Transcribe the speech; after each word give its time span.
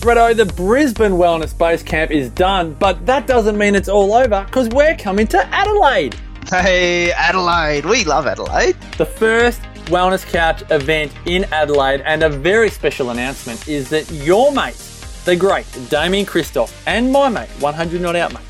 Bretto, 0.00 0.34
the 0.34 0.46
Brisbane 0.46 1.12
Wellness 1.12 1.56
Base 1.56 1.82
Camp 1.82 2.10
is 2.10 2.30
done, 2.30 2.72
but 2.72 3.04
that 3.04 3.26
doesn't 3.26 3.58
mean 3.58 3.74
it's 3.74 3.88
all 3.88 4.14
over 4.14 4.44
because 4.46 4.66
we're 4.70 4.96
coming 4.96 5.26
to 5.26 5.46
Adelaide. 5.54 6.16
Hey, 6.48 7.12
Adelaide. 7.12 7.84
We 7.84 8.04
love 8.04 8.26
Adelaide. 8.26 8.76
The 8.96 9.04
first 9.04 9.60
Wellness 9.88 10.24
Couch 10.24 10.62
event 10.70 11.12
in 11.26 11.44
Adelaide, 11.52 12.00
and 12.06 12.22
a 12.22 12.30
very 12.30 12.70
special 12.70 13.10
announcement 13.10 13.68
is 13.68 13.90
that 13.90 14.10
your 14.10 14.50
mate, 14.52 14.74
the 15.26 15.36
great 15.36 15.66
Damien 15.90 16.24
Christoph, 16.24 16.82
and 16.86 17.12
my 17.12 17.28
mate, 17.28 17.50
100 17.58 18.00
Not 18.00 18.16
Out 18.16 18.32
Mate, 18.32 18.42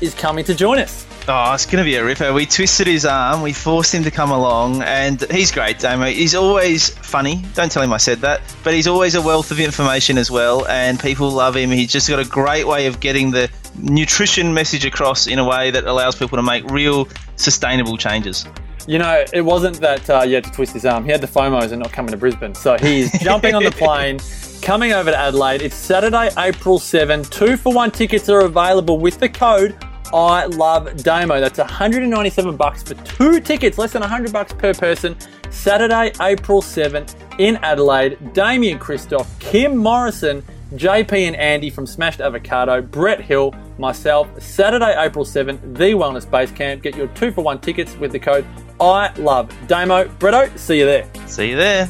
is 0.00 0.14
coming 0.14 0.42
to 0.46 0.54
join 0.54 0.78
us. 0.78 1.06
Oh, 1.26 1.54
it's 1.54 1.64
going 1.64 1.82
to 1.82 1.84
be 1.84 1.96
a 1.96 2.04
ripper. 2.04 2.34
We 2.34 2.44
twisted 2.44 2.86
his 2.86 3.06
arm, 3.06 3.40
we 3.40 3.54
forced 3.54 3.94
him 3.94 4.04
to 4.04 4.10
come 4.10 4.30
along, 4.30 4.82
and 4.82 5.22
he's 5.30 5.50
great, 5.50 5.78
Damo. 5.78 6.04
He's 6.04 6.34
always 6.34 6.90
funny. 6.90 7.42
Don't 7.54 7.72
tell 7.72 7.82
him 7.82 7.94
I 7.94 7.96
said 7.96 8.18
that, 8.18 8.42
but 8.62 8.74
he's 8.74 8.86
always 8.86 9.14
a 9.14 9.22
wealth 9.22 9.50
of 9.50 9.58
information 9.58 10.18
as 10.18 10.30
well, 10.30 10.66
and 10.66 11.00
people 11.00 11.30
love 11.30 11.56
him. 11.56 11.70
He's 11.70 11.90
just 11.90 12.10
got 12.10 12.18
a 12.18 12.28
great 12.28 12.66
way 12.66 12.84
of 12.86 13.00
getting 13.00 13.30
the 13.30 13.50
nutrition 13.74 14.52
message 14.52 14.84
across 14.84 15.26
in 15.26 15.38
a 15.38 15.48
way 15.48 15.70
that 15.70 15.84
allows 15.84 16.14
people 16.14 16.36
to 16.36 16.42
make 16.42 16.62
real 16.70 17.08
sustainable 17.36 17.96
changes. 17.96 18.44
You 18.86 18.98
know, 18.98 19.24
it 19.32 19.40
wasn't 19.40 19.80
that 19.80 20.10
uh, 20.10 20.24
you 20.24 20.34
had 20.34 20.44
to 20.44 20.50
twist 20.50 20.74
his 20.74 20.84
arm. 20.84 21.06
He 21.06 21.10
had 21.10 21.22
the 21.22 21.26
FOMOs 21.26 21.72
and 21.72 21.80
not 21.80 21.90
coming 21.90 22.10
to 22.10 22.18
Brisbane. 22.18 22.54
So 22.54 22.76
he's 22.76 23.18
jumping 23.22 23.54
on 23.54 23.64
the 23.64 23.70
plane, 23.70 24.18
coming 24.60 24.92
over 24.92 25.10
to 25.10 25.16
Adelaide. 25.16 25.62
It's 25.62 25.74
Saturday, 25.74 26.28
April 26.36 26.78
7. 26.78 27.22
Two 27.24 27.56
for 27.56 27.72
one 27.72 27.90
tickets 27.90 28.28
are 28.28 28.40
available 28.40 28.98
with 28.98 29.18
the 29.18 29.30
code 29.30 29.74
I 30.12 30.46
love 30.46 31.02
Damo. 31.02 31.40
That's 31.40 31.58
197 31.58 32.56
bucks 32.56 32.82
for 32.82 32.94
two 32.94 33.40
tickets, 33.40 33.78
less 33.78 33.92
than 33.92 34.00
100 34.00 34.32
bucks 34.32 34.52
per 34.52 34.74
person. 34.74 35.16
Saturday, 35.50 36.12
April 36.20 36.60
7 36.60 37.06
in 37.38 37.56
Adelaide. 37.56 38.32
Damien 38.32 38.78
Christoph, 38.78 39.38
Kim 39.38 39.76
Morrison, 39.76 40.42
JP 40.74 41.28
and 41.28 41.36
Andy 41.36 41.70
from 41.70 41.86
Smashed 41.86 42.20
Avocado, 42.20 42.82
Brett 42.82 43.20
Hill, 43.20 43.54
myself. 43.78 44.28
Saturday, 44.42 44.94
April 44.98 45.24
7, 45.24 45.74
the 45.74 45.92
Wellness 45.92 46.28
Base 46.28 46.50
Camp. 46.50 46.82
Get 46.82 46.96
your 46.96 47.08
two 47.08 47.30
for 47.30 47.42
one 47.42 47.60
tickets 47.60 47.96
with 47.96 48.12
the 48.12 48.18
code 48.18 48.44
I 48.80 49.12
love 49.14 49.52
Damo. 49.68 50.04
Bretto, 50.18 50.56
see 50.58 50.78
you 50.80 50.86
there. 50.86 51.08
See 51.26 51.50
you 51.50 51.56
there. 51.56 51.88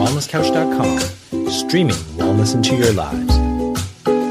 TheWellnessCouch.com, 0.00 1.50
streaming 1.50 1.94
wellness 2.16 2.54
into 2.54 2.74
your 2.74 2.90
lives. 2.94 3.36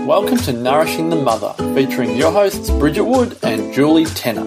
Welcome 0.07 0.39
to 0.39 0.51
Nourishing 0.51 1.11
the 1.11 1.15
Mother, 1.15 1.53
featuring 1.75 2.17
your 2.17 2.31
hosts 2.31 2.71
Bridget 2.71 3.03
Wood 3.03 3.37
and 3.43 3.71
Julie 3.71 4.05
Tenner. 4.05 4.45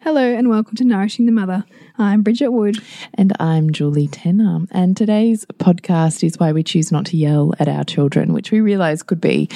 Hello 0.00 0.34
and 0.34 0.48
welcome 0.48 0.74
to 0.74 0.84
Nourishing 0.84 1.26
the 1.26 1.30
Mother. 1.30 1.64
I'm 1.96 2.22
Bridget 2.22 2.50
Wood. 2.50 2.78
And 3.14 3.32
I'm 3.38 3.70
Julie 3.70 4.08
Tenner. 4.08 4.60
And 4.72 4.96
today's 4.96 5.44
podcast 5.58 6.24
is 6.26 6.36
why 6.40 6.50
we 6.50 6.64
choose 6.64 6.90
not 6.90 7.06
to 7.06 7.16
yell 7.16 7.54
at 7.60 7.68
our 7.68 7.84
children, 7.84 8.32
which 8.32 8.50
we 8.50 8.60
realise 8.60 9.04
could 9.04 9.20
be 9.20 9.48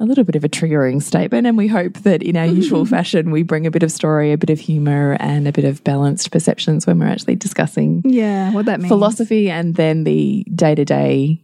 a 0.00 0.04
little 0.04 0.24
bit 0.24 0.34
of 0.34 0.42
a 0.42 0.48
triggering 0.48 1.00
statement. 1.00 1.46
And 1.46 1.56
we 1.56 1.68
hope 1.68 1.94
that 1.98 2.20
in 2.22 2.36
our 2.36 2.46
usual 2.46 2.84
fashion, 2.96 3.30
we 3.30 3.44
bring 3.44 3.64
a 3.64 3.70
bit 3.70 3.84
of 3.84 3.92
story, 3.92 4.32
a 4.32 4.38
bit 4.38 4.50
of 4.50 4.58
humour, 4.58 5.16
and 5.20 5.46
a 5.46 5.52
bit 5.52 5.64
of 5.64 5.84
balanced 5.84 6.32
perceptions 6.32 6.84
when 6.84 6.98
we're 6.98 7.06
actually 7.06 7.36
discussing 7.36 8.02
Yeah, 8.04 8.50
what 8.52 8.66
that 8.66 8.80
means. 8.80 8.88
philosophy 8.90 9.48
and 9.48 9.76
then 9.76 10.02
the 10.02 10.44
day 10.52 10.74
to 10.74 10.84
day 10.84 11.40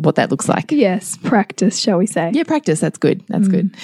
what 0.00 0.14
that 0.16 0.30
looks 0.30 0.48
like. 0.48 0.70
Yes, 0.70 1.16
practice, 1.16 1.78
shall 1.78 1.98
we 1.98 2.06
say. 2.06 2.30
Yeah, 2.32 2.44
practice. 2.44 2.80
That's 2.80 2.98
good. 2.98 3.22
That's 3.28 3.48
mm. 3.48 3.50
good. 3.50 3.76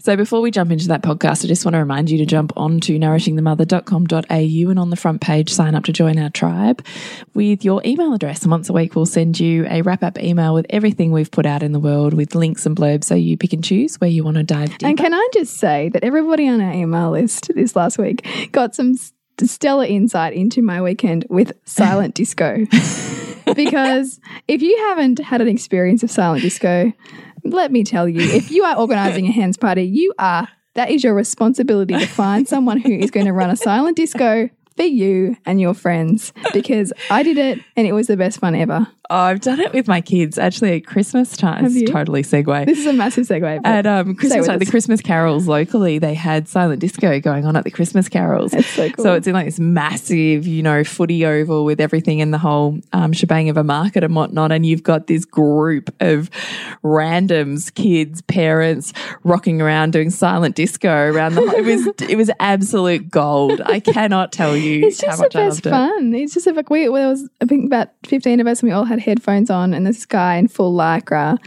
So 0.00 0.16
before 0.16 0.40
we 0.40 0.50
jump 0.50 0.70
into 0.70 0.88
that 0.88 1.02
podcast, 1.02 1.44
I 1.44 1.48
just 1.48 1.64
want 1.64 1.74
to 1.74 1.78
remind 1.78 2.10
you 2.10 2.18
to 2.18 2.26
jump 2.26 2.52
on 2.56 2.72
onto 2.72 2.98
nourishingthemother.com.au 2.98 4.70
and 4.70 4.78
on 4.78 4.90
the 4.90 4.96
front 4.96 5.20
page, 5.20 5.50
sign 5.52 5.74
up 5.74 5.84
to 5.84 5.92
join 5.92 6.18
our 6.18 6.30
tribe 6.30 6.84
with 7.34 7.64
your 7.64 7.82
email 7.84 8.14
address. 8.14 8.42
And 8.42 8.50
once 8.50 8.68
a 8.68 8.72
week, 8.72 8.96
we'll 8.96 9.06
send 9.06 9.38
you 9.38 9.66
a 9.68 9.82
wrap 9.82 10.02
up 10.02 10.18
email 10.18 10.54
with 10.54 10.66
everything 10.70 11.12
we've 11.12 11.30
put 11.30 11.46
out 11.46 11.62
in 11.62 11.72
the 11.72 11.80
world 11.80 12.14
with 12.14 12.34
links 12.34 12.66
and 12.66 12.76
blurbs 12.76 13.04
so 13.04 13.14
you 13.14 13.36
pick 13.36 13.52
and 13.52 13.62
choose 13.62 14.00
where 14.00 14.10
you 14.10 14.24
want 14.24 14.38
to 14.38 14.42
dive 14.42 14.70
deeper. 14.70 14.86
And 14.86 14.98
can 14.98 15.12
I 15.12 15.28
just 15.34 15.58
say 15.58 15.90
that 15.90 16.02
everybody 16.02 16.48
on 16.48 16.60
our 16.60 16.72
email 16.72 17.10
list 17.10 17.50
this 17.54 17.76
last 17.76 17.98
week 17.98 18.26
got 18.52 18.74
some 18.74 18.94
stellar 19.48 19.84
insight 19.84 20.32
into 20.32 20.62
my 20.62 20.80
weekend 20.80 21.26
with 21.28 21.52
silent 21.64 22.14
disco. 22.14 22.66
because 23.54 24.20
if 24.48 24.62
you 24.62 24.76
haven't 24.88 25.18
had 25.18 25.40
an 25.40 25.48
experience 25.48 26.02
of 26.02 26.10
silent 26.10 26.42
disco, 26.42 26.92
let 27.44 27.72
me 27.72 27.84
tell 27.84 28.08
you, 28.08 28.20
if 28.20 28.50
you 28.50 28.64
are 28.64 28.76
organizing 28.76 29.26
a 29.26 29.32
hands 29.32 29.56
party, 29.56 29.82
you 29.82 30.14
are 30.18 30.48
that 30.74 30.90
is 30.90 31.04
your 31.04 31.14
responsibility 31.14 31.94
to 31.94 32.06
find 32.06 32.48
someone 32.48 32.80
who 32.80 32.92
is 32.92 33.10
going 33.10 33.26
to 33.26 33.32
run 33.32 33.50
a 33.50 33.56
silent 33.56 33.96
disco 33.96 34.48
for 34.72 34.82
you 34.82 35.36
and 35.46 35.60
your 35.60 35.74
friends 35.74 36.32
because 36.52 36.92
I 37.10 37.22
did 37.22 37.38
it 37.38 37.60
and 37.76 37.86
it 37.86 37.92
was 37.92 38.06
the 38.06 38.16
best 38.16 38.40
fun 38.40 38.54
ever. 38.54 38.86
Oh, 39.10 39.16
I've 39.16 39.40
done 39.40 39.60
it 39.60 39.74
with 39.74 39.88
my 39.88 40.00
kids 40.00 40.38
actually 40.38 40.76
at 40.76 40.86
Christmas 40.86 41.36
time. 41.36 41.64
Have 41.64 41.72
you? 41.74 41.82
It's 41.82 41.90
totally 41.90 42.22
segue. 42.22 42.64
This 42.64 42.78
is 42.78 42.86
a 42.86 42.94
massive 42.94 43.26
segue. 43.26 43.60
At 43.62 43.86
um, 43.86 44.14
Christmas 44.14 44.46
time, 44.46 44.58
the. 44.58 44.64
Christmas 44.64 45.02
carols 45.02 45.46
locally, 45.46 45.98
they 45.98 46.14
had 46.14 46.48
silent 46.48 46.80
disco 46.80 47.20
going 47.20 47.44
on 47.44 47.54
at 47.54 47.64
the 47.64 47.70
Christmas 47.70 48.08
carols. 48.08 48.52
That's 48.52 48.66
so 48.68 48.88
cool. 48.88 49.04
So 49.04 49.12
it's 49.14 49.26
in 49.26 49.34
like 49.34 49.44
this 49.44 49.60
massive, 49.60 50.46
you 50.46 50.62
know, 50.62 50.82
footy 50.82 51.26
oval 51.26 51.66
with 51.66 51.78
everything 51.78 52.20
in 52.20 52.30
the 52.30 52.38
whole 52.38 52.78
um, 52.94 53.12
shebang 53.12 53.50
of 53.50 53.58
a 53.58 53.64
market 53.64 54.02
and 54.02 54.16
whatnot. 54.16 54.50
And 54.50 54.64
you've 54.64 54.82
got 54.82 55.08
this 55.08 55.26
group 55.26 55.94
of 56.00 56.30
randoms, 56.82 57.74
kids, 57.74 58.22
parents, 58.22 58.94
rocking 59.24 59.60
around 59.60 59.92
doing 59.92 60.08
silent 60.08 60.54
disco 60.54 61.10
around 61.10 61.34
the. 61.34 61.42
It 61.42 61.64
was 61.66 62.08
it 62.08 62.16
was 62.16 62.30
absolute 62.40 63.10
gold. 63.10 63.60
I 63.66 63.80
cannot 63.80 64.32
tell 64.32 64.56
you 64.56 64.61
It's 64.62 64.98
just 64.98 65.22
the 65.22 65.28
best 65.28 65.66
it. 65.66 65.70
fun. 65.70 66.14
It's 66.14 66.34
just 66.34 66.46
like 66.46 66.70
we, 66.70 66.88
well, 66.88 67.02
there 67.02 67.10
was 67.10 67.28
I 67.40 67.46
think 67.46 67.66
about 67.66 67.90
fifteen 68.04 68.40
of 68.40 68.46
us, 68.46 68.60
and 68.60 68.68
we 68.68 68.74
all 68.74 68.84
had 68.84 69.00
headphones 69.00 69.50
on, 69.50 69.74
and 69.74 69.86
this 69.86 70.06
guy 70.06 70.36
in 70.36 70.48
full 70.48 70.76
lycra, 70.76 71.38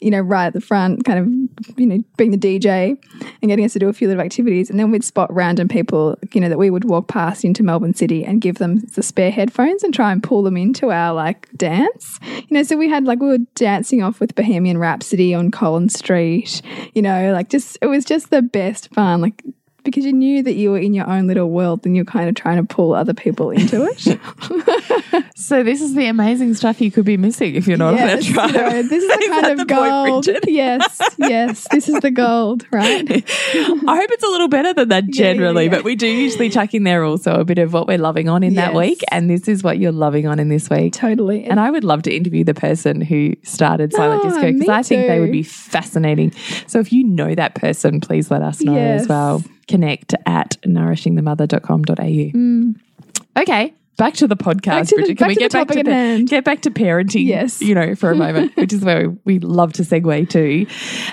you 0.00 0.10
know, 0.10 0.20
right 0.20 0.46
at 0.46 0.52
the 0.52 0.60
front, 0.60 1.04
kind 1.04 1.18
of, 1.18 1.78
you 1.78 1.86
know, 1.86 1.98
being 2.16 2.30
the 2.30 2.38
DJ 2.38 2.96
and 3.42 3.48
getting 3.48 3.64
us 3.64 3.72
to 3.72 3.78
do 3.78 3.88
a 3.88 3.92
few 3.92 4.08
little 4.08 4.22
activities, 4.22 4.70
and 4.70 4.78
then 4.78 4.90
we'd 4.90 5.04
spot 5.04 5.32
random 5.32 5.68
people, 5.68 6.16
you 6.32 6.40
know, 6.40 6.48
that 6.48 6.58
we 6.58 6.70
would 6.70 6.84
walk 6.84 7.08
past 7.08 7.44
into 7.44 7.62
Melbourne 7.62 7.94
City 7.94 8.24
and 8.24 8.40
give 8.40 8.56
them 8.56 8.78
the 8.94 9.02
spare 9.02 9.30
headphones 9.30 9.82
and 9.82 9.92
try 9.92 10.12
and 10.12 10.22
pull 10.22 10.42
them 10.42 10.56
into 10.56 10.90
our 10.90 11.12
like 11.14 11.48
dance, 11.56 12.20
you 12.24 12.46
know. 12.50 12.62
So 12.62 12.76
we 12.76 12.88
had 12.88 13.04
like 13.04 13.20
we 13.20 13.28
were 13.28 13.38
dancing 13.54 14.02
off 14.02 14.20
with 14.20 14.34
Bohemian 14.34 14.78
Rhapsody 14.78 15.34
on 15.34 15.50
Collins 15.50 15.98
Street, 15.98 16.62
you 16.94 17.02
know, 17.02 17.32
like 17.32 17.48
just 17.48 17.78
it 17.82 17.86
was 17.86 18.04
just 18.04 18.30
the 18.30 18.42
best 18.42 18.92
fun, 18.94 19.20
like 19.20 19.42
because 19.84 20.04
you 20.04 20.12
knew 20.12 20.42
that 20.42 20.54
you 20.54 20.70
were 20.70 20.78
in 20.78 20.92
your 20.94 21.08
own 21.08 21.26
little 21.26 21.48
world 21.50 21.86
and 21.86 21.96
you're 21.96 22.04
kind 22.04 22.28
of 22.28 22.34
trying 22.34 22.56
to 22.58 22.62
pull 22.74 22.94
other 22.94 23.14
people 23.14 23.50
into 23.50 23.84
it. 23.90 25.24
So 25.34 25.62
this 25.62 25.80
is 25.80 25.94
the 25.94 26.06
amazing 26.06 26.52
stuff 26.54 26.78
you 26.80 26.90
could 26.90 27.04
be 27.06 27.16
missing 27.16 27.54
if 27.54 27.66
you're 27.66 27.78
not 27.78 27.94
on 27.94 27.98
yes, 28.00 28.34
that 28.34 28.48
you 28.50 28.52
know, 28.58 28.82
this 28.82 29.02
is 29.02 29.08
the 29.18 29.26
kind 29.30 29.44
that 29.44 29.52
of 29.52 29.58
the 29.58 29.64
gold. 29.64 30.24
Bridget? 30.24 30.44
yes, 30.48 31.00
yes, 31.16 31.66
this 31.70 31.88
is 31.88 32.00
the 32.00 32.10
gold, 32.10 32.66
right? 32.70 33.08
I 33.10 33.96
hope 33.96 34.10
it's 34.10 34.22
a 34.24 34.28
little 34.28 34.48
better 34.48 34.74
than 34.74 34.88
that 34.90 35.04
Yeah, 35.04 35.08
yeah, 35.08 35.32
generally, 35.32 35.64
yeah. 35.64 35.70
but 35.70 35.84
we 35.84 35.94
do 35.96 36.06
usually 36.06 36.50
chuck 36.50 36.74
in 36.74 36.82
there 36.82 37.02
also 37.04 37.34
a 37.40 37.44
bit 37.44 37.58
of 37.58 37.72
what 37.72 37.86
we're 37.86 37.98
loving 37.98 38.28
on 38.28 38.42
in 38.42 38.54
that 38.54 38.74
week. 38.74 39.02
And 39.10 39.30
this 39.30 39.48
is 39.48 39.62
what 39.62 39.78
you're 39.78 39.92
loving 39.92 40.26
on 40.26 40.38
in 40.38 40.48
this 40.50 40.68
week. 40.68 40.92
Totally. 40.92 41.44
And 41.44 41.58
I 41.60 41.70
would 41.70 41.84
love 41.84 42.02
to 42.02 42.14
interview 42.14 42.44
the 42.44 42.54
person 42.54 43.00
who 43.00 43.34
started 43.42 43.92
Silent 43.94 44.22
Oh, 44.24 44.28
Disco 44.28 44.52
because 44.52 44.68
I 44.68 44.82
think 44.82 45.06
they 45.06 45.20
would 45.20 45.32
be 45.32 45.44
fascinating. 45.44 46.32
So 46.66 46.78
if 46.80 46.92
you 46.92 47.04
know 47.04 47.34
that 47.34 47.54
person, 47.54 48.00
please 48.00 48.30
let 48.30 48.42
us 48.42 48.60
know 48.60 48.74
Yes. 48.74 49.02
as 49.02 49.08
well. 49.08 49.42
Connect 49.68 50.14
at 50.26 50.56
nourishingthemother.com.au. 50.66 53.40
Okay. 53.40 53.74
Back 53.96 54.14
to 54.14 54.26
the 54.28 54.36
podcast, 54.36 54.62
Mm. 54.62 54.64
Back 54.64 54.86
to 54.86 54.96
the- 54.96 55.02
Bridget. 55.02 55.18
Can 55.18 55.24
back 55.24 55.28
we 55.28 55.34
to 55.34 55.40
get 55.40 55.50
the 55.50 55.58
back 55.58 55.68
topic 55.68 55.84
to 55.86 55.92
hand. 55.92 56.28
get 56.28 56.44
back 56.44 56.60
to 56.62 56.70
parenting? 56.70 57.26
Yes. 57.26 57.60
you 57.60 57.74
know, 57.74 57.96
for 57.96 58.12
a 58.12 58.16
moment, 58.16 58.52
which 58.56 58.72
is 58.72 58.84
where 58.84 59.10
we 59.24 59.40
love 59.40 59.72
to 59.74 59.82
segue 59.82 60.28
to, 60.30 60.66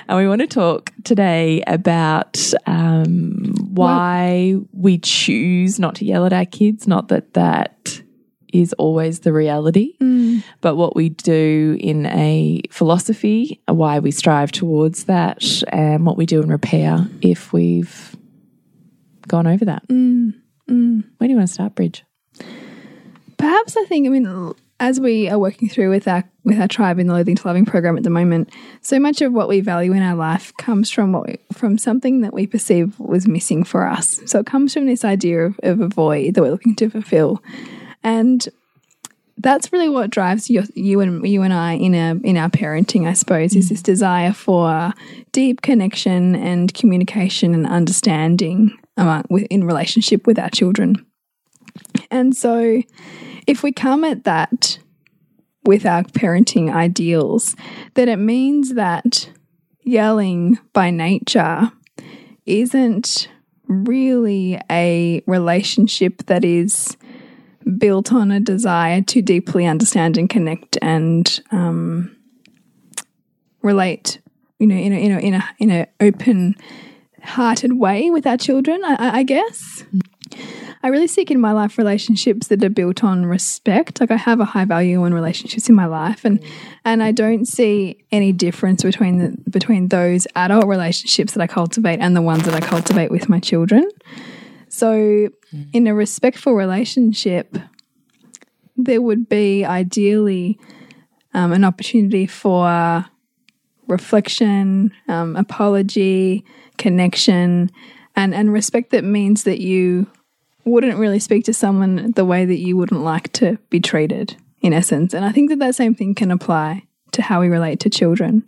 and 0.08 0.18
we 0.18 0.28
want 0.28 0.40
to 0.42 0.46
talk 0.46 0.92
today 1.02 1.64
about 1.66 2.40
um, 2.66 3.52
why 3.72 4.54
we 4.72 4.98
choose 4.98 5.80
not 5.80 5.96
to 5.96 6.04
yell 6.04 6.24
at 6.26 6.32
our 6.32 6.44
kids. 6.46 6.86
Not 6.86 7.08
that 7.08 7.34
that 7.34 8.00
is 8.52 8.72
always 8.74 9.18
the 9.20 9.32
reality, 9.32 9.94
but 10.60 10.76
what 10.76 10.94
we 10.94 11.08
do 11.08 11.76
in 11.80 12.06
a 12.06 12.62
philosophy, 12.70 13.60
why 13.66 13.98
we 13.98 14.12
strive 14.12 14.52
towards 14.52 15.04
that, 15.04 15.44
and 15.70 16.06
what 16.06 16.16
we 16.16 16.24
do 16.24 16.40
in 16.40 16.48
repair 16.50 17.08
if 17.20 17.52
we've 17.52 18.15
gone 19.26 19.46
over 19.46 19.64
that. 19.64 19.86
Mm, 19.88 20.34
mm. 20.68 21.04
Where 21.18 21.28
do 21.28 21.32
you 21.32 21.36
want 21.36 21.48
to 21.48 21.54
start, 21.54 21.74
Bridge? 21.74 22.04
Perhaps 23.38 23.76
I 23.76 23.84
think 23.84 24.06
I 24.06 24.10
mean 24.10 24.54
as 24.78 25.00
we 25.00 25.28
are 25.28 25.38
working 25.38 25.68
through 25.68 25.90
with 25.90 26.06
our 26.06 26.24
with 26.44 26.60
our 26.60 26.68
tribe 26.68 26.98
in 26.98 27.06
the 27.06 27.14
Loathing 27.14 27.34
to 27.34 27.46
Loving 27.46 27.64
program 27.64 27.96
at 27.96 28.02
the 28.02 28.10
moment, 28.10 28.50
so 28.82 29.00
much 29.00 29.20
of 29.20 29.32
what 29.32 29.48
we 29.48 29.60
value 29.60 29.92
in 29.92 30.02
our 30.02 30.14
life 30.14 30.52
comes 30.58 30.90
from 30.90 31.12
what 31.12 31.26
we, 31.26 31.38
from 31.52 31.78
something 31.78 32.20
that 32.20 32.32
we 32.32 32.46
perceive 32.46 32.98
was 33.00 33.26
missing 33.26 33.64
for 33.64 33.86
us. 33.86 34.20
So 34.26 34.38
it 34.38 34.46
comes 34.46 34.72
from 34.74 34.86
this 34.86 35.04
idea 35.04 35.46
of, 35.46 35.58
of 35.62 35.80
a 35.80 35.88
void 35.88 36.34
that 36.34 36.42
we're 36.42 36.50
looking 36.50 36.76
to 36.76 36.90
fulfill, 36.90 37.42
and 38.04 38.46
that's 39.38 39.72
really 39.72 39.88
what 39.88 40.10
drives 40.10 40.48
you, 40.48 40.62
you 40.74 41.00
and 41.00 41.26
you 41.26 41.42
and 41.42 41.52
I 41.52 41.74
in 41.74 41.94
a 41.94 42.14
in 42.22 42.36
our 42.36 42.50
parenting, 42.50 43.06
I 43.06 43.14
suppose, 43.14 43.56
is 43.56 43.66
mm. 43.66 43.70
this 43.70 43.82
desire 43.82 44.32
for 44.32 44.92
deep 45.32 45.62
connection 45.62 46.34
and 46.36 46.72
communication 46.74 47.54
and 47.54 47.66
understanding 47.66 48.78
among, 48.96 49.24
with, 49.28 49.44
in 49.44 49.64
relationship 49.64 50.26
with 50.26 50.38
our 50.38 50.50
children. 50.50 51.06
And 52.10 52.36
so, 52.36 52.82
if 53.46 53.62
we 53.62 53.72
come 53.72 54.04
at 54.04 54.24
that 54.24 54.78
with 55.64 55.84
our 55.84 56.02
parenting 56.04 56.72
ideals, 56.72 57.56
then 57.94 58.08
it 58.08 58.16
means 58.16 58.74
that 58.74 59.30
yelling 59.82 60.58
by 60.72 60.90
nature 60.90 61.70
isn't 62.46 63.28
really 63.68 64.58
a 64.70 65.22
relationship 65.26 66.24
that 66.26 66.44
is 66.44 66.96
built 67.78 68.12
on 68.12 68.30
a 68.30 68.40
desire 68.40 69.02
to 69.02 69.20
deeply 69.20 69.66
understand 69.66 70.16
and 70.16 70.30
connect 70.30 70.78
and 70.80 71.40
um, 71.50 72.16
relate, 73.62 74.20
you 74.58 74.66
know, 74.66 74.76
in 74.76 74.92
a 74.92 74.96
in 74.96 75.12
a 75.12 75.18
in 75.18 75.34
a 75.34 75.44
in 75.58 75.70
a 75.70 75.86
open 76.00 76.54
hearted 77.26 77.78
way 77.78 78.10
with 78.10 78.26
our 78.26 78.36
children. 78.36 78.82
I, 78.84 79.18
I 79.18 79.22
guess. 79.22 79.84
I 80.82 80.88
really 80.88 81.06
seek 81.06 81.30
in 81.30 81.40
my 81.40 81.52
life 81.52 81.78
relationships 81.78 82.48
that 82.48 82.62
are 82.62 82.70
built 82.70 83.02
on 83.02 83.26
respect. 83.26 84.00
Like 84.00 84.10
I 84.10 84.16
have 84.16 84.40
a 84.40 84.44
high 84.44 84.64
value 84.64 85.02
on 85.02 85.12
relationships 85.12 85.68
in 85.68 85.74
my 85.74 85.86
life, 85.86 86.24
and 86.24 86.40
and 86.84 87.02
I 87.02 87.12
don't 87.12 87.46
see 87.46 88.04
any 88.12 88.32
difference 88.32 88.82
between 88.82 89.18
the 89.18 89.50
between 89.50 89.88
those 89.88 90.26
adult 90.36 90.66
relationships 90.66 91.32
that 91.32 91.42
I 91.42 91.46
cultivate 91.46 91.98
and 92.00 92.14
the 92.14 92.22
ones 92.22 92.44
that 92.44 92.54
I 92.54 92.60
cultivate 92.60 93.10
with 93.10 93.28
my 93.28 93.40
children. 93.40 93.88
So, 94.68 95.28
in 95.72 95.86
a 95.86 95.94
respectful 95.94 96.54
relationship, 96.54 97.56
there 98.76 99.00
would 99.00 99.28
be 99.28 99.64
ideally 99.64 100.58
um, 101.34 101.52
an 101.52 101.64
opportunity 101.64 102.26
for 102.26 103.06
reflection, 103.88 104.92
um, 105.08 105.36
apology, 105.36 106.44
connection, 106.78 107.70
and 108.14 108.34
and 108.34 108.52
respect 108.52 108.90
that 108.90 109.04
means 109.04 109.44
that 109.44 109.60
you 109.60 110.06
wouldn't 110.64 110.98
really 110.98 111.20
speak 111.20 111.44
to 111.44 111.54
someone 111.54 112.12
the 112.12 112.24
way 112.24 112.44
that 112.44 112.58
you 112.58 112.76
wouldn't 112.76 113.02
like 113.02 113.32
to 113.32 113.58
be 113.70 113.80
treated, 113.80 114.36
in 114.60 114.72
essence. 114.72 115.14
And 115.14 115.24
I 115.24 115.32
think 115.32 115.50
that 115.50 115.58
that 115.60 115.74
same 115.74 115.94
thing 115.94 116.14
can 116.14 116.30
apply 116.30 116.82
to 117.12 117.22
how 117.22 117.40
we 117.40 117.48
relate 117.48 117.80
to 117.80 117.90
children. 117.90 118.42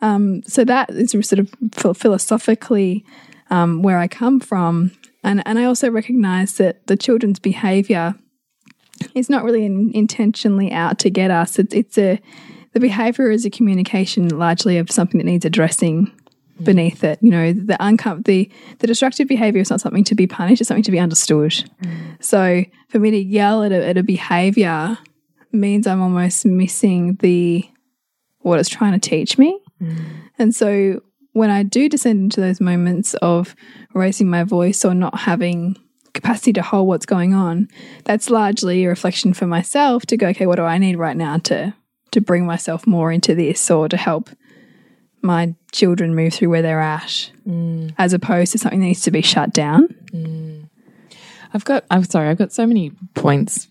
Um, 0.00 0.42
so 0.44 0.64
that 0.64 0.90
is 0.90 1.10
sort 1.10 1.38
of 1.38 1.96
philosophically 1.96 3.04
um, 3.50 3.82
where 3.82 3.98
I 3.98 4.08
come 4.08 4.40
from. 4.40 4.92
And, 5.22 5.42
and 5.46 5.58
I 5.58 5.64
also 5.64 5.90
recognize 5.90 6.56
that 6.56 6.86
the 6.86 6.96
children's 6.96 7.38
behavior 7.38 8.14
is 9.14 9.28
not 9.28 9.44
really 9.44 9.64
in, 9.64 9.90
intentionally 9.94 10.72
out 10.72 10.98
to 11.00 11.10
get 11.10 11.30
us. 11.30 11.58
It's, 11.58 11.74
it's 11.74 11.98
a, 11.98 12.20
the 12.76 12.80
behavior 12.80 13.30
is 13.30 13.46
a 13.46 13.48
communication 13.48 14.28
largely 14.28 14.76
of 14.76 14.90
something 14.90 15.16
that 15.16 15.24
needs 15.24 15.46
addressing 15.46 16.12
beneath 16.62 17.02
it. 17.04 17.18
You 17.22 17.30
know, 17.30 17.54
the 17.54 17.78
uncom 17.80 18.22
the 18.26 18.52
the 18.80 18.86
destructive 18.86 19.26
behavior 19.26 19.62
is 19.62 19.70
not 19.70 19.80
something 19.80 20.04
to 20.04 20.14
be 20.14 20.26
punished; 20.26 20.60
it's 20.60 20.68
something 20.68 20.82
to 20.82 20.90
be 20.90 20.98
understood. 20.98 21.54
So, 22.20 22.64
for 22.90 22.98
me 22.98 23.10
to 23.12 23.16
yell 23.16 23.62
at 23.62 23.72
a, 23.72 23.82
at 23.82 23.96
a 23.96 24.02
behavior 24.02 24.98
means 25.52 25.86
I'm 25.86 26.02
almost 26.02 26.44
missing 26.44 27.14
the 27.20 27.64
what 28.40 28.60
it's 28.60 28.68
trying 28.68 28.92
to 28.92 28.98
teach 28.98 29.38
me. 29.38 29.58
And 30.38 30.54
so, 30.54 31.00
when 31.32 31.48
I 31.48 31.62
do 31.62 31.88
descend 31.88 32.24
into 32.24 32.42
those 32.42 32.60
moments 32.60 33.14
of 33.22 33.56
raising 33.94 34.28
my 34.28 34.44
voice 34.44 34.84
or 34.84 34.92
not 34.92 35.20
having 35.20 35.78
capacity 36.12 36.52
to 36.52 36.60
hold 36.60 36.88
what's 36.88 37.06
going 37.06 37.32
on, 37.32 37.68
that's 38.04 38.28
largely 38.28 38.84
a 38.84 38.88
reflection 38.90 39.32
for 39.32 39.46
myself 39.46 40.04
to 40.04 40.18
go, 40.18 40.26
okay, 40.26 40.44
what 40.44 40.56
do 40.56 40.64
I 40.64 40.76
need 40.76 40.96
right 40.96 41.16
now 41.16 41.38
to 41.38 41.72
to 42.12 42.20
bring 42.20 42.46
myself 42.46 42.86
more 42.86 43.12
into 43.12 43.34
this 43.34 43.70
or 43.70 43.88
to 43.88 43.96
help 43.96 44.30
my 45.22 45.54
children 45.72 46.14
move 46.14 46.32
through 46.32 46.50
where 46.50 46.62
they're 46.62 46.80
at, 46.80 47.30
mm. 47.46 47.92
as 47.98 48.12
opposed 48.12 48.52
to 48.52 48.58
something 48.58 48.80
that 48.80 48.86
needs 48.86 49.02
to 49.02 49.10
be 49.10 49.22
shut 49.22 49.52
down. 49.52 49.88
Mm. 50.12 50.68
I've 51.52 51.64
got, 51.64 51.84
I'm 51.90 52.04
sorry, 52.04 52.28
I've 52.28 52.38
got 52.38 52.52
so 52.52 52.66
many 52.66 52.92
points 53.14 53.68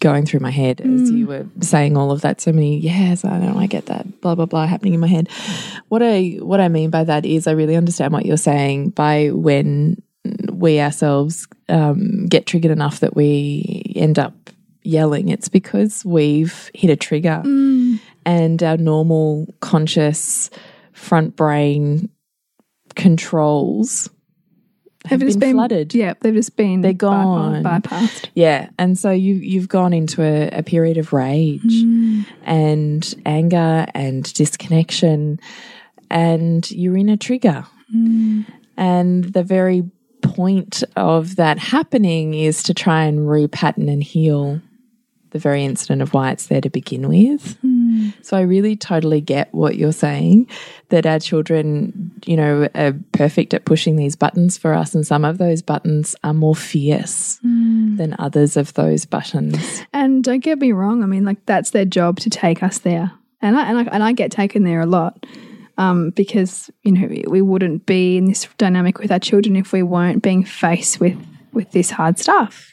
going 0.00 0.26
through 0.26 0.40
my 0.40 0.50
head 0.50 0.80
as 0.80 1.10
mm. 1.10 1.18
you 1.18 1.26
were 1.26 1.46
saying 1.60 1.96
all 1.96 2.10
of 2.10 2.20
that. 2.22 2.40
So 2.40 2.52
many, 2.52 2.78
yes, 2.78 3.24
I 3.24 3.38
know, 3.38 3.58
I 3.58 3.66
get 3.66 3.86
that, 3.86 4.20
blah, 4.20 4.34
blah, 4.34 4.46
blah, 4.46 4.66
happening 4.66 4.94
in 4.94 5.00
my 5.00 5.08
head. 5.08 5.28
What 5.88 6.02
I, 6.02 6.38
what 6.40 6.60
I 6.60 6.68
mean 6.68 6.90
by 6.90 7.04
that 7.04 7.24
is 7.24 7.46
I 7.46 7.52
really 7.52 7.76
understand 7.76 8.12
what 8.12 8.26
you're 8.26 8.36
saying 8.36 8.90
by 8.90 9.30
when 9.30 10.02
we 10.52 10.80
ourselves 10.80 11.48
um, 11.68 12.26
get 12.26 12.46
triggered 12.46 12.70
enough 12.70 13.00
that 13.00 13.16
we 13.16 13.92
end 13.96 14.18
up 14.18 14.34
yelling. 14.82 15.28
It's 15.28 15.48
because 15.48 16.04
we've 16.04 16.70
hit 16.74 16.90
a 16.90 16.96
trigger 16.96 17.42
and 18.24 18.62
our 18.62 18.76
normal 18.76 19.46
conscious 19.60 20.50
front 20.92 21.36
brain 21.36 22.08
controls 22.94 24.08
have 25.06 25.18
They've 25.18 25.28
just 25.30 25.40
been, 25.40 25.54
flooded. 25.56 25.94
Yeah, 25.94 26.14
they've 26.20 26.32
just 26.34 26.56
been 26.56 26.80
They're 26.80 26.92
bypassed- 26.92 26.98
gone. 26.98 27.62
bypassed. 27.64 28.28
Yeah, 28.34 28.68
and 28.78 28.96
so 28.96 29.10
you 29.10 29.34
you've 29.34 29.68
gone 29.68 29.92
into 29.92 30.22
a, 30.22 30.48
a 30.58 30.62
period 30.62 30.96
of 30.96 31.12
rage 31.12 31.60
Mm. 31.82 32.24
and 32.44 33.14
anger 33.26 33.86
and 33.94 34.32
disconnection, 34.32 35.40
and 36.08 36.70
you're 36.70 36.96
in 36.96 37.08
a 37.08 37.16
trigger. 37.16 37.66
Mm. 37.92 38.46
And 38.76 39.24
the 39.24 39.42
very 39.42 39.82
point 40.22 40.84
of 40.94 41.34
that 41.34 41.58
happening 41.58 42.34
is 42.34 42.62
to 42.64 42.72
try 42.74 43.04
and 43.04 43.20
repattern 43.26 43.90
and 43.92 44.04
heal 44.04 44.60
the 45.32 45.38
very 45.38 45.64
incident 45.64 46.00
of 46.02 46.14
why 46.14 46.30
it's 46.30 46.46
there 46.46 46.60
to 46.60 46.70
begin 46.70 47.08
with. 47.08 47.58
Mm. 47.64 48.14
So 48.22 48.36
I 48.36 48.42
really 48.42 48.76
totally 48.76 49.20
get 49.20 49.52
what 49.52 49.76
you're 49.76 49.92
saying 49.92 50.48
that 50.90 51.04
our 51.06 51.18
children, 51.18 52.12
you 52.24 52.36
know, 52.36 52.68
are 52.74 52.94
perfect 53.12 53.52
at 53.54 53.64
pushing 53.64 53.96
these 53.96 54.14
buttons 54.16 54.56
for 54.56 54.72
us, 54.74 54.94
and 54.94 55.06
some 55.06 55.24
of 55.24 55.38
those 55.38 55.62
buttons 55.62 56.14
are 56.22 56.34
more 56.34 56.54
fierce 56.54 57.38
Mm. 57.44 57.96
than 57.96 58.14
others 58.18 58.56
of 58.56 58.72
those 58.74 59.04
buttons. 59.06 59.82
And 59.92 60.22
don't 60.22 60.40
get 60.44 60.58
me 60.58 60.72
wrong. 60.72 61.02
I 61.02 61.06
mean, 61.06 61.24
like 61.24 61.44
that's 61.46 61.70
their 61.70 61.84
job 61.84 62.20
to 62.20 62.30
take 62.30 62.62
us 62.62 62.78
there, 62.78 63.10
and 63.40 63.56
I 63.56 63.68
and 63.68 63.78
I, 63.78 63.82
and 63.94 64.02
I 64.02 64.12
get 64.12 64.30
taken 64.30 64.64
there 64.64 64.80
a 64.80 64.86
lot 64.86 65.26
um, 65.78 66.10
because 66.10 66.70
you 66.82 66.92
know 66.92 67.08
we 67.28 67.40
wouldn't 67.42 67.86
be 67.86 68.16
in 68.16 68.26
this 68.26 68.48
dynamic 68.58 68.98
with 68.98 69.10
our 69.10 69.18
children 69.18 69.56
if 69.56 69.72
we 69.72 69.82
weren't 69.82 70.22
being 70.22 70.44
faced 70.44 71.00
with 71.00 71.16
with 71.52 71.70
this 71.72 71.90
hard 71.90 72.18
stuff. 72.18 72.70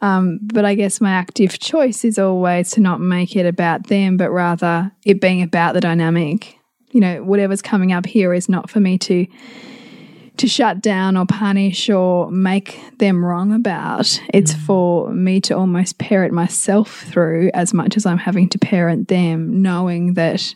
Um, 0.00 0.40
but 0.42 0.64
I 0.64 0.74
guess 0.74 1.00
my 1.00 1.12
active 1.12 1.58
choice 1.58 2.04
is 2.04 2.18
always 2.18 2.72
to 2.72 2.80
not 2.80 3.00
make 3.00 3.36
it 3.36 3.46
about 3.46 3.86
them, 3.86 4.16
but 4.16 4.30
rather 4.30 4.90
it 5.04 5.20
being 5.20 5.42
about 5.42 5.74
the 5.74 5.80
dynamic. 5.80 6.58
You 6.90 7.00
know, 7.00 7.22
whatever's 7.22 7.62
coming 7.62 7.92
up 7.92 8.04
here 8.06 8.34
is 8.34 8.48
not 8.48 8.68
for 8.70 8.80
me 8.80 8.98
to 8.98 9.26
to 10.38 10.48
shut 10.48 10.80
down 10.80 11.16
or 11.16 11.26
punish 11.26 11.90
or 11.90 12.30
make 12.30 12.80
them 12.98 13.24
wrong 13.24 13.52
about. 13.52 14.20
It's 14.32 14.54
for 14.54 15.10
me 15.12 15.40
to 15.42 15.56
almost 15.56 15.98
parent 15.98 16.32
myself 16.32 17.02
through 17.02 17.50
as 17.52 17.74
much 17.74 17.96
as 17.96 18.06
I'm 18.06 18.18
having 18.18 18.48
to 18.50 18.58
parent 18.58 19.08
them, 19.08 19.62
knowing 19.62 20.14
that 20.14 20.54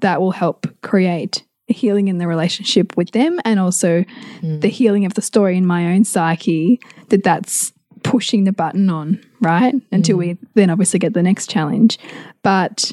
that 0.00 0.20
will 0.20 0.32
help 0.32 0.66
create 0.82 1.43
healing 1.66 2.08
in 2.08 2.18
the 2.18 2.26
relationship 2.26 2.96
with 2.96 3.10
them 3.12 3.40
and 3.44 3.58
also 3.58 4.04
mm. 4.40 4.60
the 4.60 4.68
healing 4.68 5.04
of 5.04 5.14
the 5.14 5.22
story 5.22 5.56
in 5.56 5.66
my 5.66 5.94
own 5.94 6.04
psyche 6.04 6.80
that 7.08 7.24
that's 7.24 7.72
pushing 8.02 8.44
the 8.44 8.52
button 8.52 8.90
on, 8.90 9.20
right? 9.40 9.74
Until 9.90 10.18
we 10.18 10.34
mm. 10.34 10.38
then 10.54 10.70
obviously 10.70 10.98
get 10.98 11.14
the 11.14 11.22
next 11.22 11.48
challenge. 11.48 11.98
But 12.42 12.92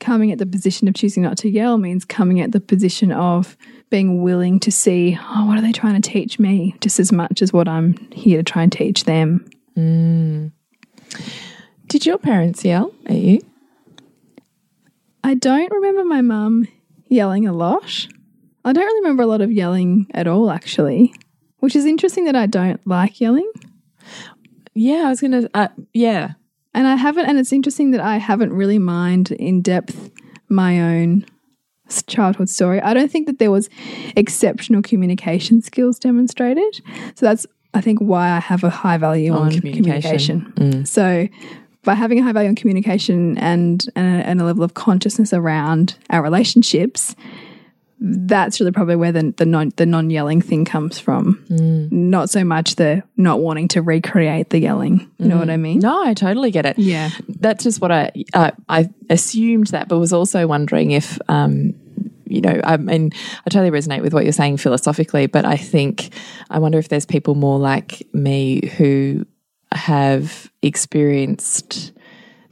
coming 0.00 0.32
at 0.32 0.38
the 0.38 0.46
position 0.46 0.88
of 0.88 0.94
choosing 0.94 1.22
not 1.22 1.36
to 1.38 1.48
yell 1.50 1.78
means 1.78 2.04
coming 2.04 2.40
at 2.40 2.52
the 2.52 2.60
position 2.60 3.12
of 3.12 3.56
being 3.90 4.22
willing 4.22 4.58
to 4.60 4.72
see, 4.72 5.18
oh, 5.20 5.46
what 5.46 5.58
are 5.58 5.62
they 5.62 5.72
trying 5.72 6.00
to 6.00 6.10
teach 6.10 6.38
me? 6.38 6.74
Just 6.80 6.98
as 6.98 7.12
much 7.12 7.42
as 7.42 7.52
what 7.52 7.68
I'm 7.68 7.96
here 8.12 8.38
to 8.38 8.42
try 8.42 8.62
and 8.62 8.72
teach 8.72 9.04
them. 9.04 9.48
Mm. 9.76 10.52
Did 11.86 12.06
your 12.06 12.18
parents 12.18 12.64
yell 12.64 12.94
at 13.06 13.16
you? 13.16 13.40
I 15.22 15.34
don't 15.34 15.72
remember 15.72 16.04
my 16.04 16.22
mum 16.22 16.66
yelling 17.14 17.46
a 17.46 17.52
lot. 17.52 18.06
I 18.64 18.72
don't 18.72 18.84
really 18.84 19.00
remember 19.00 19.22
a 19.22 19.26
lot 19.26 19.40
of 19.40 19.52
yelling 19.52 20.06
at 20.12 20.26
all, 20.26 20.50
actually, 20.50 21.14
which 21.58 21.76
is 21.76 21.84
interesting 21.84 22.24
that 22.24 22.36
I 22.36 22.46
don't 22.46 22.84
like 22.86 23.20
yelling. 23.20 23.50
Yeah, 24.74 25.04
I 25.06 25.08
was 25.10 25.20
gonna. 25.20 25.48
Uh, 25.54 25.68
yeah, 25.92 26.32
And 26.74 26.86
I 26.88 26.96
haven't, 26.96 27.26
and 27.26 27.38
it's 27.38 27.52
interesting 27.52 27.92
that 27.92 28.00
I 28.00 28.16
haven't 28.18 28.52
really 28.52 28.78
mined 28.78 29.30
in 29.30 29.62
depth 29.62 30.10
my 30.48 30.80
own 30.80 31.24
childhood 32.06 32.48
story. 32.48 32.80
I 32.80 32.92
don't 32.94 33.10
think 33.10 33.26
that 33.26 33.38
there 33.38 33.50
was 33.52 33.70
exceptional 34.16 34.82
communication 34.82 35.62
skills 35.62 35.98
demonstrated. 35.98 36.82
So 37.14 37.26
that's, 37.26 37.46
I 37.74 37.80
think, 37.80 38.00
why 38.00 38.30
I 38.30 38.40
have 38.40 38.64
a 38.64 38.70
high 38.70 38.96
value 38.96 39.32
on, 39.32 39.52
communication. 39.52 40.52
communication. 40.52 40.86
So 40.86 41.28
by 41.84 41.94
having 41.94 42.18
a 42.18 42.22
high 42.22 42.32
value 42.32 42.48
on 42.48 42.54
communication 42.54 43.38
and, 43.38 43.86
and, 43.94 44.06
a, 44.06 44.26
and 44.26 44.40
a 44.40 44.44
level 44.44 44.64
of 44.64 44.74
consciousness 44.74 45.32
around 45.32 45.96
our 46.10 46.22
relationships, 46.22 47.14
that's 48.00 48.60
really 48.60 48.72
probably 48.72 48.96
where 48.96 49.12
the 49.12 49.32
the 49.36 49.46
non 49.46 49.72
the 49.76 49.86
non 49.86 50.10
yelling 50.10 50.42
thing 50.42 50.64
comes 50.64 50.98
from. 50.98 51.44
Not 51.90 52.28
so 52.28 52.44
much 52.44 52.76
the 52.76 53.02
not 53.16 53.40
wanting 53.40 53.68
to 53.68 53.82
recreate 53.82 54.50
the 54.50 54.58
yelling. 54.58 55.10
You 55.18 55.28
know 55.28 55.38
what 55.38 55.48
I 55.48 55.56
mean? 55.56 55.78
No, 55.78 56.04
I 56.04 56.12
totally 56.12 56.50
get 56.50 56.66
it. 56.66 56.78
Yeah. 56.78 57.10
that's 57.28 57.64
just 57.64 57.80
what 57.80 57.92
I 57.92 58.10
uh, 58.34 58.50
I 58.68 58.90
assumed 59.08 59.68
that, 59.68 59.88
but 59.88 59.98
was 59.98 60.12
also 60.12 60.46
wondering 60.46 60.90
if 60.90 61.18
um, 61.28 61.74
you 62.26 62.40
know, 62.40 62.60
I 62.64 62.76
mean, 62.76 63.12
I 63.46 63.50
totally 63.50 63.70
resonate 63.70 64.02
with 64.02 64.12
what 64.12 64.24
you're 64.24 64.32
saying 64.32 64.56
philosophically, 64.56 65.26
but 65.26 65.44
I 65.44 65.56
think 65.56 66.10
I 66.50 66.58
wonder 66.58 66.78
if 66.78 66.88
there's 66.88 67.06
people 67.06 67.34
more 67.34 67.58
like 67.58 68.06
me 68.12 68.66
who 68.76 69.24
have 69.74 70.50
experienced 70.62 71.92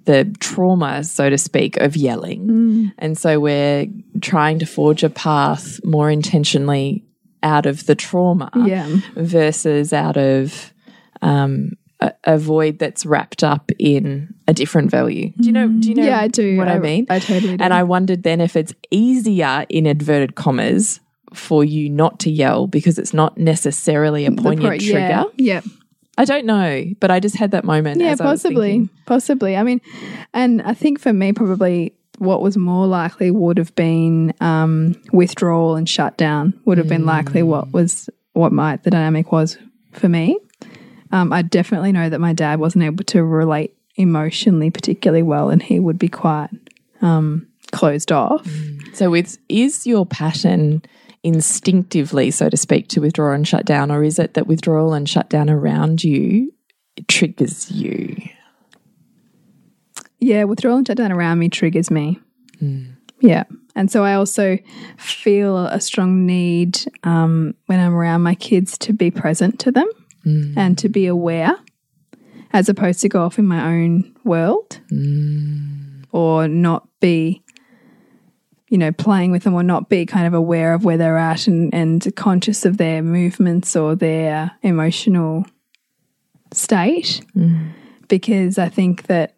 the 0.04 0.24
trauma, 0.40 1.04
so 1.04 1.30
to 1.30 1.38
speak, 1.38 1.76
of 1.78 1.96
yelling. 1.96 2.92
And 2.98 3.16
so 3.16 3.38
we're 3.38 3.86
trying 4.20 4.58
to 4.58 4.66
forge 4.66 5.04
a 5.04 5.10
path 5.10 5.78
more 5.84 6.10
intentionally 6.10 7.04
out 7.44 7.66
of 7.66 7.86
the 7.86 7.94
trauma 7.94 8.50
Yeah. 8.66 8.88
versus 9.14 9.92
out 9.92 10.16
of 10.16 10.72
um, 11.22 11.70
a, 12.00 12.12
a 12.24 12.36
void 12.38 12.80
that's 12.80 13.06
wrapped 13.06 13.44
up 13.44 13.70
in 13.78 14.34
a 14.48 14.52
different 14.52 14.90
value. 14.90 15.32
Do 15.38 15.46
you 15.46 15.52
know? 15.52 15.68
Do 15.68 15.88
you 15.88 15.94
know? 15.94 16.04
Yeah, 16.04 16.18
I 16.20 16.26
do. 16.28 16.56
What 16.56 16.66
I, 16.68 16.74
I- 16.74 16.78
mean. 16.80 17.06
I 17.08 17.20
totally 17.20 17.56
do. 17.56 17.62
And 17.62 17.72
I 17.72 17.84
wondered 17.84 18.24
then 18.24 18.40
if 18.40 18.56
it's 18.56 18.74
easier 18.90 19.64
in 19.68 19.86
inverted 19.86 20.34
commas 20.34 20.98
for 21.32 21.64
you 21.64 21.88
not 21.88 22.18
to 22.20 22.30
yell 22.30 22.66
because 22.66 22.98
it's 22.98 23.14
not 23.14 23.38
necessarily 23.38 24.26
a 24.26 24.32
poignant 24.32 24.60
pro- 24.68 24.78
trigger. 24.78 25.24
Yeah. 25.36 25.60
I 26.18 26.24
don't 26.24 26.44
know, 26.44 26.84
but 27.00 27.10
I 27.10 27.20
just 27.20 27.36
had 27.36 27.52
that 27.52 27.64
moment. 27.64 28.00
Yeah, 28.00 28.08
as 28.08 28.20
I 28.20 28.24
was 28.24 28.42
possibly. 28.42 28.88
Possibly. 29.06 29.56
I 29.56 29.62
mean, 29.62 29.80
and 30.34 30.60
I 30.62 30.74
think 30.74 31.00
for 31.00 31.12
me, 31.12 31.32
probably 31.32 31.94
what 32.18 32.42
was 32.42 32.56
more 32.56 32.86
likely 32.86 33.30
would 33.30 33.58
have 33.58 33.74
been 33.74 34.34
um, 34.40 34.94
withdrawal 35.12 35.74
and 35.74 35.88
shutdown. 35.88 36.58
Would 36.66 36.78
have 36.78 36.88
been 36.88 37.06
likely 37.06 37.42
what 37.42 37.72
was 37.72 38.10
what 38.34 38.52
my 38.52 38.76
the 38.76 38.90
dynamic 38.90 39.32
was 39.32 39.58
for 39.92 40.08
me. 40.08 40.38
Um, 41.12 41.32
I 41.32 41.42
definitely 41.42 41.92
know 41.92 42.08
that 42.08 42.20
my 42.20 42.32
dad 42.32 42.58
wasn't 42.58 42.84
able 42.84 43.04
to 43.04 43.22
relate 43.22 43.76
emotionally 43.96 44.70
particularly 44.70 45.22
well, 45.22 45.50
and 45.50 45.62
he 45.62 45.78
would 45.78 45.98
be 45.98 46.08
quite 46.08 46.48
um, 47.00 47.46
closed 47.70 48.12
off. 48.12 48.48
So, 48.94 49.14
it's, 49.14 49.38
is 49.48 49.86
your 49.86 50.06
pattern 50.06 50.82
instinctively, 51.22 52.30
so 52.30 52.48
to 52.48 52.56
speak, 52.56 52.88
to 52.88 53.00
withdraw 53.00 53.32
and 53.32 53.46
shut 53.46 53.64
down, 53.64 53.90
or 53.90 54.02
is 54.02 54.18
it 54.18 54.34
that 54.34 54.46
withdrawal 54.46 54.92
and 54.92 55.08
shutdown 55.08 55.48
around 55.48 56.02
you 56.02 56.52
triggers 57.08 57.70
you? 57.70 58.16
Yeah, 60.18 60.44
withdrawal 60.44 60.78
and 60.78 60.86
shutdown 60.86 61.12
around 61.12 61.38
me 61.38 61.48
triggers 61.48 61.90
me. 61.90 62.20
Hmm. 62.58 62.92
Yeah. 63.20 63.44
And 63.74 63.90
so 63.90 64.04
I 64.04 64.14
also 64.14 64.58
feel 64.98 65.66
a 65.66 65.80
strong 65.80 66.26
need 66.26 66.78
um, 67.04 67.54
when 67.66 67.80
I'm 67.80 67.94
around 67.94 68.22
my 68.22 68.34
kids 68.34 68.76
to 68.78 68.92
be 68.92 69.10
present 69.10 69.58
to 69.60 69.72
them 69.72 69.88
hmm. 70.22 70.52
and 70.56 70.76
to 70.78 70.88
be 70.88 71.06
aware 71.06 71.56
as 72.52 72.68
opposed 72.68 73.00
to 73.00 73.08
go 73.08 73.22
off 73.22 73.38
in 73.38 73.46
my 73.46 73.74
own 73.74 74.14
world 74.24 74.80
hmm. 74.90 76.02
or 76.12 76.48
not 76.48 76.86
be, 77.00 77.41
you 78.72 78.78
know, 78.78 78.90
playing 78.90 79.30
with 79.30 79.42
them 79.42 79.52
or 79.52 79.62
not 79.62 79.90
be 79.90 80.06
kind 80.06 80.26
of 80.26 80.32
aware 80.32 80.72
of 80.72 80.82
where 80.82 80.96
they're 80.96 81.18
at 81.18 81.46
and, 81.46 81.74
and 81.74 82.10
conscious 82.16 82.64
of 82.64 82.78
their 82.78 83.02
movements 83.02 83.76
or 83.76 83.94
their 83.94 84.50
emotional 84.62 85.44
state. 86.54 87.20
Mm. 87.36 87.72
Because 88.08 88.56
I 88.56 88.70
think 88.70 89.02
that 89.08 89.36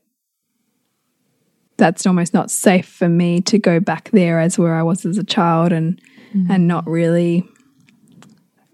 that's 1.78 2.06
almost 2.06 2.32
not 2.32 2.48
safe 2.48 2.86
for 2.86 3.08
me 3.08 3.40
to 3.40 3.58
go 3.58 3.80
back 3.80 4.08
there 4.12 4.38
as 4.38 4.56
where 4.56 4.76
I 4.76 4.84
was 4.84 5.04
as 5.04 5.18
a 5.18 5.24
child 5.24 5.72
and 5.72 6.00
mm. 6.32 6.46
and 6.48 6.68
not 6.68 6.86
really 6.86 7.44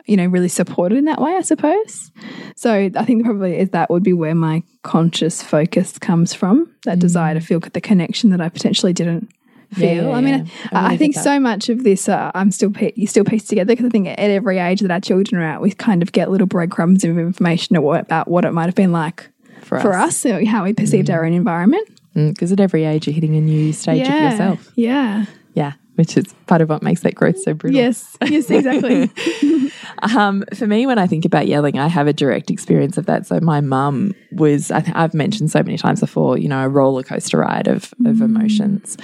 you 0.05 0.19
know 0.19 0.26
really 0.26 0.49
supported 0.49 0.99
in 0.99 1.07
that 1.07 1.23
way 1.23 1.37
I 1.37 1.40
suppose. 1.40 2.11
So 2.55 2.90
I 2.95 3.05
think 3.07 3.25
probably 3.25 3.59
is 3.59 3.71
that 3.71 3.88
would 3.88 4.02
be 4.02 4.12
where 4.12 4.35
my 4.35 4.62
conscious 4.83 5.43
focus 5.43 5.99
comes 5.99 6.35
from 6.35 6.71
that 6.85 6.99
mm. 6.99 7.00
desire 7.00 7.33
to 7.33 7.40
feel 7.40 7.61
the 7.61 7.81
connection 7.81 8.29
that 8.29 8.43
I 8.43 8.50
potentially 8.50 8.93
didn't 8.93 9.31
feel 9.73 10.09
yeah, 10.09 10.11
I 10.11 10.21
mean 10.21 10.47
yeah. 10.47 10.53
I, 10.73 10.79
I 10.81 10.93
I 10.93 10.97
think 10.97 11.15
so 11.15 11.39
much 11.39 11.69
of 11.69 11.85
this 11.85 12.09
uh, 12.09 12.31
I'm 12.35 12.50
still 12.50 12.71
pe- 12.71 12.93
you 12.97 13.07
still 13.07 13.25
piece 13.25 13.45
together 13.47 13.73
because 13.73 13.87
I 13.87 13.89
think 13.89 14.09
at 14.09 14.19
every 14.19 14.59
age 14.59 14.81
that 14.81 14.91
our 14.91 15.00
children 15.00 15.41
are 15.41 15.45
at 15.45 15.61
we 15.61 15.71
kind 15.73 16.03
of 16.03 16.12
get 16.12 16.31
little 16.31 16.47
breadcrumbs 16.47 17.05
of 17.05 17.19
information 17.19 17.77
about 17.77 18.29
what 18.29 18.45
it 18.45 18.53
might 18.53 18.67
have 18.67 18.75
been 18.75 18.93
like 18.93 19.31
For 19.62 19.81
for 19.81 19.95
us. 19.95 20.09
us, 20.09 20.17
so 20.17 20.45
how 20.47 20.65
we 20.65 20.73
perceived 20.73 21.11
our 21.11 21.25
own 21.25 21.33
environment 21.33 21.89
Because 22.15 22.50
at 22.53 22.61
every 22.61 22.85
age, 22.85 23.07
you're 23.07 23.15
hitting 23.15 23.37
a 23.37 23.41
new 23.41 23.73
stage 23.73 24.09
of 24.09 24.15
yourself. 24.15 24.71
Yeah. 24.75 25.27
Yeah, 25.55 25.73
which 25.95 26.17
is 26.17 26.33
part 26.47 26.61
of 26.61 26.69
what 26.69 26.83
makes 26.83 27.00
that 27.03 27.15
growth 27.15 27.41
so 27.41 27.55
brutal. 27.55 27.81
Yes. 27.81 28.17
Yes, 28.25 28.50
exactly. 28.50 29.11
Um, 30.17 30.45
for 30.55 30.67
me, 30.67 30.87
when 30.87 30.99
I 30.99 31.07
think 31.07 31.25
about 31.25 31.47
yelling, 31.47 31.79
I 31.79 31.89
have 31.89 32.07
a 32.07 32.12
direct 32.12 32.50
experience 32.50 32.97
of 32.97 33.07
that. 33.07 33.27
So 33.27 33.39
my 33.41 33.61
mum 33.61 34.15
was, 34.33 34.71
I 34.71 34.83
I've 34.95 35.12
mentioned 35.12 35.50
so 35.50 35.62
many 35.62 35.77
times 35.77 36.00
before, 36.00 36.39
you 36.39 36.49
know, 36.49 36.65
a 36.65 36.69
roller 36.69 37.03
coaster 37.03 37.39
ride 37.39 37.69
of, 37.69 37.93
of 38.07 38.23
emotions. 38.23 38.97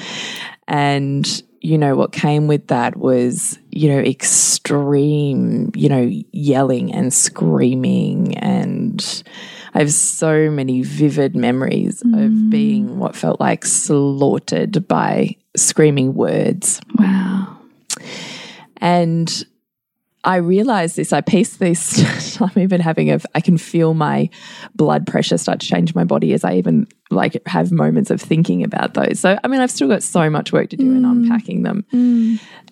And, 0.69 1.43
you 1.61 1.79
know, 1.79 1.97
what 1.97 2.13
came 2.13 2.47
with 2.47 2.69
that 2.69 2.97
was, 2.97 3.59
you 3.71 3.89
know, 3.89 3.99
extreme, 3.99 5.71
you 5.75 5.89
know, 5.89 6.11
yelling 6.33 6.93
and 6.93 7.13
screaming. 7.13 8.37
And 8.39 9.23
I 9.75 9.81
have 9.81 9.93
so 9.93 10.51
many 10.51 10.83
vivid 10.83 11.37
memories 11.37 12.01
of 12.03 12.09
mm. 12.09 12.51
being 12.51 12.99
what 12.99 13.15
felt 13.15 13.41
like 13.41 13.65
slaughtered 13.65 14.89
by 14.89 15.37
screaming 15.57 16.15
words. 16.15 16.81
wow. 16.99 17.59
And 18.79 19.45
I 20.27 20.37
realized 20.37 20.97
this, 20.97 21.13
I 21.13 21.21
pieced 21.21 21.61
this, 21.61 22.41
I'm 22.41 22.59
even 22.59 22.81
having 22.81 23.11
a, 23.11 23.21
I 23.35 23.41
can 23.41 23.57
feel 23.57 23.95
my 23.95 24.29
blood 24.75 25.07
pressure 25.07 25.39
start 25.39 25.61
to 25.61 25.67
change 25.67 25.95
my 25.95 26.03
body 26.05 26.33
as 26.33 26.45
I 26.45 26.55
even 26.55 26.89
like 27.11 27.41
have 27.47 27.71
moments 27.71 28.11
of 28.11 28.21
thinking 28.21 28.65
about 28.65 28.95
those. 28.95 29.21
So, 29.21 29.39
I 29.43 29.49
mean, 29.49 29.61
I've 29.61 29.71
still 29.71 29.89
got 29.89 30.03
so 30.03 30.29
much 30.29 30.53
work 30.53 30.71
to 30.71 30.77
do 30.77 30.91
in 30.91 31.05
unpacking 31.05 31.63
them. 31.63 31.85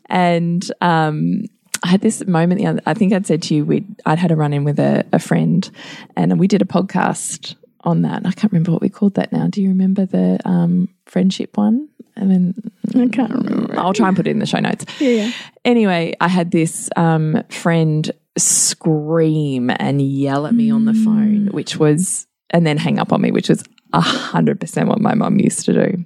And, 0.07 0.71
um, 0.81 1.45
I 1.85 1.89
had 1.89 2.01
this 2.01 2.27
moment 2.27 2.61
the 2.61 2.67
other, 2.67 2.81
I 2.87 2.95
think 2.95 3.13
I'd 3.13 3.27
said 3.27 3.43
to 3.43 3.55
you, 3.55 3.65
we'd, 3.65 3.87
I'd 4.07 4.19
had 4.19 4.33
a 4.33 4.37
run 4.37 4.53
in 4.53 4.65
with 4.65 4.79
a, 4.79 5.05
a 5.13 5.19
friend 5.19 5.71
and 6.17 6.41
we 6.41 6.49
did 6.49 6.63
a 6.63 6.65
podcast 6.65 7.57
on 7.85 8.03
that. 8.03 8.27
I 8.27 8.33
can't 8.33 8.53
remember 8.53 8.73
what 8.73 8.83
we 8.83 8.89
called 8.89 9.15
that 9.15 9.33
now. 9.33 9.47
Do 9.49 9.63
you 9.63 9.69
remember 9.69 10.07
the 10.07 10.39
um, 10.45 10.89
friendship 11.07 11.57
one? 11.57 11.89
I 12.17 12.25
mean, 12.25 12.55
I 12.95 13.09
can't 13.09 13.33
remember. 13.33 13.79
I'll 13.79 13.93
try 13.93 14.09
and 14.09 14.17
put 14.17 14.27
it 14.27 14.31
in 14.31 14.39
the 14.39 14.47
show 14.47 14.61
notes 14.61 14.85
Yeah, 15.01 15.09
yeah. 15.11 15.33
anyway, 15.65 16.15
I 16.21 16.29
had 16.29 16.51
this 16.51 16.89
um, 16.97 17.43
friend 17.51 18.11
scream 18.37 19.71
and 19.79 20.01
yell 20.01 20.47
at 20.47 20.55
me 20.55 20.71
on 20.71 20.85
the 20.85 20.95
phone, 20.95 21.49
which 21.49 21.77
was, 21.77 22.27
and 22.51 22.67
then 22.67 22.77
hang 22.77 22.99
up 22.99 23.13
on 23.13 23.21
me, 23.21 23.31
which 23.31 23.49
was 23.49 23.65
a 23.93 24.01
hundred 24.01 24.61
percent 24.61 24.89
what 24.89 25.01
my 25.01 25.15
mum 25.15 25.39
used 25.39 25.65
to 25.67 25.73
do. 25.73 26.05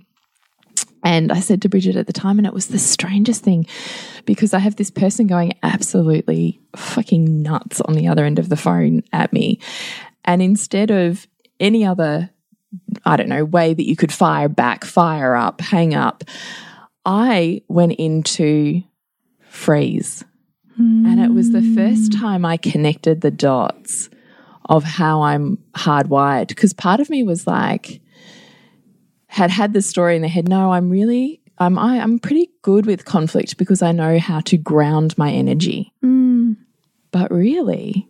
And 1.04 1.30
I 1.30 1.40
said 1.40 1.62
to 1.62 1.68
Bridget 1.68 1.96
at 1.96 2.06
the 2.06 2.12
time, 2.12 2.38
and 2.38 2.46
it 2.46 2.52
was 2.52 2.66
the 2.66 2.78
strangest 2.78 3.44
thing 3.44 3.66
because 4.24 4.52
I 4.52 4.58
have 4.58 4.76
this 4.76 4.90
person 4.90 5.26
going 5.26 5.52
absolutely 5.62 6.60
fucking 6.76 7.42
nuts 7.42 7.80
on 7.82 7.94
the 7.94 8.08
other 8.08 8.24
end 8.24 8.38
of 8.38 8.48
the 8.48 8.56
phone 8.56 9.02
at 9.12 9.32
me. 9.32 9.60
And 10.24 10.42
instead 10.42 10.90
of 10.90 11.26
any 11.60 11.84
other, 11.84 12.30
I 13.04 13.16
don't 13.16 13.28
know, 13.28 13.44
way 13.44 13.74
that 13.74 13.86
you 13.88 13.96
could 13.96 14.12
fire 14.12 14.48
back, 14.48 14.84
fire 14.84 15.34
up, 15.34 15.60
hang 15.60 15.94
up, 15.94 16.24
I 17.04 17.62
went 17.68 17.92
into 17.92 18.82
freeze. 19.40 20.24
And 20.78 21.20
it 21.20 21.32
was 21.32 21.50
the 21.50 21.74
first 21.74 22.14
hmm. 22.14 22.20
time 22.20 22.44
I 22.44 22.56
connected 22.56 23.20
the 23.20 23.32
dots 23.32 24.08
of 24.66 24.84
how 24.84 25.22
I'm 25.22 25.58
hardwired. 25.72 26.48
Because 26.48 26.72
part 26.72 27.00
of 27.00 27.10
me 27.10 27.24
was 27.24 27.48
like, 27.48 28.00
had 29.26 29.50
had 29.50 29.72
the 29.72 29.82
story 29.82 30.14
in 30.14 30.22
their 30.22 30.30
head. 30.30 30.48
No, 30.48 30.72
I'm 30.72 30.88
really, 30.88 31.40
I'm, 31.58 31.78
I, 31.78 31.98
I'm 31.98 32.20
pretty 32.20 32.50
good 32.62 32.86
with 32.86 33.04
conflict 33.04 33.58
because 33.58 33.82
I 33.82 33.90
know 33.90 34.20
how 34.20 34.38
to 34.40 34.56
ground 34.56 35.18
my 35.18 35.32
energy. 35.32 35.92
Hmm. 36.00 36.52
But 37.10 37.32
really, 37.32 38.08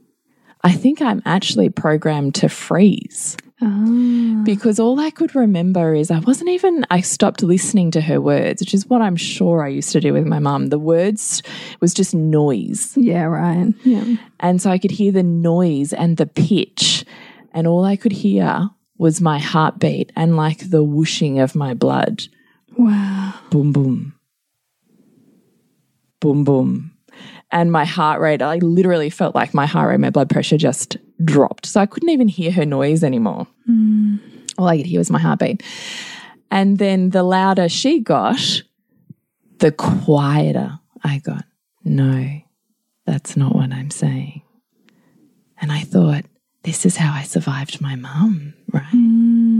I 0.64 0.72
think 0.72 1.00
I'm 1.00 1.22
actually 1.24 1.68
programmed 1.70 2.34
to 2.36 2.48
freeze 2.48 3.36
Oh. 3.60 4.42
because 4.44 4.78
all 4.78 5.00
I 5.00 5.10
could 5.10 5.34
remember 5.34 5.92
is 5.92 6.12
I 6.12 6.20
wasn't 6.20 6.50
even, 6.50 6.86
I 6.90 7.00
stopped 7.00 7.42
listening 7.42 7.90
to 7.92 8.00
her 8.00 8.20
words, 8.20 8.62
which 8.62 8.72
is 8.72 8.86
what 8.86 9.02
I'm 9.02 9.16
sure 9.16 9.64
I 9.64 9.68
used 9.68 9.90
to 9.92 10.00
do 10.00 10.12
with 10.12 10.26
my 10.26 10.38
mum. 10.38 10.68
The 10.68 10.78
words 10.78 11.42
was 11.80 11.92
just 11.92 12.14
noise. 12.14 12.96
Yeah, 12.96 13.24
right. 13.24 13.74
Yeah. 13.82 14.14
And 14.38 14.62
so 14.62 14.70
I 14.70 14.78
could 14.78 14.92
hear 14.92 15.10
the 15.10 15.24
noise 15.24 15.92
and 15.92 16.16
the 16.18 16.26
pitch, 16.26 17.04
and 17.52 17.66
all 17.66 17.84
I 17.84 17.96
could 17.96 18.12
hear 18.12 18.70
was 18.96 19.20
my 19.20 19.38
heartbeat 19.40 20.12
and 20.14 20.36
like 20.36 20.70
the 20.70 20.84
whooshing 20.84 21.40
of 21.40 21.56
my 21.56 21.74
blood. 21.74 22.22
Wow. 22.76 23.34
Boom, 23.50 23.72
boom. 23.72 24.14
Boom, 26.20 26.44
boom. 26.44 26.92
And 27.50 27.72
my 27.72 27.84
heart 27.84 28.20
rate, 28.20 28.42
I 28.42 28.56
literally 28.56 29.10
felt 29.10 29.34
like 29.34 29.54
my 29.54 29.66
heart 29.66 29.88
rate, 29.90 30.00
my 30.00 30.10
blood 30.10 30.28
pressure 30.28 30.58
just 30.58 30.96
dropped. 31.24 31.66
So 31.66 31.80
I 31.80 31.86
couldn't 31.86 32.10
even 32.10 32.28
hear 32.28 32.52
her 32.52 32.66
noise 32.66 33.02
anymore. 33.02 33.46
Mm. 33.68 34.20
All 34.58 34.68
I 34.68 34.76
could 34.76 34.86
hear 34.86 35.00
was 35.00 35.10
my 35.10 35.18
heartbeat. 35.18 35.62
And 36.50 36.78
then 36.78 37.10
the 37.10 37.22
louder 37.22 37.68
she 37.68 38.00
got, 38.00 38.62
the 39.58 39.72
quieter 39.72 40.78
I 41.02 41.18
got, 41.18 41.44
no, 41.84 42.40
that's 43.06 43.36
not 43.36 43.54
what 43.54 43.72
I'm 43.72 43.90
saying. 43.90 44.42
And 45.60 45.72
I 45.72 45.80
thought, 45.80 46.24
this 46.64 46.84
is 46.84 46.96
how 46.96 47.14
I 47.14 47.22
survived 47.22 47.80
my 47.80 47.96
mum, 47.96 48.54
right? 48.72 48.84
Mm. 48.94 49.57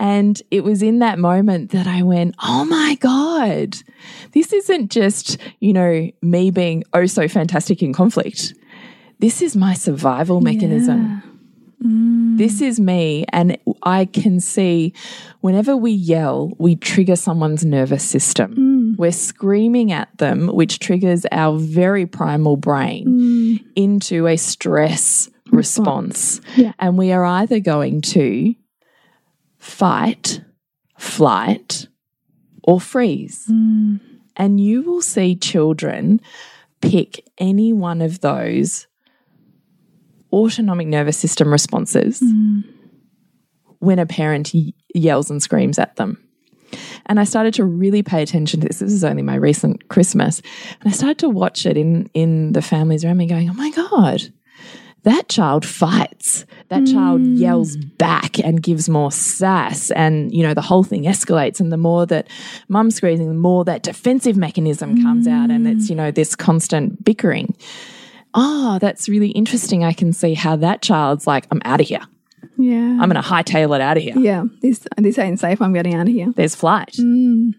And 0.00 0.40
it 0.50 0.64
was 0.64 0.82
in 0.82 1.00
that 1.00 1.18
moment 1.18 1.72
that 1.72 1.86
I 1.86 2.02
went, 2.02 2.34
oh 2.42 2.64
my 2.64 2.96
God, 3.00 3.76
this 4.32 4.50
isn't 4.50 4.90
just, 4.90 5.36
you 5.60 5.74
know, 5.74 6.10
me 6.22 6.50
being 6.50 6.84
oh 6.94 7.04
so 7.04 7.28
fantastic 7.28 7.82
in 7.82 7.92
conflict. 7.92 8.54
This 9.18 9.42
is 9.42 9.54
my 9.54 9.74
survival 9.74 10.40
mechanism. 10.40 11.22
Mm. 11.84 12.38
This 12.38 12.62
is 12.62 12.80
me. 12.80 13.26
And 13.30 13.58
I 13.82 14.06
can 14.06 14.40
see 14.40 14.94
whenever 15.42 15.76
we 15.76 15.90
yell, 15.92 16.52
we 16.56 16.76
trigger 16.76 17.16
someone's 17.16 17.66
nervous 17.66 18.02
system. 18.02 18.54
Mm. 18.54 18.98
We're 18.98 19.12
screaming 19.12 19.92
at 19.92 20.16
them, 20.16 20.48
which 20.48 20.78
triggers 20.78 21.26
our 21.30 21.58
very 21.58 22.06
primal 22.06 22.56
brain 22.56 23.06
mm. 23.06 23.64
into 23.76 24.26
a 24.26 24.38
stress 24.38 25.28
response. 25.50 26.40
Yeah. 26.56 26.72
And 26.78 26.96
we 26.96 27.12
are 27.12 27.24
either 27.24 27.60
going 27.60 28.00
to 28.02 28.54
fight, 29.60 30.42
flight, 30.98 31.86
or 32.64 32.80
freeze. 32.80 33.46
Mm. 33.48 34.00
And 34.36 34.60
you 34.60 34.82
will 34.82 35.02
see 35.02 35.36
children 35.36 36.20
pick 36.80 37.24
any 37.38 37.72
one 37.72 38.00
of 38.02 38.20
those 38.20 38.86
autonomic 40.32 40.86
nervous 40.86 41.18
system 41.18 41.52
responses 41.52 42.20
mm. 42.20 42.64
when 43.78 43.98
a 43.98 44.06
parent 44.06 44.52
yells 44.94 45.30
and 45.30 45.42
screams 45.42 45.78
at 45.78 45.96
them. 45.96 46.26
And 47.06 47.18
I 47.18 47.24
started 47.24 47.54
to 47.54 47.64
really 47.64 48.02
pay 48.02 48.22
attention 48.22 48.60
to 48.60 48.68
this. 48.68 48.78
This 48.78 48.92
is 48.92 49.04
only 49.04 49.22
my 49.22 49.34
recent 49.34 49.88
Christmas. 49.88 50.40
And 50.80 50.88
I 50.92 50.96
started 50.96 51.18
to 51.18 51.28
watch 51.28 51.66
it 51.66 51.76
in, 51.76 52.08
in 52.14 52.52
the 52.52 52.62
families 52.62 53.04
around 53.04 53.16
me 53.16 53.26
going, 53.26 53.50
oh 53.50 53.54
my 53.54 53.70
God, 53.70 54.32
that 55.04 55.28
child 55.28 55.64
fights. 55.64 56.44
That 56.68 56.86
child 56.86 57.22
mm. 57.22 57.38
yells 57.38 57.76
back 57.76 58.38
and 58.38 58.62
gives 58.62 58.88
more 58.88 59.10
sass. 59.10 59.90
And, 59.90 60.32
you 60.32 60.42
know, 60.42 60.54
the 60.54 60.60
whole 60.60 60.84
thing 60.84 61.04
escalates. 61.04 61.58
And 61.58 61.72
the 61.72 61.76
more 61.76 62.06
that 62.06 62.28
mum's 62.68 62.96
squeezing, 62.96 63.28
the 63.28 63.34
more 63.34 63.64
that 63.64 63.82
defensive 63.82 64.36
mechanism 64.36 65.02
comes 65.02 65.26
out. 65.26 65.50
And 65.50 65.66
it's, 65.66 65.88
you 65.88 65.94
mm. 65.94 65.98
know, 65.98 66.10
this 66.10 66.36
constant 66.36 67.04
bickering. 67.04 67.56
Oh, 68.34 68.78
that's 68.80 69.08
really 69.08 69.30
interesting. 69.30 69.84
I 69.84 69.92
can 69.92 70.12
see 70.12 70.34
how 70.34 70.56
that 70.56 70.82
child's 70.82 71.26
like, 71.26 71.46
I'm 71.50 71.62
out 71.64 71.80
of 71.80 71.88
here. 71.88 72.02
Yeah. 72.56 72.98
I'm 73.00 73.08
going 73.08 73.22
to 73.22 73.28
hightail 73.28 73.74
it 73.74 73.80
out 73.80 73.96
of 73.96 74.02
here. 74.02 74.16
yeah. 74.16 74.44
This 74.60 74.86
this 74.96 75.18
ain't 75.18 75.40
safe. 75.40 75.60
I'm 75.62 75.72
getting 75.72 75.94
out 75.94 76.06
of 76.06 76.12
here. 76.12 76.32
There's 76.36 76.54
flight. 76.54 76.92
Mm. 76.98 77.54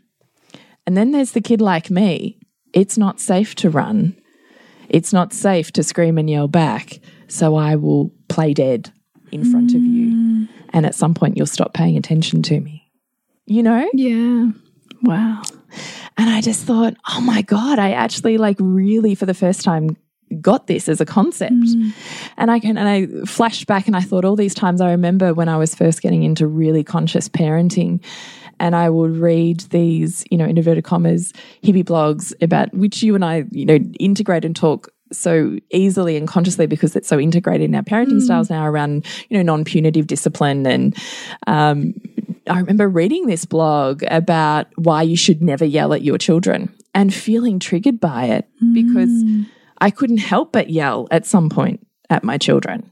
And 0.85 0.97
then 0.97 1.11
there's 1.11 1.31
the 1.31 1.41
kid 1.41 1.59
like 1.59 1.89
me. 1.89 2.39
It's 2.73 2.97
not 2.97 3.19
safe 3.19 3.55
to 3.55 3.69
run. 3.69 4.15
It's 4.89 5.13
not 5.13 5.33
safe 5.33 5.71
to 5.73 5.83
scream 5.83 6.17
and 6.17 6.29
yell 6.29 6.47
back. 6.47 6.99
So 7.31 7.55
I 7.55 7.77
will 7.77 8.11
play 8.27 8.53
dead 8.53 8.91
in 9.31 9.49
front 9.49 9.73
of 9.73 9.81
you. 9.81 10.07
Mm. 10.07 10.49
And 10.73 10.85
at 10.85 10.95
some 10.95 11.13
point, 11.13 11.37
you'll 11.37 11.45
stop 11.45 11.73
paying 11.73 11.95
attention 11.95 12.41
to 12.43 12.59
me. 12.59 12.91
You 13.45 13.63
know? 13.63 13.89
Yeah. 13.93 14.51
Wow. 15.01 15.41
And 16.17 16.29
I 16.29 16.41
just 16.41 16.65
thought, 16.65 16.95
oh 17.09 17.21
my 17.21 17.41
God, 17.41 17.79
I 17.79 17.91
actually 17.91 18.37
like 18.37 18.57
really 18.59 19.15
for 19.15 19.25
the 19.25 19.33
first 19.33 19.63
time 19.63 19.95
got 20.41 20.67
this 20.67 20.89
as 20.89 20.99
a 20.99 21.05
concept. 21.05 21.53
Mm. 21.53 21.93
And 22.37 22.51
I 22.51 22.59
can 22.59 22.77
and 22.77 22.87
I 22.87 23.25
flashed 23.25 23.65
back 23.65 23.87
and 23.87 23.95
I 23.95 24.01
thought 24.01 24.25
all 24.25 24.35
these 24.35 24.53
times 24.53 24.81
I 24.81 24.91
remember 24.91 25.33
when 25.33 25.49
I 25.49 25.57
was 25.57 25.73
first 25.73 26.01
getting 26.01 26.23
into 26.23 26.47
really 26.47 26.83
conscious 26.83 27.29
parenting 27.29 28.03
and 28.59 28.75
I 28.75 28.89
would 28.89 29.17
read 29.17 29.61
these, 29.71 30.23
you 30.29 30.37
know, 30.37 30.45
in 30.45 30.57
inverted 30.57 30.83
commas, 30.83 31.33
hippie 31.63 31.83
blogs 31.83 32.33
about 32.41 32.73
which 32.73 33.01
you 33.01 33.15
and 33.15 33.25
I, 33.25 33.45
you 33.51 33.65
know, 33.65 33.79
integrate 33.99 34.45
and 34.45 34.55
talk 34.55 34.89
so 35.11 35.57
easily 35.71 36.17
and 36.17 36.27
consciously 36.27 36.65
because 36.65 36.95
it's 36.95 37.07
so 37.07 37.19
integrated 37.19 37.69
in 37.69 37.75
our 37.75 37.81
parenting 37.81 38.21
styles 38.21 38.49
now 38.49 38.65
around, 38.65 39.05
you 39.29 39.37
know, 39.37 39.43
non-punitive 39.43 40.07
discipline. 40.07 40.65
And 40.65 40.97
um, 41.47 41.93
I 42.47 42.59
remember 42.59 42.87
reading 42.87 43.27
this 43.27 43.45
blog 43.45 44.03
about 44.07 44.67
why 44.75 45.03
you 45.03 45.15
should 45.15 45.41
never 45.41 45.65
yell 45.65 45.93
at 45.93 46.01
your 46.01 46.17
children 46.17 46.73
and 46.93 47.13
feeling 47.13 47.59
triggered 47.59 47.99
by 47.99 48.25
it 48.25 48.47
because 48.73 49.23
I 49.79 49.89
couldn't 49.89 50.17
help 50.17 50.51
but 50.51 50.69
yell 50.69 51.07
at 51.11 51.25
some 51.25 51.49
point 51.49 51.85
at 52.09 52.23
my 52.23 52.37
children 52.37 52.89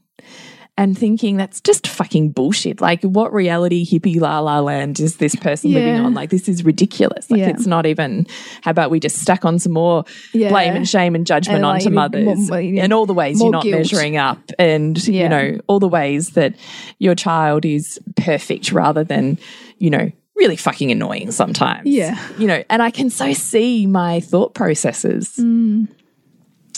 and 0.80 0.98
thinking 0.98 1.36
that's 1.36 1.60
just 1.60 1.88
fucking 1.88 2.30
bullshit. 2.30 2.80
Like, 2.80 3.02
what 3.04 3.34
reality 3.34 3.86
hippie 3.86 4.18
la 4.18 4.40
la 4.40 4.62
land 4.62 5.02
is 5.02 5.18
this 5.18 5.36
person 5.36 5.74
living 5.74 5.96
on? 6.00 6.14
Like, 6.14 6.30
this 6.30 6.48
is 6.48 6.64
ridiculous. 6.64 7.30
Like, 7.30 7.42
Yeah. 7.42 7.50
it's 7.50 7.66
not 7.68 7.86
even, 7.86 8.26
how 8.62 8.72
about 8.72 8.90
we 8.90 9.02
just 9.02 9.18
stack 9.18 9.44
on 9.44 9.60
some 9.60 9.74
more 9.74 10.06
Yeah. 10.34 10.48
blame 10.50 10.78
and 10.78 10.88
shame 10.88 11.16
and 11.16 11.28
judgment 11.28 11.58
And, 11.58 11.66
onto 11.66 11.90
need 11.90 11.96
mothers 11.96 12.50
more- 12.50 12.60
and 12.60 12.94
all 12.94 13.06
the 13.06 13.14
ways 13.14 13.42
you're 13.42 13.52
not 13.52 13.64
guilt. 13.64 13.78
measuring 13.80 14.16
up 14.16 14.40
and, 14.58 15.06
you 15.06 15.28
know, 15.28 15.60
all 15.68 15.80
the 15.80 15.90
ways 15.90 16.30
that 16.30 16.56
your 16.98 17.14
child 17.14 17.66
is 17.66 18.00
perfect 18.16 18.72
rather 18.72 19.04
than, 19.04 19.38
you 19.80 19.90
know, 19.90 20.10
really 20.38 20.56
fucking 20.56 20.92
annoying 20.92 21.32
sometimes. 21.32 21.88
Yeah. 21.90 22.18
You 22.38 22.48
know, 22.48 22.64
and 22.70 22.82
I 22.82 22.90
can 22.90 23.10
so 23.10 23.34
see 23.34 23.86
my 23.86 24.22
thought 24.22 24.54
processes. 24.54 25.34
Mm. 25.38 25.90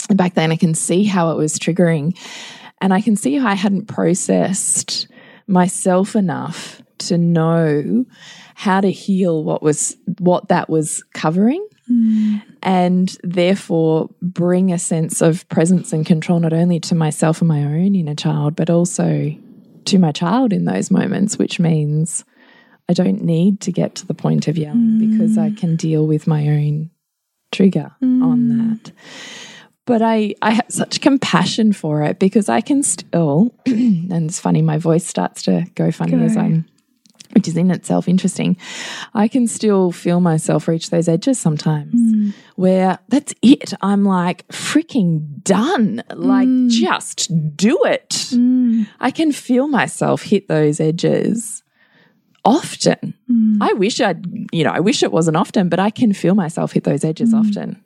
And 0.08 0.18
back 0.18 0.34
then 0.34 0.50
I 0.50 0.56
can 0.56 0.74
see 0.74 1.04
how 1.04 1.30
it 1.30 1.36
was 1.36 1.56
triggering. 1.56 2.16
And 2.82 2.92
I 2.92 3.00
can 3.00 3.14
see 3.14 3.36
how 3.36 3.48
I 3.48 3.54
hadn't 3.54 3.86
processed 3.86 5.06
myself 5.46 6.16
enough 6.16 6.82
to 6.98 7.16
know 7.16 8.04
how 8.56 8.80
to 8.80 8.90
heal 8.90 9.44
what 9.44 9.62
was 9.62 9.96
what 10.18 10.48
that 10.48 10.68
was 10.68 11.04
covering. 11.14 11.66
Mm. 11.88 12.42
And 12.60 13.16
therefore 13.22 14.10
bring 14.20 14.72
a 14.72 14.78
sense 14.78 15.22
of 15.22 15.48
presence 15.48 15.92
and 15.92 16.04
control 16.04 16.40
not 16.40 16.52
only 16.52 16.80
to 16.80 16.94
myself 16.96 17.40
and 17.40 17.48
my 17.48 17.62
own 17.62 17.94
inner 17.94 18.14
child 18.14 18.56
but 18.56 18.70
also 18.70 19.34
to 19.84 19.98
my 19.98 20.12
child 20.12 20.52
in 20.52 20.64
those 20.64 20.92
moments 20.92 21.38
which 21.38 21.58
means 21.58 22.24
I 22.88 22.92
don't 22.92 23.22
need 23.22 23.60
to 23.62 23.72
get 23.72 23.96
to 23.96 24.06
the 24.06 24.14
point 24.14 24.46
of 24.46 24.56
yelling 24.56 24.98
because 24.98 25.36
I 25.36 25.50
mm. 25.50 25.58
can 25.58 25.74
deal 25.74 26.06
with 26.06 26.28
my 26.28 26.46
own 26.46 26.90
trigger 27.50 27.90
on 28.00 28.38
mm. 28.38 28.84
that 28.84 28.92
but 29.84 30.00
I, 30.02 30.34
I 30.42 30.52
have 30.52 30.66
such 30.68 31.00
compassion 31.00 31.72
for 31.72 32.02
it 32.02 32.18
because 32.18 32.48
I 32.48 32.60
can 32.60 32.82
still, 32.82 33.54
and 33.66 34.12
it's 34.12 34.38
funny, 34.38 34.62
my 34.62 34.78
voice 34.78 35.06
starts 35.06 35.42
to 35.44 35.66
go 35.74 35.90
funny 35.90 36.22
as 36.24 36.36
I'm, 36.36 36.66
which 37.32 37.48
is 37.48 37.56
in 37.56 37.70
itself 37.70 38.08
interesting. 38.08 38.56
I 39.14 39.26
can 39.26 39.48
still 39.48 39.90
feel 39.90 40.20
myself 40.20 40.68
reach 40.68 40.90
those 40.90 41.08
edges 41.08 41.40
sometimes 41.40 41.94
hmm. 41.94 42.30
where 42.54 42.98
that's 43.08 43.34
it. 43.42 43.72
I'm 43.80 44.04
like 44.04 44.46
freaking 44.48 45.42
done. 45.42 46.02
Like, 46.14 46.46
hmm. 46.46 46.68
just 46.68 47.30
do 47.56 47.82
it. 47.84 48.26
Hmm. 48.30 48.82
I 49.00 49.10
can 49.10 49.32
feel 49.32 49.66
myself 49.66 50.22
hit 50.22 50.46
those 50.46 50.78
edges 50.78 51.64
often. 52.44 53.14
I 53.60 53.72
wish 53.74 54.00
I'd, 54.00 54.26
you 54.52 54.64
know, 54.64 54.70
I 54.70 54.80
wish 54.80 55.02
it 55.02 55.12
wasn't 55.12 55.36
often, 55.36 55.68
but 55.68 55.78
I 55.78 55.90
can 55.90 56.12
feel 56.12 56.34
myself 56.34 56.72
hit 56.72 56.84
those 56.84 57.04
edges 57.04 57.32
often 57.32 57.82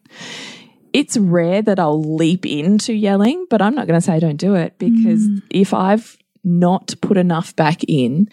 it's 0.97 1.19
rare 1.19 1.61
that 1.61 1.79
I'll 1.79 2.03
leap 2.03 2.47
into 2.47 2.95
yelling, 2.95 3.47
but 3.51 3.61
I'm 3.61 3.75
not 3.75 3.87
going 3.87 4.01
to 4.01 4.05
say 4.05 4.15
I 4.15 4.19
don't 4.19 4.39
do 4.39 4.55
it 4.55 4.79
because 4.79 5.27
hmm. 5.27 5.39
if 5.51 5.75
I've 5.75 6.17
not 6.43 6.95
put 7.03 7.19
enough 7.19 7.55
back 7.55 7.85
in, 7.87 8.31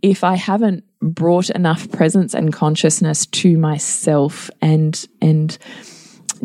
if 0.00 0.24
I 0.24 0.36
haven't 0.36 0.84
brought 1.02 1.50
enough 1.50 1.90
presence 1.90 2.32
and 2.32 2.50
consciousness 2.50 3.26
to 3.26 3.58
myself 3.58 4.48
and 4.62 5.06
and 5.20 5.58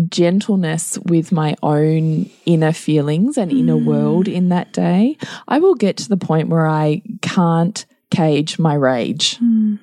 gentleness 0.09 0.99
with 1.05 1.31
my 1.31 1.55
own 1.63 2.29
inner 2.45 2.73
feelings 2.73 3.37
and 3.37 3.49
inner 3.49 3.77
hmm. 3.77 3.85
world 3.85 4.27
in 4.27 4.49
that 4.49 4.73
day, 4.73 5.17
I 5.47 5.59
will 5.59 5.75
get 5.75 5.95
to 5.97 6.09
the 6.09 6.17
point 6.17 6.49
where 6.49 6.67
I 6.67 7.03
can't 7.21 7.85
cage 8.11 8.59
my 8.59 8.73
rage. 8.73 9.37
Hmm. 9.37 9.75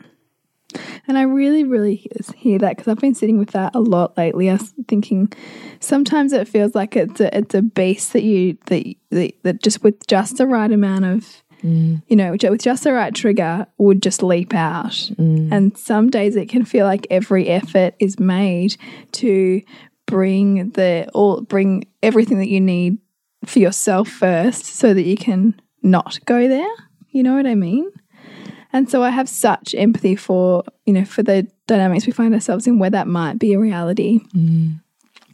And 1.06 1.18
I 1.18 1.22
really, 1.22 1.64
really 1.64 2.08
hear 2.36 2.58
that 2.58 2.76
because 2.76 2.88
I've 2.88 2.98
been 2.98 3.14
sitting 3.14 3.38
with 3.38 3.50
that 3.50 3.74
a 3.74 3.80
lot 3.80 4.16
lately. 4.16 4.50
I 4.50 4.54
was 4.54 4.72
thinking 4.88 5.32
sometimes 5.80 6.32
it 6.32 6.48
feels 6.48 6.74
like 6.74 6.96
it's 6.96 7.20
a 7.20 7.36
it's 7.36 7.54
a 7.54 7.62
beast 7.62 8.12
that 8.12 8.22
you 8.22 8.56
that 8.66 8.94
that, 9.10 9.34
that 9.42 9.62
just 9.62 9.82
with 9.82 10.06
just 10.06 10.36
the 10.36 10.46
right 10.46 10.70
amount 10.70 11.04
of 11.04 11.42
mm. 11.62 12.02
you 12.08 12.16
know 12.16 12.32
with 12.32 12.62
just 12.62 12.84
the 12.84 12.92
right 12.92 13.14
trigger 13.14 13.66
would 13.78 14.02
just 14.02 14.22
leap 14.22 14.54
out. 14.54 14.90
Mm. 14.90 15.52
And 15.52 15.76
some 15.76 16.10
days 16.10 16.36
it 16.36 16.48
can 16.48 16.64
feel 16.64 16.86
like 16.86 17.06
every 17.10 17.48
effort 17.48 17.94
is 17.98 18.18
made 18.18 18.76
to 19.12 19.62
bring 20.06 20.70
the 20.70 21.08
all 21.14 21.40
bring 21.40 21.84
everything 22.02 22.38
that 22.38 22.48
you 22.48 22.60
need 22.60 22.98
for 23.46 23.58
yourself 23.58 24.08
first, 24.08 24.66
so 24.66 24.92
that 24.92 25.04
you 25.04 25.16
can 25.16 25.60
not 25.82 26.18
go 26.26 26.46
there. 26.46 26.74
You 27.10 27.22
know 27.22 27.34
what 27.34 27.46
I 27.46 27.54
mean? 27.54 27.90
And 28.72 28.88
so 28.88 29.02
I 29.02 29.10
have 29.10 29.28
such 29.28 29.74
empathy 29.76 30.16
for, 30.16 30.62
you 30.86 30.92
know, 30.92 31.04
for 31.04 31.22
the 31.22 31.46
dynamics 31.66 32.06
we 32.06 32.12
find 32.12 32.34
ourselves 32.34 32.66
in 32.66 32.78
where 32.78 32.90
that 32.90 33.06
might 33.06 33.38
be 33.38 33.52
a 33.52 33.58
reality. 33.58 34.20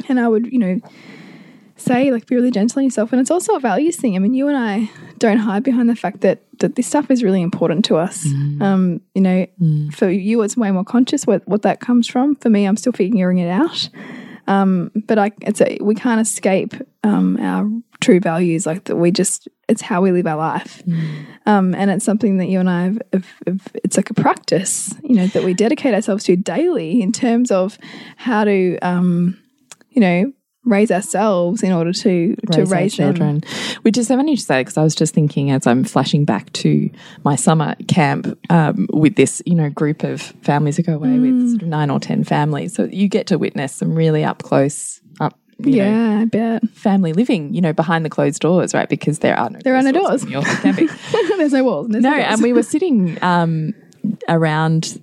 And 0.09 0.21
I 0.21 0.29
would, 0.29 0.53
you 0.53 0.59
know, 0.59 0.81
say, 1.77 2.11
like, 2.11 2.27
be 2.27 2.35
really 2.35 2.51
gentle 2.51 2.81
on 2.81 2.85
yourself. 2.85 3.13
And 3.13 3.21
it's 3.21 3.31
also 3.31 3.55
a 3.55 3.61
values 3.61 3.97
thing. 3.97 4.17
I 4.17 4.19
mean, 4.19 4.33
you 4.35 4.49
and 4.49 4.57
I 4.57 4.91
don't 5.19 5.39
hide 5.39 5.63
behind 5.63 5.89
the 5.89 5.97
fact 5.97 6.21
that 6.23 6.43
that 6.59 6.75
this 6.77 6.87
stuff 6.87 7.11
is 7.11 7.23
really 7.23 7.43
important 7.43 7.85
to 7.85 7.97
us. 7.97 8.25
Um, 8.63 9.01
you 9.15 9.21
know, 9.21 9.47
for 9.93 10.09
you, 10.09 10.41
it's 10.41 10.57
way 10.57 10.71
more 10.71 10.85
conscious 10.85 11.27
what 11.27 11.47
what 11.47 11.63
that 11.63 11.81
comes 11.81 12.07
from. 12.09 12.37
For 12.37 12.49
me, 12.49 12.65
I'm 12.65 12.77
still 12.79 12.93
figuring 12.93 13.39
it 13.39 13.51
out. 13.51 13.91
Um, 14.49 14.93
but 14.95 15.19
I, 15.19 15.33
it's 15.43 15.61
a, 15.61 15.77
we 15.81 15.95
can't 15.95 16.21
escape 16.21 16.73
um, 17.03 17.37
our 17.41 17.69
true 18.01 18.21
values. 18.21 18.65
Like 18.65 18.85
that, 18.85 18.97
we 18.97 19.11
just 19.11 19.49
it's 19.69 19.83
how 19.83 20.01
we 20.01 20.13
live 20.13 20.27
our 20.27 20.37
life, 20.37 20.83
um, 21.47 21.75
and 21.75 21.91
it's 21.91 22.05
something 22.05 22.39
that 22.39 22.47
you 22.49 22.61
and 22.61 22.71
I 22.71 22.85
have, 22.85 23.03
have, 23.13 23.27
have. 23.47 23.69
It's 23.83 23.97
like 23.97 24.11
a 24.11 24.15
practice, 24.15 24.95
you 25.03 25.17
know, 25.17 25.27
that 25.29 25.43
we 25.43 25.55
dedicate 25.55 25.95
ourselves 25.95 26.25
to 26.25 26.37
daily 26.37 27.03
in 27.03 27.11
terms 27.13 27.51
of 27.51 27.77
how 28.17 28.45
to, 28.45 28.79
um, 28.79 29.37
you 29.91 30.01
know, 30.01 30.33
raise 30.65 30.91
ourselves 30.91 31.63
in 31.63 31.73
order 31.73 31.93
to 31.93 32.35
to 32.53 32.61
raise, 32.65 32.73
our 32.73 32.79
raise 32.79 32.97
them. 32.97 33.15
children. 33.15 33.43
Which 33.83 33.97
is 33.99 34.09
so 34.09 34.17
funny 34.17 34.37
to 34.37 34.43
say 34.43 34.61
because 34.61 34.77
I 34.77 34.83
was 34.83 34.95
just 34.97 35.15
thinking 35.15 35.51
as 35.53 35.67
I'm 35.67 35.85
flashing 35.85 36.25
back 36.25 36.53
to 36.55 36.91
my 37.25 37.37
summer 37.37 37.75
camp 37.87 38.37
um, 38.51 38.89
with 38.93 39.15
this, 39.17 39.41
you 39.47 39.55
know, 39.55 39.71
group 39.71 40.03
of 40.03 40.21
families 40.43 40.77
who 40.77 40.83
go 40.83 40.95
away 40.95 41.09
Mm. 41.09 41.23
with 41.41 41.51
sort 41.51 41.63
of 41.63 41.69
nine 41.69 41.89
or 41.91 42.01
ten 42.01 42.25
families. 42.25 42.75
So 42.75 42.85
you 42.85 43.09
get 43.09 43.29
to 43.29 43.39
witness 43.39 43.73
some 43.75 43.95
really 43.95 44.25
up 44.25 44.43
close, 44.43 45.01
you 45.59 45.77
know, 45.77 45.85
Yeah, 45.91 46.21
I 46.21 46.25
bet. 46.27 46.69
family 46.71 47.13
living, 47.13 47.55
you 47.55 47.61
know, 47.61 47.73
behind 47.73 48.05
the 48.05 48.11
closed 48.11 48.41
doors, 48.41 48.75
right? 48.75 48.89
Because 48.89 49.21
there 49.21 49.39
are 49.39 49.51
no 49.51 49.59
There 49.65 49.75
are 49.77 49.83
no 49.83 49.93
doors 49.93 50.09
doors. 50.09 50.23
in 50.25 50.31
your 50.31 50.43
camping. 50.43 50.89
there's 51.39 51.53
no 51.53 51.65
walls. 51.65 51.89
There's 51.89 52.03
no, 52.03 52.11
doors. 52.15 52.25
and 52.29 52.43
we 52.43 52.53
were 52.53 52.63
sitting 52.63 53.19
um, 53.23 53.75
around 54.29 55.01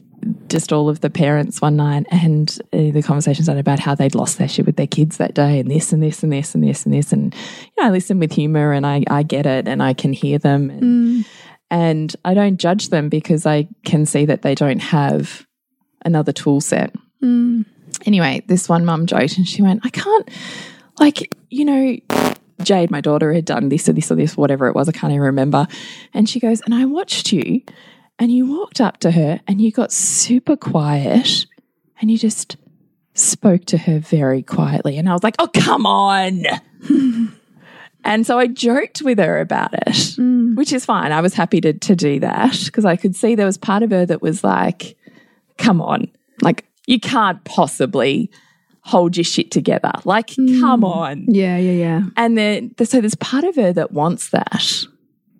just 0.47 0.71
all 0.71 0.87
of 0.87 1.01
the 1.01 1.09
parents 1.09 1.59
one 1.59 1.75
night, 1.75 2.05
and 2.09 2.57
uh, 2.71 2.91
the 2.91 3.01
conversation 3.03 3.43
started 3.43 3.59
about 3.59 3.79
how 3.79 3.93
they'd 3.93 4.15
lost 4.15 4.37
their 4.37 4.47
shit 4.47 4.65
with 4.65 4.77
their 4.77 4.87
kids 4.87 5.17
that 5.17 5.33
day, 5.33 5.59
and 5.59 5.69
this 5.69 5.91
and 5.91 6.01
this 6.01 6.23
and 6.23 6.31
this 6.31 6.55
and 6.55 6.63
this 6.63 6.85
and 6.85 6.93
this, 6.93 7.11
and 7.11 7.33
you 7.35 7.71
know, 7.83 7.87
I 7.87 7.91
listen 7.91 8.19
with 8.19 8.31
humor, 8.31 8.71
and 8.71 8.85
I 8.85 9.03
I 9.09 9.23
get 9.23 9.45
it, 9.45 9.67
and 9.67 9.83
I 9.83 9.93
can 9.93 10.13
hear 10.13 10.37
them, 10.37 10.69
and, 10.69 11.25
and 11.69 12.15
I 12.23 12.33
don't 12.35 12.55
judge 12.57 12.87
them 12.89 13.09
because 13.09 13.45
I 13.45 13.67
can 13.83 14.05
see 14.05 14.23
that 14.25 14.43
they 14.43 14.55
don't 14.55 14.79
have 14.79 15.45
another 16.05 16.31
tool 16.31 16.61
set. 16.61 16.93
Anyway, 18.05 18.43
this 18.47 18.67
one 18.69 18.85
mum 18.85 19.05
joked, 19.05 19.37
and 19.37 19.47
she 19.47 19.61
went, 19.61 19.81
"I 19.83 19.89
can't, 19.89 20.29
like, 20.99 21.35
you 21.49 21.65
know." 21.65 21.97
Jade, 22.61 22.91
my 22.91 23.01
daughter, 23.01 23.33
had 23.33 23.43
done 23.43 23.67
this 23.67 23.89
or 23.89 23.93
this 23.93 24.09
or 24.09 24.15
this, 24.15 24.37
whatever 24.37 24.67
it 24.67 24.75
was. 24.75 24.87
I 24.87 24.93
can't 24.93 25.11
even 25.11 25.23
remember. 25.23 25.67
And 26.13 26.29
she 26.29 26.39
goes, 26.39 26.61
And 26.61 26.73
I 26.73 26.85
watched 26.85 27.33
you, 27.33 27.61
and 28.19 28.31
you 28.31 28.45
walked 28.45 28.79
up 28.79 28.99
to 28.99 29.11
her 29.11 29.41
and 29.47 29.59
you 29.59 29.71
got 29.71 29.91
super 29.91 30.55
quiet 30.55 31.45
and 31.99 32.11
you 32.11 32.17
just 32.17 32.57
spoke 33.13 33.65
to 33.65 33.77
her 33.77 33.99
very 33.99 34.41
quietly. 34.41 34.97
And 34.97 35.09
I 35.09 35.13
was 35.13 35.23
like, 35.23 35.35
Oh, 35.39 35.47
come 35.47 35.85
on. 35.85 36.43
and 38.03 38.25
so 38.25 38.39
I 38.39 38.47
joked 38.47 39.01
with 39.01 39.19
her 39.19 39.39
about 39.39 39.73
it, 39.73 39.93
mm. 40.17 40.55
which 40.55 40.71
is 40.73 40.85
fine. 40.85 41.11
I 41.11 41.21
was 41.21 41.33
happy 41.33 41.61
to, 41.61 41.73
to 41.73 41.95
do 41.95 42.19
that 42.19 42.59
because 42.65 42.85
I 42.85 42.95
could 42.95 43.15
see 43.15 43.35
there 43.35 43.45
was 43.45 43.57
part 43.57 43.83
of 43.83 43.91
her 43.91 44.05
that 44.05 44.21
was 44.21 44.43
like, 44.43 44.95
Come 45.57 45.81
on. 45.81 46.09
Like, 46.41 46.65
you 46.85 46.99
can't 46.99 47.43
possibly 47.43 48.29
hold 48.81 49.15
your 49.15 49.23
shit 49.23 49.51
together. 49.51 49.91
Like, 50.03 50.33
hmm. 50.35 50.59
come 50.59 50.83
on. 50.83 51.25
yeah, 51.27 51.57
yeah, 51.57 51.71
yeah. 51.71 52.01
And 52.17 52.37
then, 52.37 52.73
so 52.83 52.99
there's 52.99 53.15
part 53.15 53.43
of 53.43 53.55
her 53.55 53.71
that 53.73 53.91
wants 53.91 54.29
that. 54.29 54.85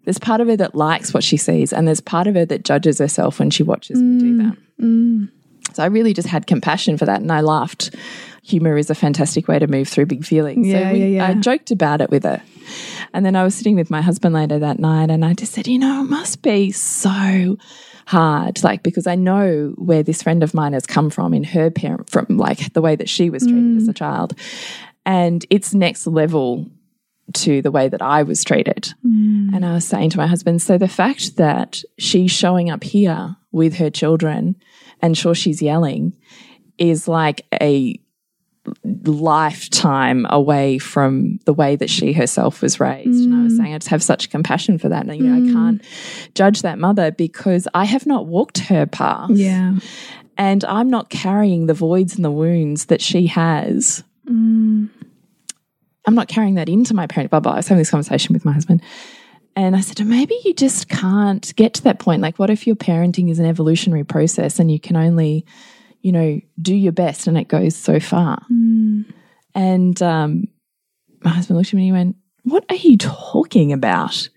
There's 0.06 0.20
part 0.20 0.42
of 0.42 0.48
her 0.48 0.58
that 0.58 0.76
likes 0.76 1.14
what 1.14 1.24
she 1.24 1.38
sees, 1.38 1.72
and 1.72 1.88
there's 1.88 2.02
part 2.02 2.28
of 2.28 2.36
her 2.36 2.46
that 2.46 2.64
judges 2.64 3.00
herself 3.00 3.40
when 3.40 3.50
she 3.50 3.64
watches 3.64 4.02
me 4.02 4.20
do 4.20 4.32
hmm. 4.32 4.38
that. 4.38 4.58
Hmm. 4.80 5.26
So 5.74 5.82
I 5.82 5.88
really 5.88 6.14
just 6.14 6.28
had 6.28 6.46
compassion 6.46 6.98
for 6.98 7.06
that, 7.06 7.22
and 7.22 7.32
I 7.32 7.42
laughed. 7.42 7.96
Humor 8.44 8.78
is 8.78 8.90
a 8.90 8.96
fantastic 8.96 9.48
way 9.48 9.60
to 9.60 9.68
move 9.68 9.88
through 9.88 10.06
big 10.06 10.26
feelings. 10.26 10.68
Yeah, 10.68 10.90
so 10.90 10.94
we, 10.94 11.00
yeah, 11.00 11.06
yeah. 11.06 11.28
I 11.28 11.34
joked 11.36 11.72
about 11.72 12.02
it 12.02 12.10
with 12.10 12.24
her. 12.24 12.42
And 13.14 13.26
then 13.26 13.36
I 13.36 13.44
was 13.44 13.56
sitting 13.56 13.76
with 13.76 13.90
my 13.90 14.02
husband 14.02 14.36
later 14.36 14.60
that 14.60 14.80
night, 14.80 15.10
and 15.10 15.24
I 15.24 15.34
just 15.34 15.54
said, 15.54 15.68
you 15.68 15.80
know, 15.80 16.02
it 16.04 16.10
must 16.10 16.42
be 16.42 16.72
so 16.72 17.58
hard, 18.06 18.64
like 18.64 18.84
because 18.84 19.08
I 19.08 19.16
know 19.16 19.74
where 19.78 20.04
this 20.04 20.24
friend 20.24 20.44
of 20.44 20.54
mine 20.54 20.74
has 20.74 20.86
come 20.86 21.10
from 21.10 21.34
in 21.34 21.44
her 21.44 21.72
parent, 21.72 22.10
from 22.10 22.26
like 22.38 22.74
the 22.74 22.82
way 22.82 22.96
that 22.96 23.10
she 23.10 23.30
was 23.30 23.44
treated 23.44 23.78
as 23.78 23.88
mm. 23.88 23.90
a 23.90 23.94
child, 23.94 24.34
and 25.06 25.46
it's 25.50 25.74
next 25.74 26.08
level 26.08 26.70
to 27.34 27.62
the 27.62 27.72
way 27.72 27.88
that 27.88 28.02
I 28.02 28.24
was 28.24 28.44
treated. 28.44 28.94
Mm. 29.06 29.56
And 29.56 29.66
I 29.66 29.74
was 29.74 29.86
saying 29.86 30.10
to 30.12 30.18
my 30.18 30.28
husband, 30.28 30.62
so 30.62 30.78
the 30.78 30.88
fact 30.88 31.38
that 31.38 31.82
she's 31.98 32.32
showing 32.32 32.70
up 32.70 32.84
here 32.84 33.36
with 33.52 33.76
her 33.76 33.90
children 33.90 34.56
and 35.02 35.18
sure 35.18 35.34
she's 35.34 35.62
yelling 35.62 36.18
is 36.78 37.08
like 37.08 37.46
a 37.62 38.00
lifetime 38.84 40.26
away 40.30 40.78
from 40.78 41.40
the 41.46 41.54
way 41.54 41.76
that 41.76 41.90
she 41.90 42.14
herself 42.14 42.62
was 42.62 42.80
raised. 42.80 43.26
And 43.26 43.36
I 43.36 43.44
was 43.44 43.54
mm. 43.54 43.58
saying 43.58 43.74
I 43.74 43.78
just 43.78 43.90
have 43.90 44.04
such 44.04 44.30
compassion 44.30 44.78
for 44.78 44.90
that. 44.90 45.06
And 45.06 45.16
you 45.18 45.24
know, 45.24 45.36
I 45.36 45.40
mm. 45.40 45.54
can't 45.54 45.82
judge 46.36 46.62
that 46.62 46.80
mother 46.80 47.12
because 47.12 47.68
I 47.74 47.86
have 47.86 48.06
not 48.06 48.28
walked 48.28 48.60
her 48.60 48.86
path 48.86 49.32
Yeah. 49.32 49.76
and 50.38 50.64
I'm 50.66 50.90
not 50.90 51.10
carrying 51.10 51.66
the 51.66 51.74
voids 51.74 52.16
and 52.16 52.24
the 52.24 52.32
wounds 52.32 52.86
that 52.86 53.02
she 53.02 53.28
has. 53.28 54.04
Mm. 54.28 54.90
I'm 56.06 56.16
not 56.16 56.28
carrying 56.28 56.56
that 56.56 56.70
into 56.70 56.94
my 56.94 57.08
parent 57.08 57.32
bubble. 57.32 57.52
I 57.52 57.58
was 57.58 57.68
having 57.68 57.80
this 57.80 57.92
conversation 57.92 58.34
with 58.34 58.46
my 58.46 58.54
husband. 58.54 58.82
And 59.56 59.76
I 59.76 59.82
said, 59.82 60.02
"Oh, 60.02 60.06
maybe 60.06 60.36
you 60.44 60.54
just 60.54 60.90
can't 60.90 61.56
get 61.56 61.76
to 61.76 61.84
that 61.84 62.00
point. 62.00 62.22
Like, 62.22 62.40
what 62.40 62.50
if 62.50 62.66
your 62.66 62.76
parenting 62.76 63.30
is 63.30 63.40
an 63.40 63.46
evolutionary 63.46 64.04
process 64.04 64.60
and 64.60 64.72
you 64.72 64.80
can 64.80 64.96
only, 64.96 65.46
you 66.04 66.12
know, 66.12 66.40
do 66.62 66.76
your 66.76 66.92
best 66.92 67.26
and 67.26 67.38
it 67.38 67.48
goes 67.48 67.76
so 67.76 68.00
far? 68.00 68.46
And 69.56 70.00
um, 70.02 70.44
my 71.22 71.32
husband 71.32 71.58
looked 71.58 71.70
at 71.70 71.74
me 71.74 71.82
and 71.82 71.86
he 71.88 71.92
went, 71.92 72.16
What 72.44 72.66
are 72.70 72.76
you 72.76 72.98
talking 72.98 73.74
about? 73.74 74.30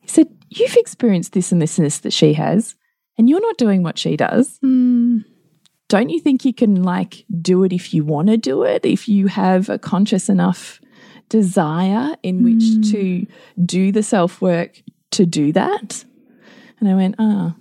He 0.00 0.08
said, 0.08 0.26
You've 0.48 0.74
experienced 0.74 1.32
this 1.32 1.52
and 1.52 1.62
this 1.62 1.78
and 1.78 1.86
this 1.86 1.98
that 1.98 2.12
she 2.12 2.32
has, 2.32 2.74
and 3.16 3.28
you're 3.28 3.40
not 3.40 3.58
doing 3.58 3.82
what 3.82 3.98
she 3.98 4.16
does. 4.16 4.58
Don't 5.88 6.08
you 6.08 6.18
think 6.18 6.44
you 6.44 6.54
can 6.54 6.82
like 6.82 7.24
do 7.40 7.62
it 7.62 7.72
if 7.72 7.94
you 7.94 8.04
want 8.04 8.28
to 8.28 8.36
do 8.36 8.64
it? 8.64 8.84
If 8.84 9.08
you 9.08 9.28
have 9.28 9.68
a 9.68 9.78
conscious 9.78 10.28
enough 10.28 10.80
desire 11.28 12.16
in 12.22 12.42
which 12.42 12.90
to 12.92 13.26
do 13.64 13.92
the 13.92 14.02
self 14.02 14.40
work 14.40 14.82
to 15.12 15.26
do 15.26 15.52
that? 15.52 16.04
And 16.80 16.88
i 16.88 16.94
went 16.94 17.14
ah 17.18 17.54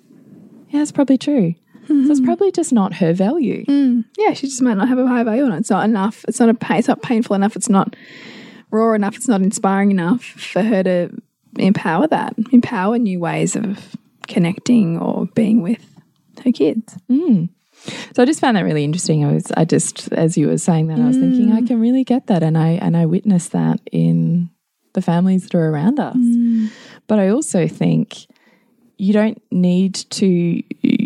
yeah 0.69 0.79
that's 0.79 0.91
probably 0.91 1.17
true 1.17 1.55
so 1.87 2.11
it's 2.11 2.19
hmm. 2.19 2.25
probably 2.25 2.51
just 2.51 2.71
not 2.71 2.95
her 2.95 3.13
value 3.13 3.65
hmm. 3.65 4.01
Yeah, 4.17 4.33
she 4.33 4.47
just 4.47 4.61
might 4.61 4.77
not 4.77 4.87
have 4.87 4.97
a 4.97 5.07
high 5.07 5.23
value 5.23 5.43
on 5.43 5.51
it. 5.51 5.59
It's 5.59 5.69
not 5.69 5.85
enough. 5.85 6.23
It's 6.27 6.39
not 6.39 6.49
a 6.49 6.53
pain. 6.53 6.77
It's 6.77 6.87
not 6.87 7.01
painful 7.01 7.35
enough. 7.35 7.55
It's 7.55 7.69
not 7.69 7.95
raw 8.71 8.93
enough. 8.93 9.15
It's 9.15 9.27
not 9.27 9.41
inspiring 9.41 9.91
enough 9.91 10.23
for 10.23 10.61
her 10.61 10.83
to 10.83 11.09
empower 11.57 12.07
that, 12.07 12.35
empower 12.51 12.97
new 12.97 13.19
ways 13.19 13.55
of 13.55 13.95
connecting 14.27 14.97
or 14.97 15.27
being 15.27 15.61
with 15.61 15.85
her 16.43 16.51
kids. 16.51 16.97
Hmm. 17.07 17.45
so 18.15 18.23
i 18.23 18.25
just 18.25 18.39
found 18.39 18.55
that 18.55 18.63
really 18.63 18.83
interesting 18.83 19.25
i 19.25 19.31
was 19.33 19.51
i 19.57 19.65
just 19.65 20.11
as 20.13 20.37
you 20.37 20.47
were 20.47 20.57
saying 20.57 20.87
that 20.87 20.99
i 20.99 21.05
was 21.05 21.17
thinking 21.17 21.51
i 21.51 21.61
can 21.61 21.81
really 21.81 22.05
get 22.05 22.27
that 22.27 22.41
and 22.41 22.57
i 22.57 22.69
and 22.69 22.95
i 22.95 23.05
witnessed 23.05 23.51
that 23.51 23.81
in 23.91 24.49
the 24.93 25.01
families 25.01 25.43
that 25.43 25.55
are 25.55 25.69
around 25.69 25.99
us 25.99 26.15
but 27.07 27.19
i 27.19 27.27
also 27.27 27.67
think 27.67 28.27
you 28.97 29.11
don't 29.11 29.41
need 29.51 29.95
to 29.95 30.61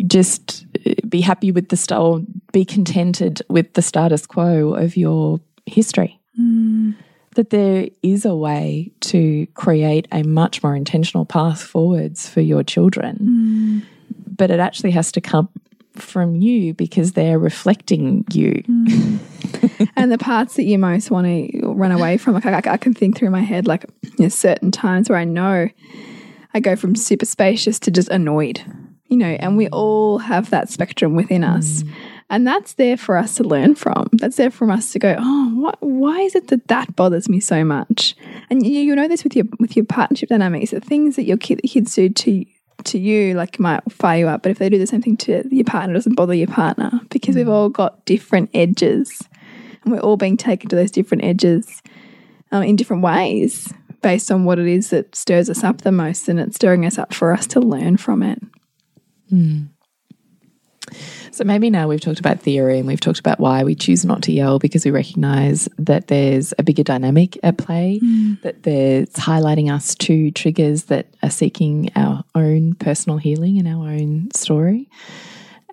just 0.05 0.66
be 1.07 1.21
happy 1.21 1.51
with 1.51 1.69
the 1.69 1.95
or 1.95 2.21
be 2.51 2.65
contented 2.65 3.41
with 3.49 3.73
the 3.73 3.81
status 3.81 4.25
quo 4.25 4.73
of 4.73 4.97
your 4.97 5.39
history. 5.65 6.19
Mm. 6.39 6.95
That 7.35 7.51
there 7.51 7.89
is 8.01 8.25
a 8.25 8.35
way 8.35 8.91
to 9.01 9.45
create 9.53 10.07
a 10.11 10.23
much 10.23 10.63
more 10.63 10.75
intentional 10.75 11.25
path 11.25 11.61
forwards 11.61 12.27
for 12.27 12.41
your 12.41 12.63
children, 12.63 13.83
mm. 13.85 14.15
but 14.35 14.49
it 14.49 14.59
actually 14.59 14.91
has 14.91 15.11
to 15.11 15.21
come 15.21 15.49
from 15.93 16.35
you 16.35 16.73
because 16.73 17.13
they're 17.13 17.39
reflecting 17.39 18.25
you. 18.31 18.63
Mm. 18.67 19.89
and 19.95 20.11
the 20.11 20.17
parts 20.17 20.55
that 20.55 20.63
you 20.63 20.77
most 20.77 21.11
want 21.11 21.27
to 21.27 21.67
run 21.67 21.91
away 21.91 22.17
from, 22.17 22.35
like 22.35 22.45
I, 22.45 22.73
I 22.73 22.77
can 22.77 22.93
think 22.93 23.17
through 23.17 23.29
my 23.29 23.41
head, 23.41 23.67
like 23.67 23.85
there's 24.17 24.35
certain 24.35 24.71
times 24.71 25.09
where 25.09 25.19
I 25.19 25.23
know 25.23 25.69
I 26.53 26.59
go 26.59 26.75
from 26.75 26.95
super 26.95 27.25
spacious 27.25 27.79
to 27.79 27.91
just 27.91 28.09
annoyed, 28.09 28.63
you 29.09 29.17
know, 29.17 29.37
and 29.39 29.57
we 29.57 29.67
all 29.69 30.17
have 30.19 30.49
that 30.49 30.69
spectrum 30.69 31.15
within 31.15 31.43
us. 31.43 31.83
And 32.29 32.45
that's 32.45 32.73
there 32.73 32.97
for 32.97 33.15
us 33.15 33.35
to 33.35 33.43
learn 33.43 33.75
from. 33.75 34.09
That's 34.13 34.35
there 34.35 34.51
for 34.51 34.69
us 34.69 34.91
to 34.91 34.99
go, 34.99 35.15
oh, 35.17 35.49
what, 35.55 35.77
why 35.79 36.19
is 36.19 36.35
it 36.35 36.49
that 36.49 36.67
that 36.67 36.95
bothers 36.95 37.29
me 37.29 37.39
so 37.39 37.63
much? 37.63 38.15
And 38.49 38.65
you, 38.65 38.81
you 38.81 38.95
know 38.95 39.07
this 39.07 39.23
with 39.23 39.35
your 39.35 39.45
with 39.59 39.77
your 39.77 39.85
partnership 39.85 40.29
dynamics, 40.29 40.71
the 40.71 40.81
things 40.81 41.15
that 41.15 41.23
your 41.23 41.37
kid, 41.37 41.61
kids 41.63 41.95
do 41.95 42.09
to 42.09 42.45
to 42.83 42.99
you 42.99 43.33
like 43.33 43.59
might 43.59 43.89
fire 43.91 44.19
you 44.19 44.27
up, 44.27 44.43
but 44.43 44.51
if 44.51 44.59
they 44.59 44.69
do 44.69 44.77
the 44.77 44.87
same 44.87 45.01
thing 45.01 45.17
to 45.17 45.43
your 45.49 45.63
partner, 45.63 45.93
it 45.93 45.97
doesn't 45.97 46.15
bother 46.15 46.33
your 46.33 46.47
partner 46.47 46.99
because 47.09 47.35
we've 47.35 47.49
all 47.49 47.69
got 47.69 48.05
different 48.05 48.49
edges, 48.53 49.23
and 49.83 49.93
we're 49.93 49.99
all 49.99 50.17
being 50.17 50.37
taken 50.37 50.69
to 50.69 50.75
those 50.75 50.91
different 50.91 51.23
edges 51.23 51.81
um, 52.51 52.63
in 52.63 52.75
different 52.75 53.03
ways 53.03 53.73
based 54.01 54.31
on 54.31 54.45
what 54.45 54.59
it 54.59 54.67
is 54.67 54.91
that 54.91 55.15
stirs 55.15 55.49
us 55.49 55.63
up 55.63 55.81
the 55.81 55.91
most, 55.91 56.27
and 56.27 56.39
it's 56.39 56.55
stirring 56.55 56.85
us 56.85 56.97
up 56.97 57.13
for 57.13 57.33
us 57.33 57.47
to 57.47 57.59
learn 57.59 57.97
from 57.97 58.21
it. 58.21 58.41
Hmm. 59.29 59.65
So 61.31 61.43
maybe 61.43 61.69
now 61.69 61.87
we've 61.87 62.01
talked 62.01 62.19
about 62.19 62.39
theory 62.39 62.79
and 62.79 62.87
we've 62.87 62.99
talked 62.99 63.19
about 63.19 63.39
why 63.39 63.63
we 63.63 63.75
choose 63.75 64.05
not 64.05 64.23
to 64.23 64.31
yell 64.31 64.59
because 64.59 64.85
we 64.85 64.91
recognize 64.91 65.67
that 65.77 66.07
there's 66.07 66.53
a 66.57 66.63
bigger 66.63 66.83
dynamic 66.83 67.37
at 67.43 67.57
play, 67.57 67.99
hmm. 67.99 68.35
that 68.43 68.63
there's 68.63 69.09
highlighting 69.09 69.71
us 69.71 69.95
to 69.95 70.31
triggers 70.31 70.85
that 70.85 71.07
are 71.21 71.29
seeking 71.29 71.91
our 71.95 72.23
own 72.35 72.73
personal 72.75 73.17
healing 73.17 73.57
and 73.59 73.67
our 73.67 73.89
own 73.89 74.29
story. 74.33 74.89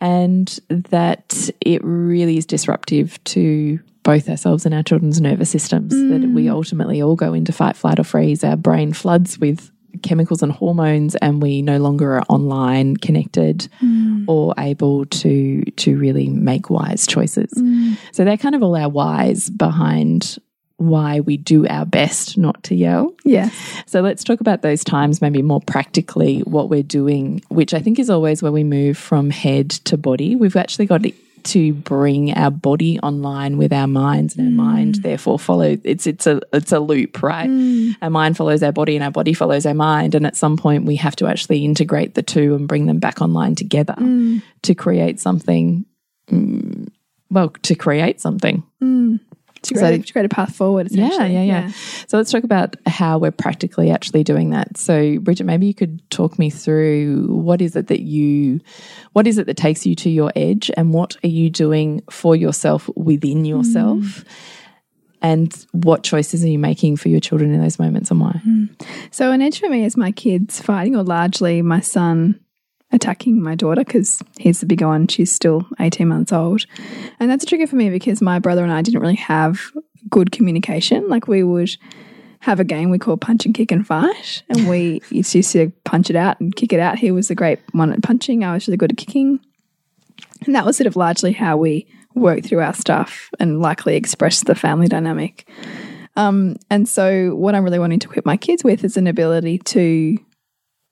And 0.00 0.58
that 0.68 1.48
it 1.60 1.82
really 1.82 2.36
is 2.36 2.44
disruptive 2.44 3.22
to 3.24 3.78
both 4.02 4.28
ourselves 4.28 4.66
and 4.66 4.74
our 4.74 4.82
children's 4.82 5.20
nervous 5.20 5.48
systems, 5.48 5.92
that 5.94 6.28
we 6.28 6.46
hmm. 6.46 6.52
ultimately 6.52 7.00
all 7.00 7.16
go 7.16 7.32
into 7.32 7.52
fight, 7.52 7.76
flight, 7.76 7.98
or 7.98 8.04
freeze. 8.04 8.44
Our 8.44 8.56
brain 8.56 8.92
floods 8.92 9.38
with 9.38 9.70
chemicals 10.02 10.42
and 10.42 10.52
hormones 10.52 11.14
and 11.16 11.42
we 11.42 11.62
no 11.62 11.78
longer 11.78 12.16
are 12.16 12.24
online 12.28 12.96
connected 12.96 13.68
mm. 13.82 14.24
or 14.28 14.54
able 14.58 15.04
to 15.06 15.62
to 15.76 15.96
really 15.98 16.28
make 16.28 16.70
wise 16.70 17.06
choices 17.06 17.52
mm. 17.56 17.96
so 18.12 18.24
they're 18.24 18.36
kind 18.36 18.54
of 18.54 18.62
all 18.62 18.76
our 18.76 18.88
whys 18.88 19.50
behind 19.50 20.38
why 20.76 21.20
we 21.20 21.36
do 21.36 21.66
our 21.68 21.86
best 21.86 22.36
not 22.36 22.62
to 22.64 22.74
yell 22.74 23.14
Yeah. 23.24 23.50
so 23.86 24.00
let's 24.00 24.24
talk 24.24 24.40
about 24.40 24.62
those 24.62 24.82
times, 24.82 25.22
maybe 25.22 25.40
more 25.40 25.60
practically, 25.60 26.40
what 26.40 26.68
we're 26.68 26.82
doing, 26.82 27.42
which 27.48 27.72
I 27.72 27.80
think 27.80 27.98
is 27.98 28.10
always 28.10 28.42
where 28.42 28.52
we 28.52 28.64
move 28.64 28.98
from 28.98 29.30
head 29.30 29.70
to 29.70 29.96
body. 29.96 30.34
We've 30.34 30.56
actually 30.56 30.86
got 30.86 31.02
to 31.44 31.72
bring 31.72 32.32
our 32.34 32.50
body 32.50 32.98
online 33.00 33.58
with 33.58 33.72
our 33.72 33.86
minds, 33.86 34.36
and 34.36 34.46
our 34.46 34.52
mm. 34.52 34.56
mind 34.56 34.94
therefore 34.96 35.38
follow. 35.38 35.76
It's 35.84 36.06
it's 36.06 36.26
a 36.26 36.40
it's 36.52 36.72
a 36.72 36.80
loop, 36.80 37.22
right? 37.22 37.48
Mm. 37.48 37.96
Our 38.02 38.10
mind 38.10 38.36
follows 38.36 38.62
our 38.62 38.72
body, 38.72 38.96
and 38.96 39.04
our 39.04 39.10
body 39.10 39.32
follows 39.32 39.66
our 39.66 39.74
mind, 39.74 40.14
and 40.14 40.26
at 40.26 40.36
some 40.36 40.56
point 40.56 40.84
we 40.84 40.96
have 40.96 41.16
to 41.16 41.26
actually 41.26 41.64
integrate 41.64 42.14
the 42.14 42.22
two 42.22 42.54
and 42.54 42.68
bring 42.68 42.86
them 42.86 42.98
back 42.98 43.20
online 43.20 43.54
together 43.54 43.94
mm. 43.98 44.42
to 44.62 44.74
create 44.74 45.20
something. 45.20 45.84
mm, 46.30 46.88
well, 47.30 47.48
to 47.48 47.74
create 47.74 48.20
something. 48.20 48.62
To 49.64 49.74
create, 49.74 50.06
to 50.06 50.12
create 50.12 50.26
a 50.26 50.28
path 50.28 50.54
forward, 50.54 50.88
Yeah, 50.90 51.06
essentially. 51.06 51.34
yeah, 51.34 51.42
yeah, 51.42 51.72
So 52.06 52.16
let's 52.16 52.30
talk 52.30 52.44
about 52.44 52.76
how 52.86 53.18
we're 53.18 53.30
practically 53.30 53.90
actually 53.90 54.24
doing 54.24 54.50
that. 54.50 54.76
So, 54.76 55.18
Bridget, 55.18 55.44
maybe 55.44 55.66
you 55.66 55.74
could 55.74 56.08
talk 56.10 56.38
me 56.38 56.50
through 56.50 57.26
what 57.28 57.60
is 57.60 57.74
it 57.76 57.88
that 57.88 58.00
you, 58.00 58.60
what 59.12 59.26
is 59.26 59.38
it 59.38 59.46
that 59.46 59.56
takes 59.56 59.86
you 59.86 59.94
to 59.96 60.10
your 60.10 60.32
edge, 60.36 60.70
and 60.76 60.92
what 60.92 61.16
are 61.24 61.28
you 61.28 61.50
doing 61.50 62.02
for 62.10 62.36
yourself 62.36 62.88
within 62.94 63.38
hmm. 63.38 63.44
yourself, 63.44 64.24
and 65.22 65.66
what 65.72 66.02
choices 66.02 66.44
are 66.44 66.48
you 66.48 66.58
making 66.58 66.96
for 66.96 67.08
your 67.08 67.20
children 67.20 67.54
in 67.54 67.60
those 67.60 67.78
moments, 67.78 68.10
and 68.10 68.20
why? 68.20 68.40
Hmm. 68.44 68.64
So 69.10 69.32
an 69.32 69.40
edge 69.40 69.60
for 69.60 69.68
me 69.68 69.84
is 69.84 69.96
my 69.96 70.12
kids 70.12 70.60
fighting, 70.60 70.96
or 70.96 71.02
largely 71.02 71.62
my 71.62 71.80
son 71.80 72.38
attacking 72.94 73.42
my 73.42 73.54
daughter 73.54 73.84
because 73.84 74.22
he's 74.38 74.60
the 74.60 74.66
bigger 74.66 74.86
one. 74.86 75.08
She's 75.08 75.30
still 75.30 75.66
18 75.80 76.08
months 76.08 76.32
old. 76.32 76.64
And 77.20 77.30
that's 77.30 77.44
a 77.44 77.46
trigger 77.46 77.66
for 77.66 77.76
me 77.76 77.90
because 77.90 78.22
my 78.22 78.38
brother 78.38 78.62
and 78.62 78.72
I 78.72 78.80
didn't 78.80 79.00
really 79.00 79.16
have 79.16 79.60
good 80.08 80.32
communication. 80.32 81.08
Like 81.08 81.26
we 81.26 81.42
would 81.42 81.76
have 82.40 82.60
a 82.60 82.64
game 82.64 82.90
we 82.90 82.98
call 82.98 83.16
punch 83.16 83.44
and 83.44 83.54
kick 83.54 83.72
and 83.72 83.86
fight. 83.86 84.42
And 84.48 84.68
we 84.68 85.02
used 85.10 85.52
to 85.52 85.72
punch 85.84 86.08
it 86.08 86.16
out 86.16 86.40
and 86.40 86.54
kick 86.54 86.72
it 86.72 86.80
out. 86.80 86.98
He 86.98 87.10
was 87.10 87.28
the 87.28 87.34
great 87.34 87.58
one 87.72 87.92
at 87.92 88.02
punching. 88.02 88.44
I 88.44 88.54
was 88.54 88.68
really 88.68 88.76
good 88.76 88.92
at 88.92 88.98
kicking. 88.98 89.40
And 90.46 90.54
that 90.54 90.64
was 90.64 90.76
sort 90.76 90.86
of 90.86 90.94
largely 90.94 91.32
how 91.32 91.56
we 91.56 91.86
worked 92.14 92.46
through 92.46 92.60
our 92.60 92.74
stuff 92.74 93.28
and 93.40 93.60
likely 93.60 93.96
expressed 93.96 94.46
the 94.46 94.54
family 94.54 94.86
dynamic. 94.86 95.48
Um, 96.16 96.56
and 96.70 96.88
so, 96.88 97.34
what 97.34 97.56
I'm 97.56 97.64
really 97.64 97.80
wanting 97.80 97.98
to 97.98 98.08
equip 98.08 98.24
my 98.24 98.36
kids 98.36 98.62
with 98.62 98.84
is 98.84 98.96
an 98.96 99.08
ability 99.08 99.58
to 99.58 100.16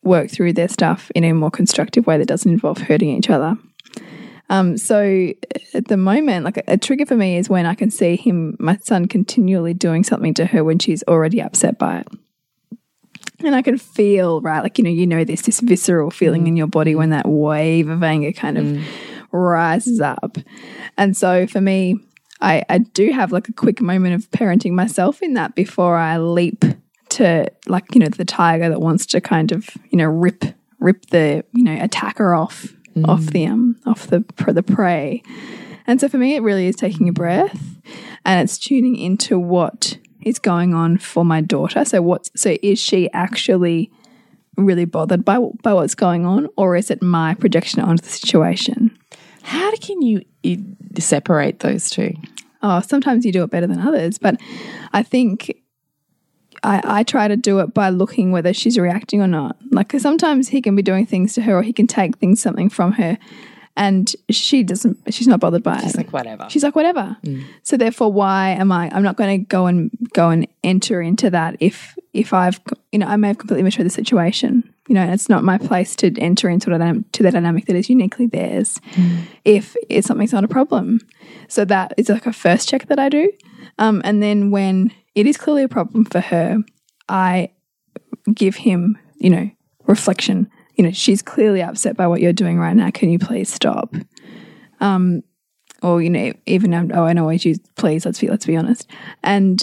work 0.02 0.30
through 0.30 0.52
their 0.52 0.68
stuff 0.68 1.10
in 1.14 1.24
a 1.24 1.32
more 1.32 1.50
constructive 1.50 2.06
way 2.06 2.18
that 2.18 2.28
doesn't 2.28 2.50
involve 2.50 2.78
hurting 2.78 3.10
each 3.10 3.30
other. 3.30 3.56
Um, 4.50 4.76
so, 4.76 5.32
at 5.72 5.88
the 5.88 5.96
moment, 5.96 6.44
like 6.44 6.62
a, 6.68 6.76
trigger 6.76 7.06
for 7.06 7.16
me 7.16 7.38
is 7.38 7.48
when 7.48 7.64
I 7.64 7.74
can 7.74 7.90
see 7.90 8.16
him, 8.16 8.56
my 8.58 8.76
son, 8.82 9.08
continually 9.08 9.72
doing 9.72 10.04
something 10.04 10.34
to 10.34 10.44
her 10.46 10.62
when 10.62 10.78
she's 10.78 11.02
already 11.08 11.40
upset 11.40 11.78
by 11.78 12.00
it. 12.00 12.08
And 13.40 13.54
I 13.54 13.62
can 13.62 13.78
feel, 13.78 14.40
right, 14.42 14.62
like, 14.62 14.78
you 14.78 14.84
know, 14.84 14.90
you 14.90 15.06
know, 15.06 15.24
there's 15.24 15.42
this 15.42 15.60
visceral 15.60 16.10
feeling 16.10 16.46
in 16.46 16.56
your 16.56 16.66
body 16.66 16.94
when 16.94 17.10
that 17.10 17.26
wave 17.26 17.88
of 17.88 18.02
anger 18.02 18.32
kind 18.32 18.58
of 18.58 18.84
rises 19.32 20.00
up. 20.00 20.36
And 20.98 21.16
so 21.16 21.46
for 21.46 21.60
me, 21.60 21.98
I, 22.40 22.62
I 22.68 22.78
do 22.78 23.10
have 23.12 23.32
like 23.32 23.48
a 23.48 23.52
quick 23.52 23.80
moment 23.80 24.14
of 24.14 24.30
parenting 24.30 24.72
myself 24.72 25.22
in 25.22 25.34
that 25.34 25.54
before 25.54 25.96
I 25.96 26.18
leap 26.18 26.64
to 27.12 27.50
like, 27.66 27.94
you 27.94 28.00
know, 28.00 28.08
the 28.08 28.24
tiger 28.24 28.68
that 28.68 28.80
wants 28.80 29.06
to 29.06 29.20
kind 29.20 29.52
of, 29.52 29.68
you 29.90 29.98
know, 29.98 30.06
rip 30.06 30.44
rip 30.80 31.06
the, 31.06 31.44
you 31.52 31.62
know, 31.62 31.76
attacker 31.80 32.34
off 32.34 32.74
off 33.04 33.24
the 33.26 33.46
um 33.46 33.76
off 33.86 34.06
the 34.08 34.24
the 34.48 34.62
prey. 34.62 35.22
And 35.86 36.00
so 36.00 36.08
for 36.08 36.18
me 36.18 36.36
it 36.36 36.42
really 36.42 36.66
is 36.66 36.76
taking 36.76 37.08
a 37.08 37.12
breath 37.12 37.60
and 38.24 38.42
it's 38.42 38.58
tuning 38.58 38.96
into 38.96 39.38
what 39.38 39.98
is 40.20 40.38
going 40.38 40.74
on 40.74 40.98
for 40.98 41.24
my 41.24 41.40
daughter. 41.40 41.84
So 41.84 42.02
what's 42.02 42.30
so 42.36 42.56
is 42.62 42.78
she 42.78 43.10
actually 43.12 43.90
really 44.56 44.84
bothered 44.84 45.24
by 45.24 45.38
by 45.62 45.72
what's 45.72 45.94
going 45.94 46.26
on 46.26 46.48
or 46.56 46.76
is 46.76 46.90
it 46.90 47.02
my 47.02 47.34
projection 47.34 47.80
onto 47.80 48.02
the 48.02 48.10
situation? 48.10 48.96
How 49.42 49.74
can 49.76 50.02
you 50.02 50.22
separate 50.98 51.60
those 51.60 51.90
two? 51.90 52.14
oh, 52.62 52.80
sometimes 52.80 53.24
you 53.24 53.32
do 53.32 53.42
it 53.42 53.50
better 53.50 53.66
than 53.66 53.80
others, 53.80 54.18
but 54.18 54.40
I 54.92 55.02
think 55.02 55.61
I, 56.64 57.00
I 57.00 57.02
try 57.02 57.28
to 57.28 57.36
do 57.36 57.58
it 57.60 57.74
by 57.74 57.88
looking 57.90 58.30
whether 58.32 58.52
she's 58.52 58.78
reacting 58.78 59.20
or 59.20 59.26
not. 59.26 59.56
Like, 59.70 59.88
'cause 59.88 60.02
sometimes 60.02 60.48
he 60.48 60.60
can 60.62 60.76
be 60.76 60.82
doing 60.82 61.06
things 61.06 61.34
to 61.34 61.42
her, 61.42 61.56
or 61.58 61.62
he 61.62 61.72
can 61.72 61.86
take 61.86 62.16
things 62.18 62.40
something 62.40 62.68
from 62.68 62.92
her, 62.92 63.18
and 63.76 64.14
she 64.30 64.62
doesn't. 64.62 64.98
She's 65.10 65.26
not 65.26 65.40
bothered 65.40 65.62
by 65.62 65.78
it. 65.78 65.82
She's 65.82 65.96
like 65.96 66.12
whatever. 66.12 66.46
She's 66.50 66.62
like, 66.62 66.76
whatever. 66.76 67.16
So 67.62 67.76
therefore, 67.76 68.12
why 68.12 68.50
am 68.50 68.70
I? 68.70 68.90
I'm 68.94 69.02
not 69.02 69.16
going 69.16 69.40
to 69.40 69.46
go 69.46 69.66
and 69.66 69.90
go 70.12 70.28
and 70.30 70.46
enter 70.62 71.00
into 71.02 71.30
that 71.30 71.56
if 71.60 71.96
if 72.12 72.32
I've 72.34 72.60
you 72.92 72.98
know 72.98 73.06
I 73.06 73.16
may 73.16 73.28
have 73.28 73.38
completely 73.38 73.62
misread 73.62 73.86
the 73.86 73.90
situation. 73.90 74.62
You 74.88 74.96
know, 74.96 75.04
it's 75.04 75.28
not 75.28 75.42
my 75.42 75.56
place 75.58 75.96
to 75.96 76.12
enter 76.20 76.50
into 76.50 76.68
that 76.76 77.12
to 77.14 77.22
the 77.22 77.30
dynamic 77.30 77.64
that 77.66 77.76
is 77.76 77.88
uniquely 77.88 78.26
theirs. 78.26 78.78
If 79.44 79.74
it's 79.88 80.06
something's 80.06 80.32
not 80.32 80.44
a 80.44 80.48
problem, 80.48 81.00
so 81.48 81.64
that 81.64 81.94
is 81.96 82.08
like 82.08 82.26
a 82.26 82.32
first 82.32 82.68
check 82.68 82.88
that 82.88 82.98
I 82.98 83.08
do, 83.08 83.32
um, 83.78 84.02
and 84.04 84.22
then 84.22 84.50
when 84.50 84.92
it 85.14 85.26
is 85.26 85.36
clearly 85.36 85.62
a 85.62 85.68
problem 85.68 86.04
for 86.04 86.20
her, 86.20 86.58
I 87.08 87.50
give 88.32 88.56
him 88.56 88.98
you 89.16 89.30
know 89.30 89.50
reflection. 89.86 90.50
You 90.76 90.84
know, 90.84 90.90
she's 90.90 91.20
clearly 91.20 91.62
upset 91.62 91.96
by 91.96 92.06
what 92.06 92.20
you're 92.20 92.32
doing 92.32 92.58
right 92.58 92.74
now. 92.74 92.90
Can 92.90 93.10
you 93.10 93.18
please 93.18 93.52
stop? 93.52 93.94
Um, 94.80 95.22
or 95.82 96.00
you 96.00 96.10
know 96.10 96.32
even 96.46 96.72
um, 96.72 96.90
oh 96.94 97.04
I 97.04 97.12
know 97.12 97.22
always 97.22 97.44
use 97.44 97.58
please 97.76 98.06
let's 98.06 98.20
be 98.20 98.28
let's 98.28 98.46
be 98.46 98.56
honest 98.56 98.88
and 99.22 99.62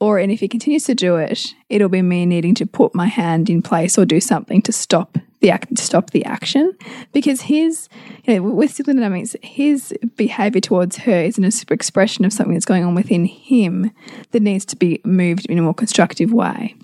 or 0.00 0.18
and 0.18 0.32
if 0.32 0.40
he 0.40 0.48
continues 0.48 0.84
to 0.84 0.94
do 0.94 1.16
it 1.16 1.54
it'll 1.68 1.88
be 1.88 2.02
me 2.02 2.26
needing 2.26 2.54
to 2.56 2.66
put 2.66 2.94
my 2.94 3.06
hand 3.06 3.48
in 3.48 3.62
place 3.62 3.98
or 3.98 4.04
do 4.04 4.20
something 4.20 4.62
to 4.62 4.72
stop 4.72 5.18
the 5.40 5.50
act 5.50 5.74
to 5.74 5.82
stop 5.82 6.10
the 6.10 6.24
action 6.24 6.72
because 7.12 7.42
his 7.42 7.88
you 8.24 8.34
know 8.34 8.42
with 8.42 8.72
sibling 8.72 8.96
dynamics 8.96 9.36
his 9.42 9.94
behavior 10.16 10.60
towards 10.60 10.96
her 10.98 11.22
is 11.22 11.38
an 11.38 11.44
expression 11.70 12.24
of 12.24 12.32
something 12.32 12.54
that's 12.54 12.64
going 12.64 12.84
on 12.84 12.94
within 12.94 13.24
him 13.26 13.90
that 14.30 14.40
needs 14.40 14.64
to 14.64 14.76
be 14.76 15.00
moved 15.04 15.46
in 15.46 15.58
a 15.58 15.62
more 15.62 15.74
constructive 15.74 16.32
way. 16.32 16.74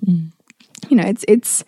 You 0.89 0.97
know 0.97 1.05
it's 1.05 1.25
it's 1.29 1.65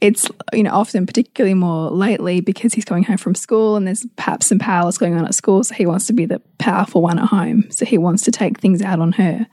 it's 0.00 0.28
you 0.52 0.64
know 0.64 0.72
often 0.72 1.06
particularly 1.06 1.54
more 1.54 1.90
lately 1.90 2.40
because 2.40 2.74
he's 2.74 2.84
going 2.84 3.04
home 3.04 3.18
from 3.18 3.34
school 3.34 3.76
and 3.76 3.86
there's 3.86 4.04
perhaps 4.16 4.46
some 4.46 4.58
powerless 4.58 4.98
going 4.98 5.14
on 5.14 5.24
at 5.24 5.34
school 5.34 5.62
so 5.62 5.74
he 5.74 5.86
wants 5.86 6.06
to 6.08 6.12
be 6.12 6.26
the 6.26 6.40
powerful 6.58 7.02
one 7.02 7.18
at 7.18 7.26
home. 7.26 7.70
So 7.70 7.84
he 7.84 7.98
wants 7.98 8.24
to 8.24 8.32
take 8.32 8.58
things 8.58 8.82
out 8.82 8.98
on 8.98 9.12
her. 9.12 9.46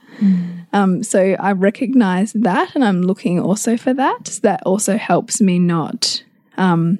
Um, 0.72 1.02
so 1.02 1.36
i 1.40 1.52
recognize 1.52 2.32
that 2.32 2.74
and 2.74 2.84
i'm 2.84 3.02
looking 3.02 3.40
also 3.40 3.76
for 3.76 3.92
that. 3.94 4.26
So 4.28 4.40
that 4.42 4.62
also 4.64 4.96
helps 4.96 5.40
me 5.40 5.58
not 5.58 6.22
um, 6.56 6.98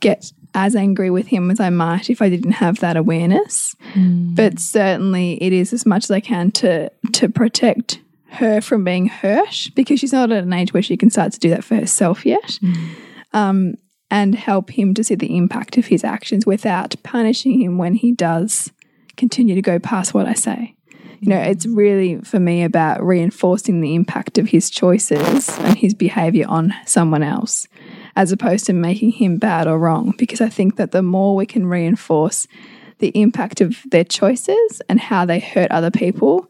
get 0.00 0.32
as 0.54 0.76
angry 0.76 1.10
with 1.10 1.28
him 1.28 1.50
as 1.50 1.60
i 1.60 1.70
might 1.70 2.10
if 2.10 2.20
i 2.20 2.28
didn't 2.28 2.52
have 2.52 2.80
that 2.80 2.96
awareness 2.96 3.74
but 4.34 4.58
certainly 4.58 5.42
it 5.42 5.50
is 5.50 5.72
as 5.72 5.86
much 5.86 6.04
as 6.04 6.10
i 6.10 6.20
can 6.20 6.50
to 6.50 6.90
to 7.12 7.28
protect 7.28 7.98
her 8.32 8.60
from 8.60 8.84
being 8.84 9.06
hurt 9.06 9.68
because 9.74 10.00
she's 10.00 10.12
not 10.12 10.32
at 10.32 10.42
an 10.42 10.52
age 10.52 10.72
where 10.72 10.82
she 10.82 10.96
can 10.96 11.10
start 11.10 11.32
to 11.32 11.38
do 11.38 11.50
that 11.50 11.64
for 11.64 11.76
herself 11.76 12.24
yet. 12.24 12.58
Um, 13.32 13.74
and 14.10 14.34
help 14.34 14.70
him 14.70 14.92
to 14.92 15.02
see 15.02 15.14
the 15.14 15.36
impact 15.38 15.78
of 15.78 15.86
his 15.86 16.04
actions 16.04 16.44
without 16.44 16.94
punishing 17.02 17.58
him 17.60 17.78
when 17.78 17.94
he 17.94 18.12
does 18.12 18.70
continue 19.16 19.54
to 19.54 19.62
go 19.62 19.78
past 19.78 20.12
what 20.12 20.26
I 20.26 20.34
say. 20.34 20.74
You 21.20 21.28
know, 21.28 21.38
it's 21.38 21.64
really 21.64 22.20
for 22.20 22.38
me 22.38 22.62
about 22.62 23.02
reinforcing 23.02 23.80
the 23.80 23.94
impact 23.94 24.36
of 24.36 24.48
his 24.48 24.68
choices 24.68 25.48
and 25.60 25.78
his 25.78 25.94
behavior 25.94 26.44
on 26.46 26.74
someone 26.84 27.22
else, 27.22 27.66
as 28.16 28.32
opposed 28.32 28.66
to 28.66 28.72
making 28.72 29.12
him 29.12 29.38
bad 29.38 29.66
or 29.66 29.78
wrong. 29.78 30.14
Because 30.18 30.40
I 30.40 30.48
think 30.48 30.76
that 30.76 30.92
the 30.92 31.02
more 31.02 31.34
we 31.34 31.46
can 31.46 31.66
reinforce 31.66 32.46
the 32.98 33.08
impact 33.20 33.60
of 33.60 33.78
their 33.90 34.04
choices 34.04 34.82
and 34.88 35.00
how 35.00 35.24
they 35.24 35.40
hurt 35.40 35.70
other 35.70 35.90
people, 35.90 36.48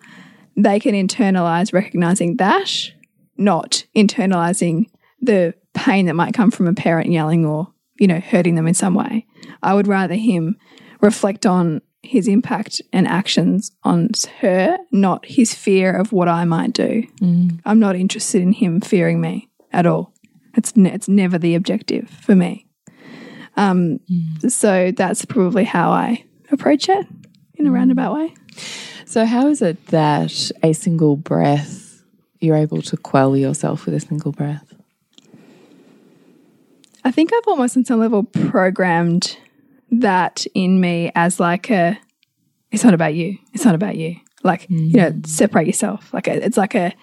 they 0.57 0.79
can 0.79 0.95
internalize 0.95 1.73
recognizing 1.73 2.37
that, 2.37 2.93
not 3.37 3.85
internalizing 3.97 4.87
the 5.21 5.55
pain 5.73 6.07
that 6.07 6.15
might 6.15 6.35
come 6.35 6.51
from 6.51 6.67
a 6.67 6.75
parent 6.75 7.11
yelling 7.11 7.47
or, 7.47 7.73
you 7.99 8.07
know, 8.07 8.21
hurting 8.21 8.55
them 8.55 8.67
in 8.67 8.75
some 8.75 8.95
way. 8.95 9.27
I 9.63 9.75
would 9.75 9.87
rather 9.87 10.15
him 10.15 10.57
reflect 11.01 11.47
on 11.47 11.81
his 12.03 12.27
impact 12.27 12.83
and 12.93 13.07
actions 13.07 13.71
on 13.85 14.11
her, 14.41 14.77
not 14.91 15.25
his 15.25 15.55
fear 15.55 15.93
of 15.93 16.13
what 16.13 16.29
I 16.29 16.45
might 16.45 16.73
do. 16.73 17.05
Mm. 17.21 17.61
I'm 17.65 17.79
not 17.79 17.97
interested 17.97 18.43
in 18.43 18.53
him 18.53 18.81
fearing 18.81 19.21
me 19.21 19.49
at 19.73 19.87
all. 19.87 20.12
It's 20.55 20.77
ne 20.77 20.91
it's 20.91 21.09
never 21.09 21.39
the 21.39 21.55
objective 21.55 22.09
for 22.09 22.35
me. 22.35 22.67
Um, 23.57 24.01
mm. 24.11 24.51
so 24.51 24.93
that's 24.97 25.25
probably 25.25 25.65
how 25.65 25.91
I 25.91 26.25
approach 26.51 26.89
it 26.89 27.07
in 27.55 27.67
a 27.67 27.71
mm. 27.71 27.75
roundabout 27.75 28.15
way. 28.15 28.35
So, 29.05 29.27
how 29.27 29.49
is 29.49 29.61
it 29.61 29.87
that 29.89 30.51
a 30.63 30.73
single 30.73 31.17
breath, 31.17 32.03
you're 32.41 32.57
able 32.57 32.81
to 32.83 32.97
quell 32.97 33.37
yourself 33.37 33.85
with 33.85 33.95
a 33.95 34.01
single 34.01 34.33
breath? 34.33 34.73
I 37.05 37.11
think 37.11 37.33
I've 37.35 37.47
almost 37.47 37.77
on 37.77 37.85
some 37.85 38.01
level 38.01 38.23
programmed 38.23 39.37
that 39.91 40.47
in 40.55 40.81
me 40.81 41.13
as 41.15 41.39
like 41.41 41.71
a 41.71 41.99
it's 42.71 42.85
not 42.85 42.95
about 42.95 43.15
you. 43.15 43.37
It's 43.53 43.67
not 43.67 43.75
about 43.75 43.97
you. 43.97 44.17
Like, 44.43 44.67
you 44.71 44.97
know, 44.97 45.13
mm. 45.13 45.27
separate 45.27 45.67
yourself. 45.67 46.13
Like 46.15 46.27
a, 46.27 46.45
it's 46.45 46.57
like 46.57 46.75
a, 46.75 46.95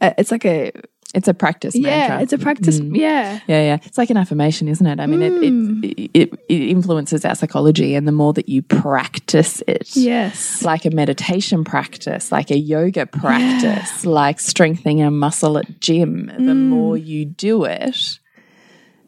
a 0.00 0.14
it's 0.16 0.30
like 0.30 0.46
a 0.46 0.72
It's 1.14 1.26
a 1.26 1.32
practice 1.32 1.74
yeah, 1.74 2.08
mantra. 2.08 2.22
it's 2.22 2.32
a 2.34 2.38
practice. 2.38 2.80
Mm. 2.80 2.94
Yeah. 2.94 3.40
Yeah, 3.46 3.62
yeah. 3.62 3.78
It's 3.84 3.96
like 3.96 4.10
an 4.10 4.18
affirmation, 4.18 4.68
isn't 4.68 4.86
it? 4.86 5.00
I 5.00 5.06
mean, 5.06 5.22
it, 5.22 5.32
mm. 5.32 5.84
it, 5.84 6.10
it, 6.12 6.32
it 6.50 6.62
influences 6.68 7.24
our 7.24 7.34
psychology, 7.34 7.94
and 7.94 8.06
the 8.06 8.12
more 8.12 8.34
that 8.34 8.46
you 8.48 8.60
practice 8.60 9.62
it, 9.66 9.96
Yes. 9.96 10.62
like 10.62 10.84
a 10.84 10.90
meditation 10.90 11.64
practice, 11.64 12.30
like 12.30 12.50
a 12.50 12.58
yoga 12.58 13.06
practice, 13.06 14.04
like 14.04 14.38
strengthening 14.38 15.00
a 15.00 15.10
muscle 15.10 15.56
at 15.56 15.80
gym, 15.80 16.26
the 16.26 16.52
mm. 16.52 16.68
more 16.68 16.98
you 16.98 17.24
do 17.24 17.64
it, 17.64 18.18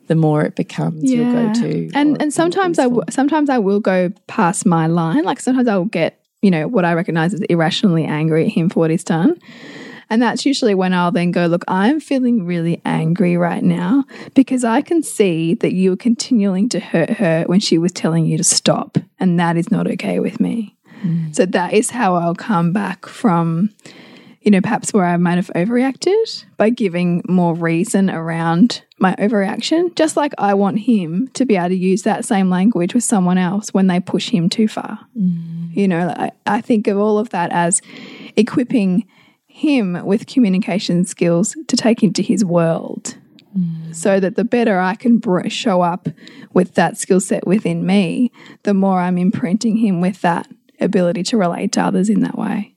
the 0.07 0.15
more 0.15 0.43
it 0.43 0.57
becomes 0.57 1.05
your 1.13 1.31
go-to. 1.31 1.91
And 1.95 2.21
and 2.21 2.33
sometimes 2.33 2.79
I 2.79 2.85
w- 2.85 3.05
sometimes 3.11 3.51
I 3.51 3.59
will 3.59 3.79
go 3.79 4.11
past 4.27 4.65
my 4.65 4.87
line. 4.87 5.23
Like 5.25 5.39
sometimes 5.39 5.69
I 5.69 5.77
will 5.77 5.85
get 5.85 6.19
you 6.41 6.51
know 6.51 6.67
what 6.67 6.87
I 6.87 6.95
recognize 6.95 7.35
as 7.35 7.41
irrationally 7.43 8.07
angry 8.07 8.47
at 8.47 8.53
him 8.53 8.71
for 8.71 8.81
what 8.81 8.91
he's 8.91 9.05
done. 9.05 9.39
And 10.11 10.21
that's 10.21 10.45
usually 10.45 10.75
when 10.75 10.93
I'll 10.93 11.13
then 11.13 11.31
go, 11.31 11.47
look, 11.47 11.65
I'm 11.69 12.01
feeling 12.01 12.45
really 12.45 12.83
angry 12.85 13.37
right 13.37 13.63
now 13.63 14.05
because 14.35 14.65
I 14.65 14.83
can 14.83 15.05
see 15.05 15.55
that 15.55 15.73
you 15.73 15.91
were 15.91 15.97
continuing 15.97 16.69
to 16.71 16.81
hurt 16.81 17.11
her 17.11 17.45
when 17.47 17.61
she 17.61 17.79
was 17.79 17.93
telling 17.93 18.27
you 18.27 18.37
to 18.37 18.45
stop. 18.45 18.99
And 19.21 19.39
that 19.39 19.57
is 19.57 19.71
not 19.71 19.87
okay 19.87 20.19
with 20.19 20.41
me. 20.41 20.77
Mm. 21.05 21.35
So 21.35 21.47
that 21.47 21.73
is 21.73 21.91
how 21.91 22.17
I'll 22.17 22.35
come 22.35 22.73
back 22.73 23.07
from, 23.07 23.71
you 24.43 24.51
know, 24.51 24.61
perhaps 24.61 24.93
where 24.93 25.05
I 25.05 25.17
might 25.17 25.37
have 25.37 25.51
overreacted 25.55 26.45
by 26.57 26.71
giving 26.71 27.23
more 27.29 27.55
reason 27.55 28.11
around 28.11 28.83
my 28.99 29.15
overreaction. 29.15 29.95
Just 29.95 30.17
like 30.17 30.35
I 30.39 30.55
want 30.55 30.81
him 30.81 31.29
to 31.35 31.47
be 31.47 31.57
able 31.57 31.69
to 31.69 31.77
use 31.77 32.03
that 32.03 32.25
same 32.25 32.51
language 32.51 32.95
with 32.95 33.05
someone 33.05 33.39
else 33.39 33.73
when 33.73 33.87
they 33.87 34.01
push 34.01 34.31
him 34.31 34.49
too 34.49 34.67
far. 34.67 34.99
Mm. 35.17 35.75
You 35.77 35.87
know, 35.87 36.09
I, 36.09 36.33
I 36.47 36.61
think 36.61 36.89
of 36.89 36.99
all 36.99 37.17
of 37.17 37.31
that 37.31 37.53
as 37.53 37.81
equipping 38.37 39.07
him 39.61 40.05
with 40.07 40.27
communication 40.27 41.05
skills 41.05 41.55
to 41.69 41.77
take 41.77 42.03
into 42.03 42.23
his 42.23 42.45
world. 42.45 43.17
So 43.93 44.21
that 44.21 44.37
the 44.37 44.45
better 44.45 44.79
I 44.79 44.95
can 44.95 45.19
br- 45.19 45.49
show 45.49 45.83
up 45.83 46.09
with 46.53 46.75
that 46.75 46.97
skill 46.97 47.21
set 47.21 47.47
within 47.47 47.85
me, 47.85 48.31
the 48.63 48.75
more 48.75 49.01
I'm 49.01 49.19
imprinting 49.19 49.77
him 49.77 50.01
with 50.01 50.21
that 50.23 50.47
ability 50.81 51.25
to 51.25 51.37
relate 51.37 51.73
to 51.73 51.81
others 51.83 52.09
in 52.09 52.21
that 52.21 52.39
way. 52.39 52.75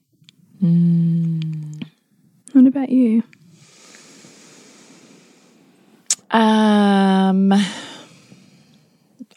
What 2.52 2.66
about 2.66 2.90
you? 2.90 3.22
Um, 6.30 7.52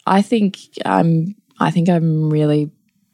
I 0.06 0.22
think 0.22 0.58
I'm. 0.84 1.36
I 1.60 1.70
think 1.70 1.88
I'm 1.88 2.30
really 2.30 2.70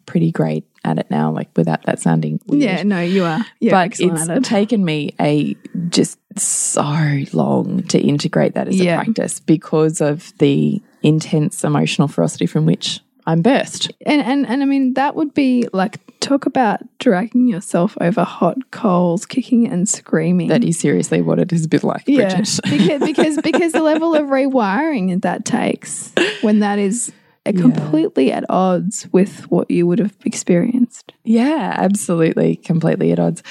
pretty 0.07 0.33
great 0.33 0.65
at 0.85 0.99
it 0.99 1.11
now. 1.11 1.31
Like 1.33 1.49
without 1.57 1.83
that 1.85 2.01
sounding 2.01 2.41
weird. 2.47 2.63
Yeah, 2.63 2.83
no, 2.83 3.01
you 3.01 3.25
are. 3.25 3.45
Yeah, 3.61 3.71
but 3.73 3.99
it's 4.01 4.49
taken 4.49 4.85
me 4.85 5.15
a 5.21 5.57
just 5.89 6.19
so 6.37 7.23
long 7.33 7.83
to 7.85 7.99
integrate 8.01 8.55
that 8.55 8.69
as 8.69 8.77
Yeah. 8.77 9.01
a 9.01 9.05
practice 9.05 9.41
because 9.41 10.01
of 10.01 10.37
the 10.39 10.83
intense 11.03 11.65
emotional 11.65 12.09
ferocity 12.09 12.47
from 12.47 12.67
which 12.67 13.01
I'm 13.27 13.43
birthed. 13.43 13.91
And, 14.05 14.21
and 14.23 14.47
and 14.47 14.63
I 14.63 14.67
mean 14.67 14.95
that 14.95 15.15
would 15.17 15.33
be 15.35 15.67
like 15.73 15.99
talk 16.21 16.47
about 16.47 16.81
dragging 16.99 17.49
yourself 17.49 17.97
over 18.01 18.23
hot 18.25 18.71
coals, 18.71 19.25
kicking 19.27 19.67
and 19.67 19.89
screaming. 19.89 20.49
That 20.49 20.65
is 20.65 20.79
seriously 20.79 21.23
what 21.23 21.39
it 21.39 21.53
is 21.53 21.65
a 21.65 21.69
bit 21.69 21.85
like, 21.85 22.03
yeah, 22.07 22.29
because 22.29 22.61
because 22.69 23.39
because 23.43 23.73
the 23.73 23.83
level 23.93 24.15
of 24.15 24.27
rewiring 24.29 25.21
that 25.23 25.45
takes 25.45 26.13
when 26.43 26.61
that 26.61 26.79
is 26.79 27.13
completely 27.53 28.33
at 28.33 28.45
odds 28.49 29.07
with 29.13 29.51
what 29.51 29.71
you 29.71 29.87
would 29.87 29.99
have 29.99 30.17
experienced. 30.25 31.13
Yeah, 31.25 31.75
absolutely, 31.77 32.57
completely 32.57 33.13
at 33.13 33.19
odds. 33.19 33.43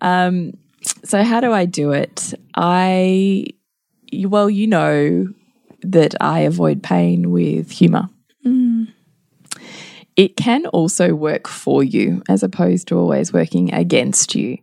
Um, 0.00 0.52
so 1.04 1.22
how 1.22 1.40
do 1.40 1.52
I 1.52 1.64
do 1.64 1.92
it? 1.92 2.34
I 2.54 3.46
well, 4.24 4.48
you 4.48 4.66
know 4.66 5.26
that 5.82 6.14
I 6.20 6.40
avoid 6.40 6.82
pain 6.82 7.30
with 7.30 7.70
humor. 7.70 8.08
It 10.16 10.36
can 10.36 10.66
also 10.66 11.14
work 11.14 11.46
for 11.46 11.84
you 11.84 12.22
as 12.28 12.42
opposed 12.42 12.88
to 12.88 12.98
always 12.98 13.32
working 13.32 13.74
against 13.74 14.34
you. 14.34 14.58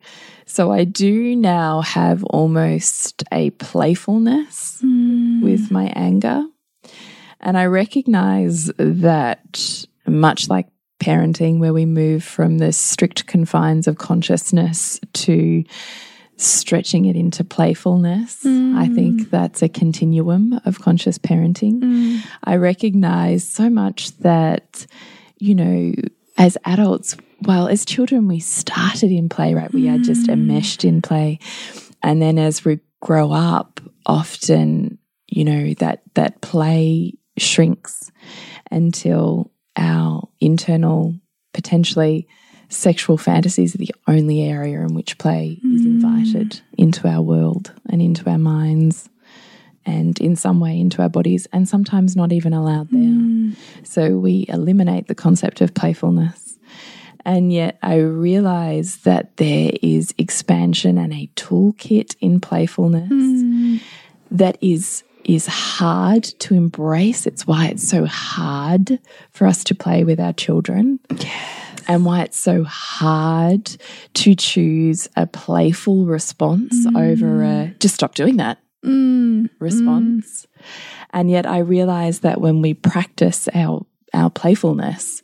So 0.45 0.71
I 0.71 0.83
do 0.83 1.35
now 1.35 1.81
have 1.81 2.23
almost 2.25 3.23
a 3.31 3.51
playfulness 3.51 4.79
with 5.43 5.71
my 5.71 5.85
anger. 5.95 6.43
And 7.43 7.57
I 7.57 7.65
recognize 7.65 8.71
that 8.77 9.85
much 10.07 10.49
like 10.49 10.67
parenting, 10.99 11.59
where 11.59 11.73
we 11.73 11.85
move 11.85 12.23
from 12.23 12.57
the 12.57 12.71
strict 12.71 13.27
confines 13.27 13.87
of 13.87 13.97
consciousness 13.97 14.99
to 15.13 15.63
stretching 16.37 17.05
it 17.05 17.15
into 17.15 17.43
playfulness, 17.43 18.45
I 18.45 18.49
mm. 18.87 18.95
think 18.95 19.29
that's 19.29 19.61
a 19.61 19.69
continuum 19.69 20.59
of 20.65 20.79
conscious 20.79 21.17
parenting. 21.17 21.81
Mm. 21.81 22.19
I 22.43 22.55
recognize 22.55 23.47
so 23.47 23.69
much 23.69 24.17
that, 24.19 24.87
you 25.37 25.53
know, 25.53 25.93
as 26.37 26.57
adults, 26.65 27.17
well, 27.41 27.67
as 27.67 27.85
children, 27.85 28.27
we 28.27 28.39
started 28.39 29.11
in 29.11 29.29
play, 29.29 29.53
right? 29.53 29.71
We 29.71 29.89
are 29.89 29.99
just 29.99 30.27
mm. 30.27 30.33
enmeshed 30.33 30.85
in 30.85 31.01
play. 31.01 31.39
And 32.01 32.21
then 32.21 32.39
as 32.39 32.63
we 32.63 32.79
grow 33.01 33.31
up, 33.31 33.81
often, 34.05 34.97
you 35.27 35.43
know, 35.43 35.73
that 35.75 36.01
that 36.15 36.41
play 36.41 37.13
shrinks 37.37 38.11
until 38.71 39.51
our 39.75 40.27
internal, 40.39 41.15
potentially 41.53 42.27
sexual 42.69 43.17
fantasies 43.17 43.75
are 43.75 43.79
the 43.79 43.93
only 44.07 44.41
area 44.41 44.81
in 44.81 44.93
which 44.95 45.17
play 45.17 45.59
is 45.63 45.81
mm. 45.81 45.85
invited 45.85 46.61
into 46.77 47.07
our 47.07 47.21
world 47.21 47.71
and 47.89 48.01
into 48.01 48.29
our 48.29 48.37
minds 48.37 49.09
and 49.85 50.19
in 50.19 50.35
some 50.35 50.59
way 50.59 50.79
into 50.79 51.01
our 51.01 51.09
bodies 51.09 51.47
and 51.51 51.67
sometimes 51.67 52.15
not 52.15 52.31
even 52.31 52.53
allowed 52.53 52.89
there. 52.89 53.01
Mm. 53.01 53.55
So 53.83 54.17
we 54.17 54.45
eliminate 54.47 55.07
the 55.07 55.15
concept 55.15 55.61
of 55.61 55.73
playfulness. 55.73 56.57
And 57.25 57.53
yet 57.53 57.77
I 57.81 57.97
realize 57.97 58.97
that 58.97 59.37
there 59.37 59.71
is 59.81 60.13
expansion 60.17 60.97
and 60.97 61.13
a 61.13 61.29
toolkit 61.35 62.15
in 62.19 62.41
playfulness 62.41 63.09
mm. 63.09 63.81
that 64.31 64.57
is 64.61 65.03
is 65.25 65.47
hard 65.47 66.23
to 66.23 66.53
embrace. 66.53 67.25
It's 67.25 67.47
why 67.47 67.67
it's 67.67 67.87
so 67.87 68.05
hard 68.05 68.99
for 69.31 69.47
us 69.47 69.63
to 69.65 69.75
play 69.75 70.03
with 70.03 70.19
our 70.19 70.33
children. 70.33 70.99
And 71.87 72.05
why 72.05 72.21
it's 72.21 72.39
so 72.39 72.63
hard 72.63 73.75
to 74.13 74.35
choose 74.35 75.09
a 75.17 75.27
playful 75.27 76.05
response 76.05 76.87
mm. 76.87 77.11
over 77.11 77.43
a 77.43 77.75
just 77.79 77.95
stop 77.95 78.15
doing 78.15 78.37
that 78.37 78.59
mm. 78.85 79.43
Mm. 79.43 79.49
response. 79.59 80.47
And 81.11 81.29
yet 81.29 81.45
I 81.45 81.59
realize 81.59 82.21
that 82.21 82.39
when 82.39 82.61
we 82.61 82.73
practice 82.73 83.49
our 83.53 83.85
our 84.13 84.29
playfulness, 84.29 85.21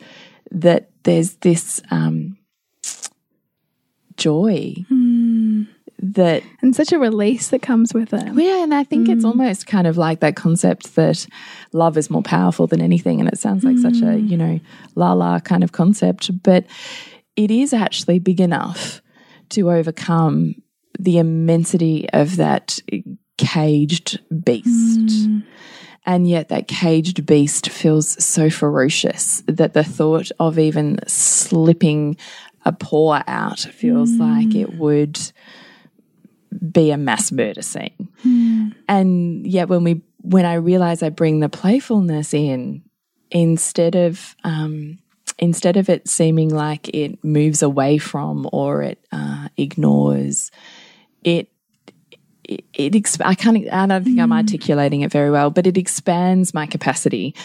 that 0.51 0.89
there's 1.03 1.35
this 1.35 1.81
um, 1.91 2.37
joy 4.17 4.75
that 6.01 6.43
And 6.61 6.75
such 6.75 6.91
a 6.91 6.99
release 6.99 7.49
that 7.49 7.61
comes 7.61 7.93
with 7.93 8.13
it. 8.13 8.33
yeah, 8.35 8.63
and 8.63 8.73
I 8.73 8.83
think 8.83 9.09
it's 9.09 9.23
mm. 9.23 9.29
almost 9.29 9.67
kind 9.67 9.87
of 9.87 9.97
like 9.97 10.21
that 10.21 10.35
concept 10.35 10.95
that 10.95 11.27
love 11.73 11.97
is 11.97 12.09
more 12.09 12.23
powerful 12.23 12.67
than 12.67 12.81
anything. 12.81 13.19
And 13.19 13.29
it 13.29 13.37
sounds 13.37 13.63
like 13.63 13.77
such 13.77 13.97
a, 13.97 14.15
mm. 14.15 14.29
you 14.29 14.37
know, 14.37 14.59
la 14.95 15.13
la 15.13 15.39
kind 15.39 15.63
of 15.63 15.71
concept, 15.71 16.31
but 16.43 16.65
it 17.35 17.51
is 17.51 17.73
actually 17.73 18.19
big 18.19 18.39
enough 18.39 19.01
to 19.49 19.71
overcome 19.71 20.55
the 20.97 21.17
immensity 21.17 22.09
of 22.11 22.37
that 22.37 22.79
caged 23.37 24.19
beast. 24.43 25.27
Mm. 25.27 25.43
And 26.05 26.27
yet, 26.27 26.49
that 26.49 26.67
caged 26.67 27.25
beast 27.25 27.69
feels 27.69 28.23
so 28.23 28.49
ferocious 28.49 29.43
that 29.47 29.73
the 29.73 29.83
thought 29.83 30.31
of 30.39 30.57
even 30.57 30.99
slipping 31.07 32.17
a 32.65 32.71
paw 32.71 33.21
out 33.27 33.59
feels 33.59 34.11
like 34.13 34.55
it 34.55 34.75
would 34.75 35.19
be 36.71 36.91
a 36.91 36.97
mass 36.97 37.31
murder 37.31 37.61
scene. 37.61 38.09
And 38.87 39.45
yet 39.45 39.69
when 39.69 39.83
we 39.83 40.01
when 40.21 40.45
I 40.45 40.55
realize 40.55 41.01
I 41.01 41.09
bring 41.09 41.39
the 41.39 41.49
playfulness 41.49 42.33
in 42.33 42.83
instead 43.31 43.95
of 43.95 44.35
um 44.43 44.99
instead 45.37 45.77
of 45.77 45.89
it 45.89 46.07
seeming 46.07 46.49
like 46.49 46.89
it 46.89 47.23
moves 47.23 47.61
away 47.63 47.97
from 47.97 48.49
or 48.51 48.81
it 48.83 48.99
uh, 49.11 49.47
ignores, 49.57 50.51
it 51.23 51.49
it, 52.43 52.65
it 52.73 53.21
I 53.21 53.35
can't 53.35 53.71
I 53.71 53.85
don't 53.85 54.03
think 54.03 54.19
I'm 54.19 54.33
articulating 54.33 55.01
it 55.01 55.11
very 55.11 55.29
well, 55.29 55.51
but 55.51 55.67
it 55.67 55.77
expands 55.77 56.53
my 56.53 56.65
capacity. 56.65 57.35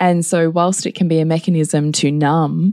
And 0.00 0.24
so 0.24 0.50
whilst 0.50 0.86
it 0.86 0.94
can 0.94 1.06
be 1.06 1.20
a 1.20 1.26
mechanism 1.26 1.92
to 1.92 2.10
numb, 2.10 2.72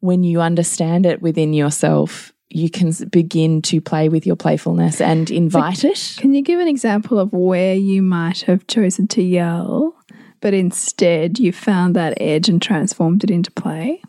when 0.00 0.24
you 0.24 0.40
understand 0.40 1.06
it 1.06 1.22
within 1.22 1.52
yourself, 1.52 2.32
you 2.54 2.70
can 2.70 2.92
begin 3.10 3.62
to 3.62 3.80
play 3.80 4.08
with 4.08 4.26
your 4.26 4.36
playfulness 4.36 5.00
and 5.00 5.30
invite 5.30 5.84
it. 5.84 6.16
Can 6.18 6.34
you 6.34 6.42
give 6.42 6.60
an 6.60 6.68
example 6.68 7.18
of 7.18 7.32
where 7.32 7.74
you 7.74 8.02
might 8.02 8.42
have 8.42 8.66
chosen 8.66 9.08
to 9.08 9.22
yell, 9.22 9.96
but 10.40 10.54
instead 10.54 11.38
you 11.38 11.52
found 11.52 11.96
that 11.96 12.14
edge 12.20 12.48
and 12.48 12.60
transformed 12.60 13.24
it 13.24 13.30
into 13.30 13.50
play? 13.50 14.02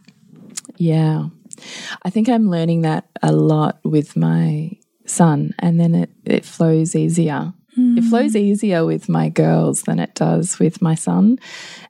Yeah. 0.77 1.27
I 2.03 2.09
think 2.09 2.27
I'm 2.29 2.49
learning 2.49 2.81
that 2.81 3.05
a 3.21 3.31
lot 3.31 3.79
with 3.83 4.15
my 4.15 4.71
son, 5.05 5.53
and 5.59 5.79
then 5.79 5.95
it, 5.95 6.09
it 6.25 6.45
flows 6.45 6.95
easier. 6.95 7.53
It 7.75 8.01
hmm. 8.03 8.09
flows 8.09 8.35
easier 8.35 8.85
with 8.85 9.09
my 9.09 9.29
girls 9.29 9.83
than 9.83 9.97
it 9.97 10.13
does 10.13 10.59
with 10.59 10.81
my 10.81 10.93
son. 10.93 11.39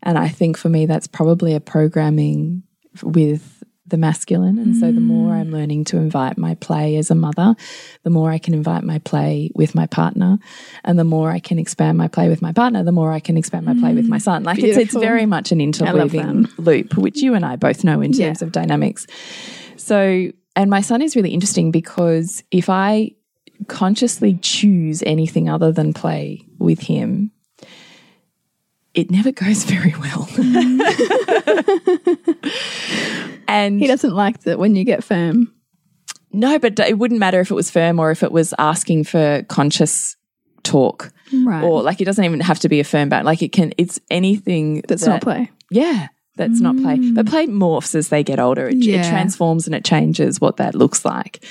And 0.01 0.17
I 0.17 0.29
think 0.29 0.57
for 0.57 0.69
me, 0.69 0.85
that's 0.85 1.07
probably 1.07 1.55
a 1.55 1.59
programming 1.59 2.63
with 3.01 3.52
the 3.85 3.97
masculine. 3.97 4.57
And 4.57 4.77
so 4.77 4.91
the 4.91 5.01
more 5.01 5.33
I'm 5.33 5.51
learning 5.51 5.83
to 5.85 5.97
invite 5.97 6.37
my 6.37 6.55
play 6.55 6.95
as 6.95 7.11
a 7.11 7.15
mother, 7.15 7.55
the 8.03 8.09
more 8.09 8.31
I 8.31 8.37
can 8.37 8.53
invite 8.53 8.83
my 8.83 8.99
play 8.99 9.51
with 9.55 9.75
my 9.75 9.87
partner. 9.87 10.39
And 10.85 10.97
the 10.97 11.03
more 11.03 11.29
I 11.29 11.39
can 11.39 11.59
expand 11.59 11.97
my 11.97 12.07
play 12.07 12.29
with 12.29 12.41
my 12.41 12.53
partner, 12.53 12.83
the 12.83 12.93
more 12.93 13.11
I 13.11 13.19
can 13.19 13.35
expand 13.35 13.65
my 13.65 13.73
play 13.73 13.93
with 13.93 14.07
my 14.07 14.19
son. 14.19 14.43
Like 14.43 14.59
it's, 14.59 14.77
it's 14.77 14.93
very 14.93 15.25
much 15.25 15.51
an 15.51 15.59
love 15.59 15.65
interweaving 15.65 16.47
loop, 16.57 16.97
which 16.97 17.21
you 17.21 17.33
and 17.33 17.45
I 17.45 17.57
both 17.57 17.83
know 17.83 17.99
in 17.99 18.13
Yeah. 18.13 18.27
terms 18.27 18.41
of 18.41 18.53
dynamics. 18.53 19.05
So, 19.75 20.31
and 20.55 20.69
my 20.69 20.81
son 20.81 21.01
is 21.01 21.15
really 21.17 21.31
interesting 21.31 21.71
because 21.71 22.41
if 22.51 22.69
I 22.69 23.11
consciously 23.67 24.39
choose 24.41 25.03
anything 25.05 25.49
other 25.49 25.71
than 25.73 25.93
play 25.93 26.45
with 26.57 26.79
him, 26.79 27.31
it 28.93 29.09
never 29.11 29.31
goes 29.31 29.63
very 29.65 29.93
well. 29.99 30.27
and 33.47 33.79
He 33.79 33.87
doesn't 33.87 34.13
like 34.13 34.41
that 34.41 34.59
when 34.59 34.75
you 34.75 34.83
get 34.83 35.03
firm. 35.03 35.53
no, 36.31 36.59
but 36.59 36.79
it 36.79 36.97
wouldn't 36.97 37.19
matter 37.19 37.39
if 37.39 37.51
it 37.51 37.55
was 37.55 37.69
firm 37.71 37.99
or 37.99 38.11
if 38.11 38.23
it 38.23 38.31
was 38.31 38.53
asking 38.57 39.03
for 39.05 39.43
conscious 39.49 40.15
talk. 40.63 41.11
Right. 41.33 41.63
Or 41.63 41.81
like 41.81 41.99
it 42.01 42.05
doesn't 42.05 42.23
even 42.23 42.39
have 42.41 42.59
to 42.59 42.69
be 42.69 42.79
a 42.79 42.83
firm 42.83 43.09
bound. 43.09 43.25
Like 43.25 43.41
it 43.41 43.51
can, 43.51 43.73
it's 43.77 43.99
anything 44.11 44.83
That's 44.87 45.03
that, 45.03 45.09
not 45.09 45.21
play. 45.21 45.49
Yeah, 45.71 46.07
that's 46.35 46.59
not 46.61 46.77
play. 46.77 46.97
Mm. 46.97 47.15
But 47.15 47.27
play 47.27 47.47
morphs 47.47 47.95
as 47.95 48.09
they 48.09 48.23
get 48.23 48.39
older. 48.39 48.67
It, 48.67 48.85
it 48.85 49.05
transforms 49.09 49.65
and 49.65 49.75
it 49.75 49.83
changes 49.83 50.39
what 50.39 50.57
that 50.57 50.75
looks 50.75 51.03
like. 51.05 51.43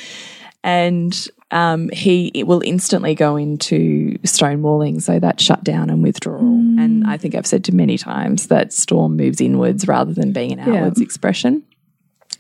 And 0.65 1.13
um, 1.53 1.91
he 1.91 2.33
it 2.35 2.47
will 2.47 2.63
instantly 2.65 3.15
go 3.15 3.37
into 3.37 4.19
stonewalling, 4.25 5.01
so 5.01 5.21
that 5.21 5.41
shutdown 5.41 5.91
and 5.91 6.03
withdrawal. 6.03 6.41
And 6.81 7.07
I 7.07 7.19
think 7.19 7.35
I've 7.35 7.47
said 7.47 7.63
to 7.65 7.75
many 7.75 7.99
times 7.99 8.49
that 8.49 8.73
storm 8.73 9.17
moves 9.17 9.41
inwards 9.41 9.87
rather 9.87 10.13
than 10.13 10.33
being 10.33 10.53
an 10.53 10.61
outwards 10.61 11.01
expression. 11.01 11.63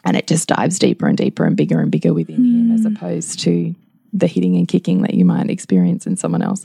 And 0.04 0.16
it 0.16 0.26
just 0.26 0.48
dives 0.48 0.78
deeper 0.78 1.06
and 1.06 1.16
deeper 1.16 1.44
and 1.44 1.56
bigger 1.56 1.78
and 1.78 1.90
bigger 1.90 2.12
within 2.12 2.36
him 2.36 2.72
as 2.72 2.84
opposed 2.84 3.38
to 3.40 3.74
the 4.12 4.26
hitting 4.26 4.56
and 4.56 4.66
kicking 4.66 5.02
that 5.02 5.14
you 5.14 5.24
might 5.24 5.48
experience 5.48 6.06
in 6.06 6.16
someone 6.16 6.42
else. 6.42 6.64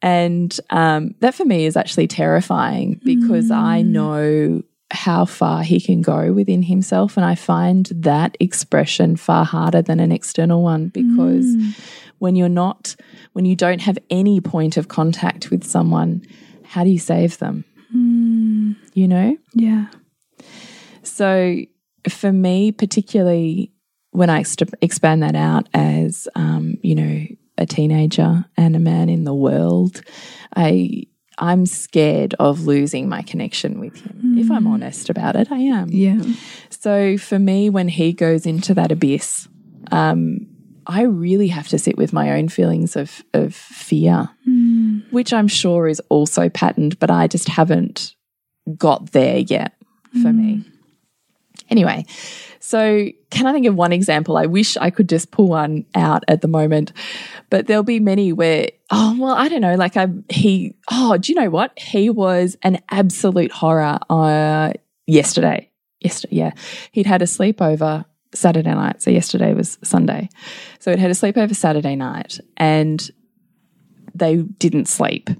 And 0.00 0.58
um, 0.70 1.14
that 1.20 1.34
for 1.34 1.44
me 1.44 1.66
is 1.66 1.76
actually 1.76 2.06
terrifying 2.06 3.00
because 3.04 3.50
I 3.50 3.82
know 3.82 4.62
how 4.90 5.24
far 5.24 5.62
he 5.62 5.80
can 5.80 6.00
go 6.00 6.32
within 6.32 6.62
himself. 6.62 7.16
And 7.16 7.24
I 7.24 7.34
find 7.34 7.86
that 7.94 8.36
expression 8.40 9.16
far 9.16 9.44
harder 9.44 9.82
than 9.82 10.00
an 10.00 10.12
external 10.12 10.62
one 10.62 10.88
because 10.88 11.44
when 12.18 12.36
you're 12.36 12.48
not, 12.48 12.96
when 13.32 13.44
you 13.44 13.54
don't 13.54 13.82
have 13.82 13.98
any 14.10 14.40
point 14.40 14.76
of 14.76 14.88
contact 14.88 15.50
with 15.50 15.64
someone, 15.64 16.22
how 16.64 16.84
do 16.84 16.90
you 16.90 16.98
save 16.98 17.38
them? 17.38 17.64
You 18.94 19.08
know? 19.08 19.36
Yeah. 19.54 19.86
So 21.02 21.56
for 22.08 22.32
me, 22.32 22.72
particularly 22.72 23.72
when 24.12 24.30
I 24.30 24.42
expand 24.80 25.22
that 25.22 25.36
out 25.36 25.68
as, 25.74 26.28
um, 26.34 26.78
you 26.82 26.94
know, 26.94 27.26
a 27.58 27.66
teenager 27.66 28.44
and 28.56 28.74
a 28.74 28.78
man 28.78 29.08
in 29.08 29.24
the 29.24 29.34
world, 29.34 30.00
I 30.56 31.06
I'm 31.38 31.66
scared 31.66 32.34
of 32.38 32.66
losing 32.66 33.08
my 33.08 33.22
connection 33.22 33.78
with 33.78 34.00
him. 34.00 34.38
If 34.38 34.50
I'm 34.50 34.64
hmm. 34.64 34.72
honest 34.72 35.08
about 35.08 35.36
it, 35.36 35.50
I 35.52 35.58
am. 35.58 35.88
Yeah. 35.90 36.20
So 36.70 37.16
for 37.16 37.38
me, 37.38 37.70
when 37.70 37.88
he 37.88 38.12
goes 38.12 38.44
into 38.44 38.74
that 38.74 38.90
abyss, 38.90 39.48
um, 39.92 40.46
I 40.86 41.02
really 41.02 41.48
have 41.48 41.68
to 41.68 41.78
sit 41.78 41.96
with 41.96 42.12
my 42.12 42.32
own 42.32 42.48
feelings 42.48 42.96
of 42.96 43.22
of 43.34 43.54
fear, 43.54 44.30
hmm. 44.44 45.00
which 45.10 45.32
I'm 45.32 45.48
sure 45.48 45.86
is 45.86 46.00
also 46.08 46.48
patterned, 46.48 46.98
but 46.98 47.10
I 47.10 47.28
just 47.28 47.48
haven't 47.48 48.14
got 48.76 49.12
there 49.12 49.38
yet 49.38 49.74
for 50.22 50.32
me. 50.32 50.56
Hmm. 50.56 50.70
Anyway, 51.70 52.06
so 52.60 53.08
can 53.30 53.46
I 53.46 53.52
think 53.52 53.66
of 53.66 53.74
one 53.74 53.92
example? 53.92 54.36
I 54.36 54.46
wish 54.46 54.76
I 54.78 54.90
could 54.90 55.08
just 55.08 55.30
pull 55.30 55.48
one 55.48 55.84
out 55.94 56.24
at 56.28 56.40
the 56.40 56.48
moment, 56.48 56.92
but 57.50 57.66
there'll 57.66 57.82
be 57.82 58.00
many 58.00 58.32
where, 58.32 58.68
oh, 58.90 59.16
well, 59.18 59.34
I 59.34 59.48
don't 59.48 59.60
know, 59.60 59.74
like 59.74 59.96
I, 59.96 60.08
he, 60.28 60.74
oh, 60.90 61.16
do 61.16 61.32
you 61.32 61.40
know 61.40 61.50
what? 61.50 61.78
He 61.78 62.10
was 62.10 62.56
an 62.62 62.80
absolute 62.90 63.52
horror 63.52 63.98
uh, 64.10 64.72
yesterday. 65.06 65.70
Yesterday, 66.00 66.36
yeah. 66.36 66.50
He'd 66.92 67.06
had 67.06 67.22
a 67.22 67.26
sleepover 67.26 68.04
Saturday 68.34 68.74
night. 68.74 69.02
So 69.02 69.10
yesterday 69.10 69.54
was 69.54 69.78
Sunday. 69.82 70.28
So 70.78 70.90
he'd 70.90 71.00
had 71.00 71.10
a 71.10 71.14
sleepover 71.14 71.56
Saturday 71.56 71.96
night 71.96 72.38
and 72.56 73.10
they 74.14 74.36
didn't 74.36 74.86
sleep. 74.86 75.30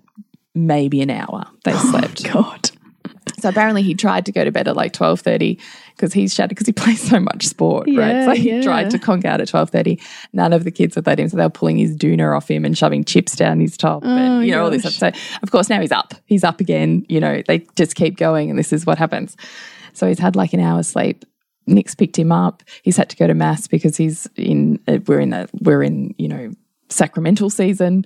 Maybe 0.55 1.01
an 1.03 1.11
hour 1.11 1.47
they 1.65 1.73
slept. 1.91 2.25
God. 2.25 2.58
So 3.41 3.49
apparently 3.49 3.83
he 3.83 3.95
tried 3.95 4.27
to 4.27 4.33
go 4.33 4.45
to 4.45 4.51
bed 4.51 4.69
at 4.69 4.77
like 4.77 4.93
twelve 4.93 5.21
thirty 5.21 5.59
because 5.97 6.13
he's 6.13 6.35
shattered 6.35 6.51
because 6.51 6.67
he 6.67 6.73
plays 6.85 7.01
so 7.01 7.21
much 7.21 7.47
sport, 7.47 7.89
right? 7.93 8.25
So 8.25 8.35
he 8.35 8.51
yeah. 8.51 8.63
tried 8.63 8.91
to 8.91 8.99
conk 8.99 9.25
out 9.25 9.41
at 9.41 9.49
twelve 9.49 9.71
thirty. 9.71 10.01
None 10.33 10.53
of 10.53 10.65
the 10.65 10.71
kids 10.71 10.97
would 10.97 11.07
let 11.07 11.19
him, 11.19 11.29
so 11.29 11.37
they 11.37 11.43
were 11.43 11.51
pulling 11.51 11.79
his 11.79 11.97
doona 11.97 12.37
off 12.37 12.51
him 12.51 12.65
and 12.65 12.77
shoving 12.77 13.05
chips 13.05 13.37
down 13.37 13.61
his 13.61 13.77
top, 13.77 14.03
Oh, 14.05 14.09
and 14.09 14.47
you 14.47 14.53
know 14.53 14.65
all 14.65 14.71
this 14.71 14.83
stuff. 14.83 15.15
So 15.15 15.21
of 15.43 15.51
course 15.51 15.69
now 15.69 15.81
he's 15.81 15.93
up. 15.93 16.15
He's 16.27 16.45
up 16.45 16.61
again. 16.61 17.05
You 17.09 17.21
know 17.21 17.43
they 17.47 17.67
just 17.77 17.95
keep 17.95 18.17
going, 18.17 18.51
and 18.51 18.59
this 18.59 18.73
is 18.73 18.87
what 18.87 18.99
happens. 18.99 19.37
So 19.93 20.07
he's 20.07 20.19
had 20.19 20.37
like 20.37 20.53
an 20.53 20.61
hour's 20.61 20.89
sleep. 20.89 21.25
Nick's 21.67 21.95
picked 21.95 22.19
him 22.19 22.33
up. 22.33 22.63
He's 22.83 22.97
had 22.97 23.11
to 23.11 23.17
go 23.17 23.27
to 23.27 23.35
mass 23.35 23.67
because 23.67 23.97
he's 23.97 24.27
in. 24.37 24.81
Uh, 24.89 24.99
we're 25.07 25.21
in 25.21 25.33
a. 25.33 25.49
We're 25.61 25.83
in. 25.83 26.15
You 26.19 26.29
know. 26.29 26.51
Sacramental 26.89 27.51
season, 27.51 28.05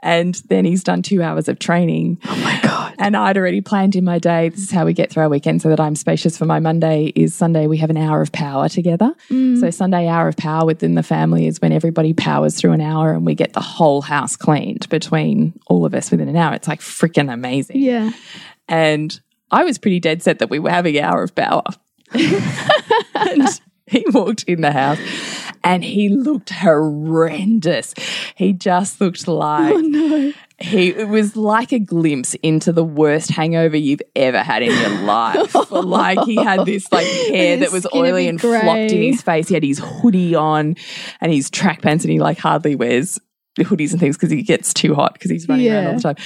and 0.00 0.34
then 0.48 0.64
he's 0.64 0.84
done 0.84 1.02
two 1.02 1.22
hours 1.22 1.48
of 1.48 1.58
training. 1.58 2.18
Oh 2.26 2.36
my 2.36 2.60
God. 2.62 2.94
And 2.98 3.16
I'd 3.16 3.36
already 3.36 3.60
planned 3.60 3.94
in 3.96 4.04
my 4.04 4.18
day, 4.18 4.48
this 4.48 4.60
is 4.60 4.70
how 4.70 4.84
we 4.84 4.92
get 4.92 5.10
through 5.10 5.22
our 5.24 5.28
weekend 5.28 5.62
so 5.62 5.68
that 5.68 5.80
I'm 5.80 5.94
spacious 5.94 6.36
for 6.36 6.44
my 6.44 6.58
Monday 6.58 7.12
is 7.14 7.34
Sunday 7.34 7.66
we 7.66 7.78
have 7.78 7.90
an 7.90 7.96
hour 7.96 8.20
of 8.20 8.32
power 8.32 8.68
together. 8.68 9.12
Mm. 9.30 9.60
So 9.60 9.70
Sunday 9.70 10.08
hour 10.08 10.28
of 10.28 10.36
power 10.36 10.66
within 10.66 10.94
the 10.94 11.02
family 11.02 11.46
is 11.46 11.60
when 11.60 11.72
everybody 11.72 12.12
powers 12.12 12.56
through 12.56 12.72
an 12.72 12.80
hour 12.80 13.12
and 13.12 13.24
we 13.24 13.34
get 13.34 13.52
the 13.52 13.60
whole 13.60 14.02
house 14.02 14.36
cleaned 14.36 14.88
between 14.88 15.58
all 15.66 15.84
of 15.84 15.94
us 15.94 16.10
within 16.10 16.28
an 16.28 16.36
hour. 16.36 16.54
It's 16.54 16.68
like 16.68 16.80
freaking 16.80 17.32
amazing. 17.32 17.80
Yeah. 17.80 18.10
And 18.68 19.18
I 19.50 19.64
was 19.64 19.78
pretty 19.78 20.00
dead 20.00 20.22
set 20.22 20.40
that 20.40 20.50
we 20.50 20.58
were 20.58 20.70
having 20.70 20.96
an 20.96 21.04
hour 21.04 21.22
of 21.22 21.34
power. 21.34 21.62
and 22.12 23.60
he 23.90 24.04
walked 24.12 24.44
in 24.44 24.60
the 24.60 24.72
house 24.72 24.98
and 25.64 25.82
he 25.84 26.08
looked 26.08 26.50
horrendous. 26.50 27.94
He 28.34 28.52
just 28.52 29.00
looked 29.00 29.26
like 29.26 29.74
Oh 29.74 29.78
no. 29.78 30.32
he 30.58 30.88
it 30.88 31.08
was 31.08 31.36
like 31.36 31.72
a 31.72 31.78
glimpse 31.78 32.34
into 32.42 32.72
the 32.72 32.84
worst 32.84 33.30
hangover 33.30 33.76
you've 33.76 34.02
ever 34.16 34.42
had 34.42 34.62
in 34.62 34.70
your 34.78 35.00
life. 35.02 35.54
like 35.70 36.20
he 36.24 36.36
had 36.36 36.64
this 36.64 36.90
like 36.92 37.06
hair 37.06 37.58
that 37.58 37.72
was 37.72 37.86
oily 37.94 38.28
and 38.28 38.40
flopped 38.40 38.92
in 38.92 39.02
his 39.02 39.22
face. 39.22 39.48
He 39.48 39.54
had 39.54 39.64
his 39.64 39.78
hoodie 39.78 40.34
on 40.34 40.76
and 41.20 41.32
his 41.32 41.50
track 41.50 41.82
pants 41.82 42.04
and 42.04 42.12
he 42.12 42.18
like 42.20 42.38
hardly 42.38 42.76
wears 42.76 43.18
the 43.56 43.64
hoodies 43.64 43.90
and 43.90 44.00
things 44.00 44.16
because 44.16 44.30
he 44.30 44.42
gets 44.42 44.72
too 44.72 44.94
hot 44.94 45.12
because 45.14 45.30
he's 45.30 45.48
running 45.48 45.66
around 45.70 45.86
all 45.86 45.94
the 45.94 46.00
time. 46.00 46.16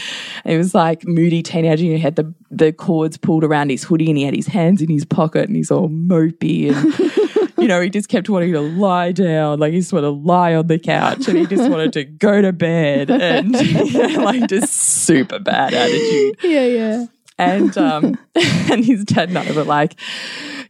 And 0.45 0.55
it 0.55 0.59
was 0.59 0.75
like 0.75 1.07
moody 1.07 1.43
teenager. 1.43 1.83
He 1.83 1.99
had 1.99 2.17
the 2.17 2.33
the 2.51 2.73
cords 2.73 3.17
pulled 3.17 3.43
around 3.43 3.71
his 3.71 3.83
hoodie 3.85 4.09
and 4.09 4.19
he 4.19 4.25
had 4.25 4.37
his 4.37 4.47
hands 4.47 4.83
in 4.83 4.91
his 4.91 5.05
pocket 5.07 5.47
and 5.49 5.57
he's 5.57 5.71
all 5.71 5.89
mopey 5.89 6.71
and 6.71 6.85
you 7.59 7.69
know, 7.69 7.81
he 7.81 7.91
just 7.91 8.09
kept 8.09 8.29
wanting 8.29 8.53
to 8.53 8.61
lie 8.61 9.13
down, 9.13 9.59
like 9.59 9.73
he 9.73 9.81
just 9.81 9.93
wanted 9.93 10.07
to 10.07 10.11
lie 10.11 10.55
on 10.55 10.67
the 10.67 10.79
couch 10.79 11.29
and 11.29 11.39
he 11.39 11.47
just 11.47 11.71
wanted 11.71 11.93
to 11.95 12.05
go 12.05 12.41
to 12.43 12.53
bed 12.53 13.11
and 13.11 13.55
you 13.61 13.93
know, 13.93 14.23
like 14.25 14.49
just 14.49 14.73
super 14.73 15.39
bad 15.39 15.75
attitude. 15.75 16.37
Yeah, 16.43 16.65
yeah. 16.67 17.07
And 17.39 17.77
um 17.79 18.19
and 18.35 18.85
his 18.85 19.05
dad 19.05 19.31
and 19.31 19.39
I 19.39 19.51
were 19.53 19.65
like, 19.65 19.99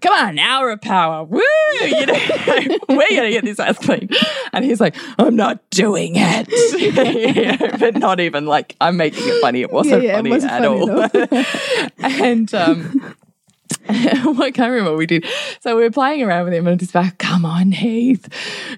come 0.01 0.13
on, 0.15 0.39
hour 0.39 0.71
of 0.71 0.81
power. 0.81 1.25
Woo! 1.25 1.41
You 1.81 2.07
know, 2.07 2.15
we're 2.89 3.09
gonna 3.11 3.31
get 3.31 3.45
this 3.45 3.59
house 3.59 3.79
clean. 3.79 4.09
And 4.53 4.65
he's 4.65 4.81
like, 4.81 4.97
I'm 5.19 5.37
not 5.37 5.69
doing 5.71 6.15
it. 6.17 7.79
but 7.81 7.97
not 7.97 8.21
even 8.21 8.47
like 8.47 8.77
I'm 8.81 8.97
making 8.97 9.25
it 9.27 9.41
funny. 9.43 9.61
It 9.63 9.73
wasn't 9.73 10.03
Yeah, 10.03 10.09
yeah, 10.09 10.13
it 10.13 10.17
funny 10.19 10.31
wasn't 10.31 10.53
at 10.53 10.63
funny 10.63 12.05
all. 12.05 12.23
and 12.23 12.55
um 12.55 13.12
I 13.89 14.51
can't 14.51 14.71
remember 14.71 14.91
what 14.91 14.99
we 14.99 15.07
did. 15.07 15.27
So 15.61 15.77
we 15.77 15.83
were 15.83 15.91
playing 15.91 16.23
around 16.23 16.45
with 16.45 16.55
him 16.55 16.67
and 16.67 16.79
just 16.79 16.95
like, 16.95 17.19
come 17.19 17.45
on, 17.45 17.73
Heath, 17.73 18.29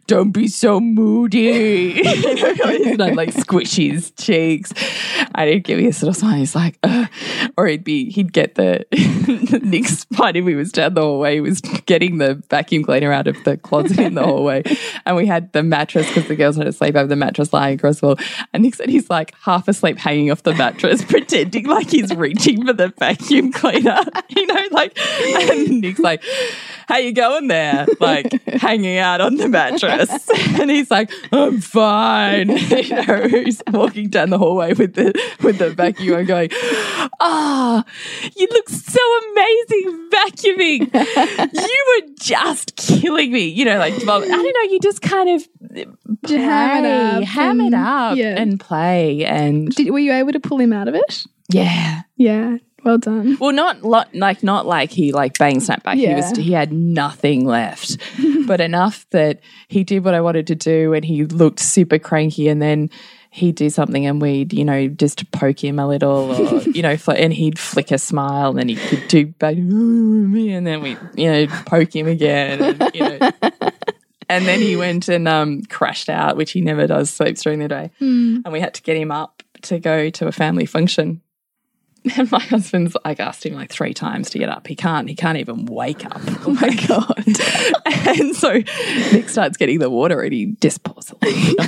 don't 0.06 0.30
be 0.30 0.48
so 0.48 0.80
moody. 0.80 2.00
you 2.04 2.96
know, 2.96 3.06
I'd 3.06 3.16
like 3.16 3.32
squish 3.32 3.76
his 3.76 4.10
cheeks. 4.12 4.72
And 5.34 5.50
he'd 5.50 5.64
give 5.64 5.78
me 5.78 5.88
a 5.88 5.92
sort 5.92 6.10
of 6.10 6.16
smile. 6.16 6.36
He's 6.36 6.54
like, 6.54 6.78
Ugh. 6.82 7.08
or 7.56 7.66
he'd 7.66 7.84
be, 7.84 8.10
he'd 8.10 8.32
get 8.32 8.54
the, 8.54 8.84
next 9.62 10.10
part 10.10 10.36
if 10.36 10.46
he 10.46 10.54
was 10.54 10.72
down 10.72 10.94
the 10.94 11.02
hallway, 11.02 11.34
he 11.34 11.40
was 11.40 11.60
getting 11.60 12.18
the 12.18 12.34
vacuum 12.50 12.84
cleaner 12.84 13.12
out 13.12 13.26
of 13.26 13.42
the 13.44 13.56
closet 13.56 13.98
in 13.98 14.14
the 14.14 14.22
hallway. 14.24 14.62
And 15.06 15.16
we 15.16 15.26
had 15.26 15.52
the 15.52 15.62
mattress 15.62 16.08
because 16.08 16.28
the 16.28 16.36
girls 16.36 16.56
had 16.56 16.64
to 16.64 16.72
sleep 16.72 16.94
over 16.94 17.06
the 17.06 17.16
mattress 17.16 17.52
lying 17.52 17.76
across 17.76 18.00
the 18.00 18.06
wall. 18.06 18.16
And 18.52 18.62
Nick 18.62 18.74
said 18.74 18.88
he's 18.88 19.10
like 19.10 19.34
half 19.40 19.68
asleep 19.68 19.98
hanging 19.98 20.30
off 20.30 20.42
the 20.42 20.54
mattress, 20.54 21.04
pretending 21.04 21.66
like 21.66 21.90
he's 21.90 22.14
reaching 22.14 22.66
for 22.66 22.72
the 22.72 22.88
vacuum 22.98 23.52
cleaner. 23.52 24.00
You 24.28 24.46
know, 24.46 24.68
like, 24.70 24.93
and 25.50 25.80
Nick's 25.80 26.00
like, 26.00 26.22
how 26.88 26.98
you 26.98 27.12
going 27.12 27.48
there? 27.48 27.86
Like 28.00 28.32
hanging 28.46 28.98
out 28.98 29.20
on 29.20 29.36
the 29.36 29.48
mattress. 29.48 30.28
And 30.60 30.70
he's 30.70 30.90
like, 30.90 31.10
I'm 31.32 31.60
fine. 31.60 32.48
You 32.48 32.88
know, 33.04 33.28
he's 33.28 33.62
walking 33.70 34.08
down 34.08 34.30
the 34.30 34.38
hallway 34.38 34.72
with 34.72 34.94
the 34.94 35.12
with 35.42 35.58
the 35.58 35.70
vacuum 35.70 36.18
and 36.18 36.26
going, 36.28 36.50
Ah, 37.20 37.84
you 38.36 38.48
look 38.50 38.68
so 38.68 39.00
amazing 39.32 40.08
vacuuming. 40.10 41.52
You 41.54 41.84
were 42.00 42.08
just 42.18 42.76
killing 42.76 43.32
me. 43.32 43.48
You 43.48 43.64
know, 43.64 43.78
like 43.78 43.94
I 43.94 43.98
don't 43.98 44.28
know, 44.28 44.70
you 44.70 44.78
just 44.80 45.02
kind 45.02 45.28
of 45.30 45.46
Just 46.26 46.34
ham 46.34 46.84
it 46.84 46.88
play, 46.88 47.16
up 47.22 47.24
ham 47.24 47.60
it 47.60 47.66
and- 47.66 47.74
up 47.74 48.16
yeah. 48.16 48.40
and 48.40 48.60
play 48.60 49.24
and 49.24 49.68
Did, 49.74 49.90
were 49.90 49.98
you 49.98 50.12
able 50.12 50.32
to 50.32 50.40
pull 50.40 50.58
him 50.60 50.72
out 50.72 50.88
of 50.88 50.94
it? 50.94 51.24
yeah. 51.50 52.02
Yeah. 52.16 52.56
Well 52.84 52.98
done. 52.98 53.36
Well, 53.40 53.52
not 53.52 53.82
lo- 53.82 54.04
like 54.12 54.42
not 54.42 54.66
like 54.66 54.90
he 54.90 55.12
like 55.12 55.38
bang 55.38 55.60
snap 55.60 55.82
back. 55.82 55.96
He 55.96 56.14
was 56.14 56.30
he 56.36 56.52
had 56.52 56.72
nothing 56.72 57.46
left, 57.46 57.96
but 58.46 58.60
enough 58.60 59.06
that 59.10 59.40
he 59.68 59.84
did 59.84 60.04
what 60.04 60.14
I 60.14 60.20
wanted 60.20 60.46
to 60.48 60.54
do, 60.54 60.92
and 60.92 61.04
he 61.04 61.24
looked 61.24 61.60
super 61.60 61.98
cranky, 61.98 62.48
and 62.48 62.60
then. 62.62 62.90
He'd 63.30 63.56
do 63.56 63.68
something 63.68 64.06
and 64.06 64.22
we'd, 64.22 64.52
you 64.52 64.64
know, 64.64 64.86
just 64.86 65.28
poke 65.32 65.64
him 65.64 65.80
a 65.80 65.88
little 65.88 66.30
or, 66.30 66.60
you 66.72 66.82
know, 66.82 66.96
fl- 66.96 67.10
and 67.10 67.32
he'd 67.32 67.58
flick 67.58 67.90
a 67.90 67.98
smile 67.98 68.50
and 68.50 68.58
then 68.60 68.68
he 68.68 68.76
could 68.76 69.08
do 69.08 69.26
back, 69.26 69.56
and 69.56 70.64
then 70.64 70.80
we, 70.80 70.96
you 71.16 71.32
know, 71.32 71.46
poke 71.66 71.96
him 71.96 72.06
again. 72.06 72.62
And, 72.62 72.94
you 72.94 73.00
know, 73.00 73.30
and 74.28 74.46
then 74.46 74.60
he 74.60 74.76
went 74.76 75.08
and 75.08 75.26
um, 75.26 75.62
crashed 75.64 76.08
out, 76.08 76.36
which 76.36 76.52
he 76.52 76.60
never 76.60 76.86
does, 76.86 77.10
sleeps 77.10 77.42
during 77.42 77.58
the 77.58 77.66
day. 77.66 77.90
And 78.44 78.52
we 78.52 78.60
had 78.60 78.72
to 78.74 78.82
get 78.82 78.96
him 78.96 79.10
up 79.10 79.42
to 79.62 79.80
go 79.80 80.10
to 80.10 80.28
a 80.28 80.32
family 80.32 80.66
function. 80.66 81.20
And 82.18 82.30
my 82.30 82.38
husband's 82.38 82.94
like 83.04 83.18
asked 83.18 83.46
him 83.46 83.54
like 83.54 83.70
three 83.70 83.94
times 83.94 84.28
to 84.30 84.38
get 84.38 84.50
up. 84.50 84.66
He 84.66 84.76
can't. 84.76 85.08
He 85.08 85.14
can't 85.14 85.38
even 85.38 85.64
wake 85.64 86.04
up. 86.04 86.20
Oh, 86.26 86.42
oh 86.46 86.50
my 86.50 86.74
god! 86.86 88.18
and 88.20 88.36
so 88.36 88.52
Nick 89.12 89.30
starts 89.30 89.56
getting 89.56 89.78
the 89.78 89.88
water, 89.88 90.20
and 90.20 90.32
he 90.32 90.54
just 90.60 90.82
pours 90.82 91.10
a 91.10 91.16
little. 91.24 91.66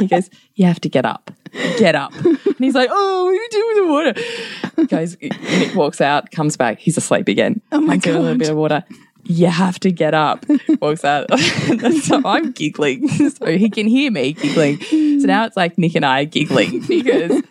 he 0.00 0.06
goes, 0.06 0.28
"You 0.54 0.66
have 0.66 0.80
to 0.82 0.90
get 0.90 1.06
up. 1.06 1.30
Get 1.78 1.94
up." 1.94 2.12
And 2.14 2.58
he's 2.58 2.74
like, 2.74 2.90
"Oh, 2.92 3.24
what 3.24 3.30
are 3.30 3.34
you 3.34 3.48
doing 3.50 3.66
with 3.68 3.76
the 3.76 3.92
water?" 3.92 4.76
He 4.76 4.86
goes. 4.86 5.16
Nick 5.20 5.74
walks 5.74 6.02
out, 6.02 6.30
comes 6.30 6.58
back. 6.58 6.78
He's 6.78 6.98
asleep 6.98 7.28
again. 7.28 7.62
Oh 7.72 7.80
my 7.80 7.96
god! 7.96 8.16
a 8.16 8.20
little 8.20 8.38
bit 8.38 8.50
of 8.50 8.56
water. 8.56 8.84
You 9.26 9.46
have 9.46 9.80
to 9.80 9.90
get 9.90 10.14
up. 10.14 10.44
Walks 10.80 11.04
out. 11.04 11.26
so 12.02 12.22
I'm 12.24 12.52
giggling. 12.52 13.08
So 13.34 13.46
he 13.56 13.68
can 13.70 13.86
hear 13.86 14.10
me 14.10 14.32
giggling. 14.34 14.80
So 15.20 15.26
now 15.26 15.44
it's 15.44 15.56
like 15.56 15.76
Nick 15.78 15.94
and 15.94 16.04
I 16.04 16.24
giggling 16.24 16.80
because 16.86 17.42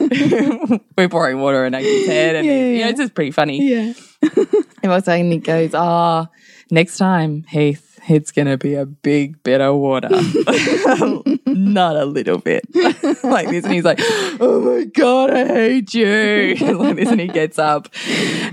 we're 0.97 1.09
pouring 1.09 1.39
water 1.39 1.65
in 1.65 1.73
Agnes' 1.73 2.05
head. 2.05 2.35
And 2.35 2.45
Yeah, 2.47 2.53
you 2.53 2.81
know, 2.83 2.89
it's 2.89 2.99
just 2.99 3.13
pretty 3.13 3.31
funny. 3.31 3.69
Yeah. 3.69 3.93
And 4.81 4.91
was 4.91 5.05
saying, 5.05 5.29
Nick 5.29 5.43
goes, 5.43 5.73
"Ah, 5.73 6.29
next 6.71 6.97
time, 6.97 7.43
Heath, 7.43 7.92
it's 8.09 8.31
gonna 8.31 8.57
be 8.57 8.75
a 8.75 8.85
big 8.85 9.41
bit 9.43 9.61
of 9.61 9.75
water, 9.77 10.09
not 11.47 11.95
a 11.95 12.05
little 12.05 12.37
bit 12.37 12.65
like 13.23 13.49
this." 13.49 13.63
And 13.65 13.73
he's 13.73 13.83
like, 13.83 13.99
"Oh 14.39 14.61
my 14.61 14.85
god, 14.85 15.31
I 15.31 15.47
hate 15.47 15.93
you!" 15.93 16.55
like 16.55 16.95
this, 16.97 17.09
and 17.09 17.21
he 17.21 17.27
gets 17.27 17.59
up. 17.59 17.89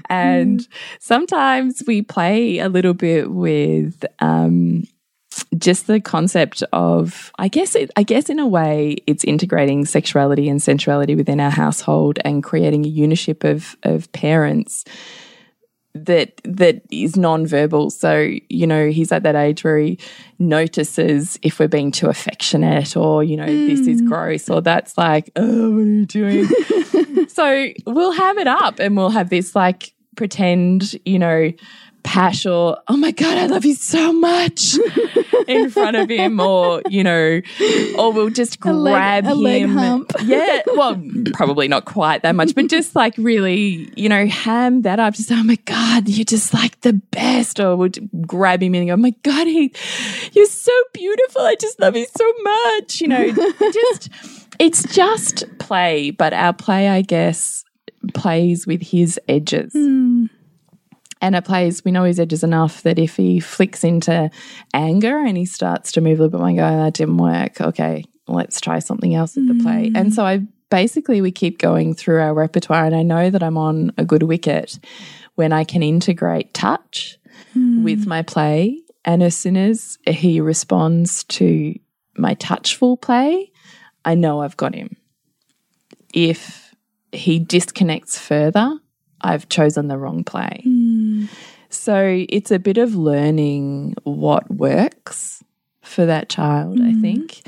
And 0.08 0.66
sometimes 0.98 1.82
we 1.86 2.02
play 2.02 2.58
a 2.58 2.68
little 2.68 2.94
bit 2.94 3.30
with. 3.30 4.04
Um, 4.20 4.84
just 5.58 5.86
the 5.86 6.00
concept 6.00 6.62
of 6.72 7.30
I 7.38 7.48
guess 7.48 7.74
it 7.74 7.90
I 7.96 8.02
guess 8.02 8.28
in 8.28 8.38
a 8.38 8.46
way 8.46 8.96
it's 9.06 9.24
integrating 9.24 9.84
sexuality 9.84 10.48
and 10.48 10.60
sensuality 10.60 11.16
within 11.16 11.40
our 11.40 11.50
household 11.50 12.18
and 12.24 12.42
creating 12.42 12.84
a 12.84 12.88
uniship 12.88 13.48
of 13.48 13.76
of 13.82 14.10
parents 14.12 14.84
that 15.94 16.40
that 16.44 16.82
is 16.90 17.16
non-verbal. 17.16 17.90
So, 17.90 18.36
you 18.48 18.66
know, 18.66 18.90
he's 18.90 19.10
at 19.12 19.22
that 19.24 19.34
age 19.34 19.64
where 19.64 19.78
he 19.78 19.98
notices 20.38 21.38
if 21.42 21.58
we're 21.58 21.68
being 21.68 21.90
too 21.90 22.08
affectionate 22.08 22.96
or, 22.96 23.24
you 23.24 23.36
know, 23.36 23.46
this 23.46 23.86
is 23.86 24.00
hmm. 24.00 24.08
gross 24.08 24.48
or 24.48 24.60
that's 24.60 24.96
like, 24.96 25.30
oh, 25.36 25.70
what 25.70 25.80
are 25.80 25.84
you 25.84 26.06
doing? 26.06 26.46
so 27.28 27.68
we'll 27.86 28.12
have 28.12 28.38
it 28.38 28.46
up 28.46 28.78
and 28.78 28.96
we'll 28.96 29.10
have 29.10 29.30
this 29.30 29.56
like 29.56 29.92
pretend, 30.16 30.96
you 31.04 31.18
know, 31.18 31.52
pash 32.02 32.46
or 32.46 32.78
oh 32.88 32.96
my 32.96 33.10
god 33.10 33.36
i 33.38 33.46
love 33.46 33.64
you 33.64 33.74
so 33.74 34.12
much 34.12 34.76
in 35.48 35.70
front 35.70 35.96
of 35.96 36.08
him 36.08 36.40
or 36.40 36.82
you 36.88 37.04
know 37.04 37.40
or 37.98 38.12
we'll 38.12 38.30
just 38.30 38.54
A 38.56 38.58
grab 38.58 39.26
leg 39.26 39.68
him. 39.68 40.06
yeah 40.24 40.62
well 40.66 41.00
probably 41.34 41.68
not 41.68 41.84
quite 41.84 42.22
that 42.22 42.34
much 42.34 42.54
but 42.54 42.68
just 42.68 42.96
like 42.96 43.14
really 43.18 43.92
you 43.96 44.08
know 44.08 44.26
ham 44.26 44.82
that 44.82 44.98
up 44.98 45.14
just 45.14 45.30
oh 45.30 45.42
my 45.42 45.56
god 45.64 46.08
you're 46.08 46.24
just 46.24 46.54
like 46.54 46.80
the 46.80 46.94
best 46.94 47.60
or 47.60 47.76
we'll 47.76 47.90
grab 48.26 48.62
him 48.62 48.74
and 48.74 48.88
go 48.88 48.94
oh 48.94 48.96
my 48.96 49.14
god 49.22 49.46
he, 49.46 49.72
you're 50.32 50.46
so 50.46 50.72
beautiful 50.92 51.42
i 51.42 51.54
just 51.60 51.78
love 51.80 51.96
you 51.96 52.06
so 52.16 52.32
much 52.42 53.00
you 53.00 53.08
know. 53.08 53.30
Just 53.60 54.08
it's 54.58 54.82
just 54.94 55.44
play 55.58 56.10
but 56.10 56.32
our 56.32 56.52
play 56.52 56.88
i 56.88 57.02
guess 57.02 57.64
plays 58.14 58.66
with 58.66 58.82
his 58.82 59.18
edges 59.28 59.72
hmm. 59.72 60.09
And 61.20 61.34
it 61.34 61.44
plays, 61.44 61.84
we 61.84 61.90
know 61.90 62.04
his 62.04 62.18
edges 62.18 62.42
enough 62.42 62.82
that 62.82 62.98
if 62.98 63.16
he 63.16 63.40
flicks 63.40 63.84
into 63.84 64.30
anger 64.72 65.18
and 65.18 65.36
he 65.36 65.44
starts 65.44 65.92
to 65.92 66.00
move 66.00 66.18
a 66.18 66.24
little 66.24 66.38
bit, 66.38 66.44
we 66.44 66.56
go, 66.56 66.64
ah, 66.64 66.72
oh, 66.72 66.84
that 66.84 66.94
didn't 66.94 67.18
work. 67.18 67.60
Okay, 67.60 68.04
let's 68.26 68.60
try 68.60 68.78
something 68.78 69.14
else 69.14 69.36
at 69.36 69.46
the 69.46 69.62
play. 69.62 69.90
Mm. 69.90 69.96
And 69.96 70.14
so 70.14 70.24
I 70.24 70.42
basically, 70.70 71.20
we 71.20 71.30
keep 71.30 71.58
going 71.58 71.94
through 71.94 72.20
our 72.20 72.32
repertoire. 72.32 72.86
And 72.86 72.96
I 72.96 73.02
know 73.02 73.28
that 73.28 73.42
I'm 73.42 73.58
on 73.58 73.92
a 73.98 74.04
good 74.04 74.22
wicket 74.22 74.78
when 75.34 75.52
I 75.52 75.64
can 75.64 75.82
integrate 75.82 76.54
touch 76.54 77.18
mm. 77.54 77.82
with 77.82 78.06
my 78.06 78.22
play. 78.22 78.80
And 79.04 79.22
as 79.22 79.36
soon 79.36 79.56
as 79.56 79.98
he 80.06 80.40
responds 80.40 81.24
to 81.24 81.74
my 82.16 82.34
touchful 82.34 82.96
play, 82.96 83.50
I 84.04 84.14
know 84.14 84.40
I've 84.40 84.56
got 84.56 84.74
him. 84.74 84.96
If 86.14 86.74
he 87.12 87.38
disconnects 87.38 88.18
further, 88.18 88.78
I've 89.20 89.48
chosen 89.48 89.88
the 89.88 89.98
wrong 89.98 90.24
play. 90.24 90.62
Hmm. 90.64 91.26
So 91.68 92.24
it's 92.28 92.50
a 92.50 92.58
bit 92.58 92.78
of 92.78 92.96
learning 92.96 93.94
what 94.02 94.50
works 94.50 95.42
for 95.82 96.06
that 96.06 96.28
child, 96.28 96.80
I 96.80 96.90
hmm. 96.90 97.00
think. 97.00 97.42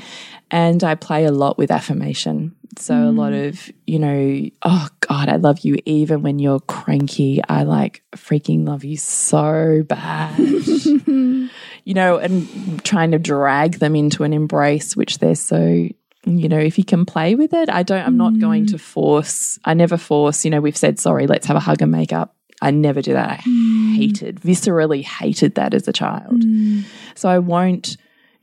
And 0.51 0.83
I 0.83 0.95
play 0.95 1.25
a 1.25 1.31
lot 1.31 1.57
with 1.57 1.71
affirmation. 1.71 2.55
So 2.77 2.95
a 2.95 3.11
lot 3.11 3.33
hmm. 3.33 3.39
of, 3.39 3.71
you 3.85 3.99
know, 3.99 4.49
oh 4.63 4.87
God, 5.01 5.29
I 5.29 5.35
love 5.35 5.59
you 5.59 5.77
even 5.85 6.21
when 6.21 6.39
you're 6.39 6.59
cranky. 6.59 7.41
I 7.47 7.63
like 7.63 8.03
freaking 8.15 8.65
love 8.67 8.83
you 8.83 8.97
so 8.97 9.83
bad. 9.87 10.37
you 11.85 11.93
know, 11.93 12.17
and 12.17 12.83
trying 12.83 13.11
to 13.11 13.19
drag 13.19 13.79
them 13.79 13.95
into 13.95 14.23
an 14.23 14.33
embrace, 14.33 14.95
which 14.95 15.19
they're 15.19 15.35
so 15.35 15.89
you 16.25 16.47
know, 16.47 16.59
if 16.59 16.77
you 16.77 16.83
can 16.83 17.05
play 17.05 17.35
with 17.35 17.53
it, 17.53 17.69
I 17.69 17.83
don't, 17.83 18.05
I'm 18.05 18.17
not 18.17 18.39
going 18.39 18.65
to 18.67 18.75
mm. 18.75 18.79
force, 18.79 19.59
I 19.65 19.73
never 19.73 19.97
force, 19.97 20.45
you 20.45 20.51
know, 20.51 20.61
we've 20.61 20.77
said, 20.77 20.99
sorry, 20.99 21.27
let's 21.27 21.47
have 21.47 21.57
a 21.57 21.59
hug 21.59 21.81
and 21.81 21.91
make 21.91 22.13
up. 22.13 22.35
I 22.61 22.71
never 22.71 23.01
do 23.01 23.13
that. 23.13 23.29
I 23.29 23.37
mm. 23.37 23.95
hated, 23.95 24.39
viscerally 24.39 25.03
hated 25.03 25.55
that 25.55 25.73
as 25.73 25.87
a 25.87 25.93
child. 25.93 26.41
Mm. 26.41 26.85
So 27.15 27.27
I 27.27 27.39
won't 27.39 27.97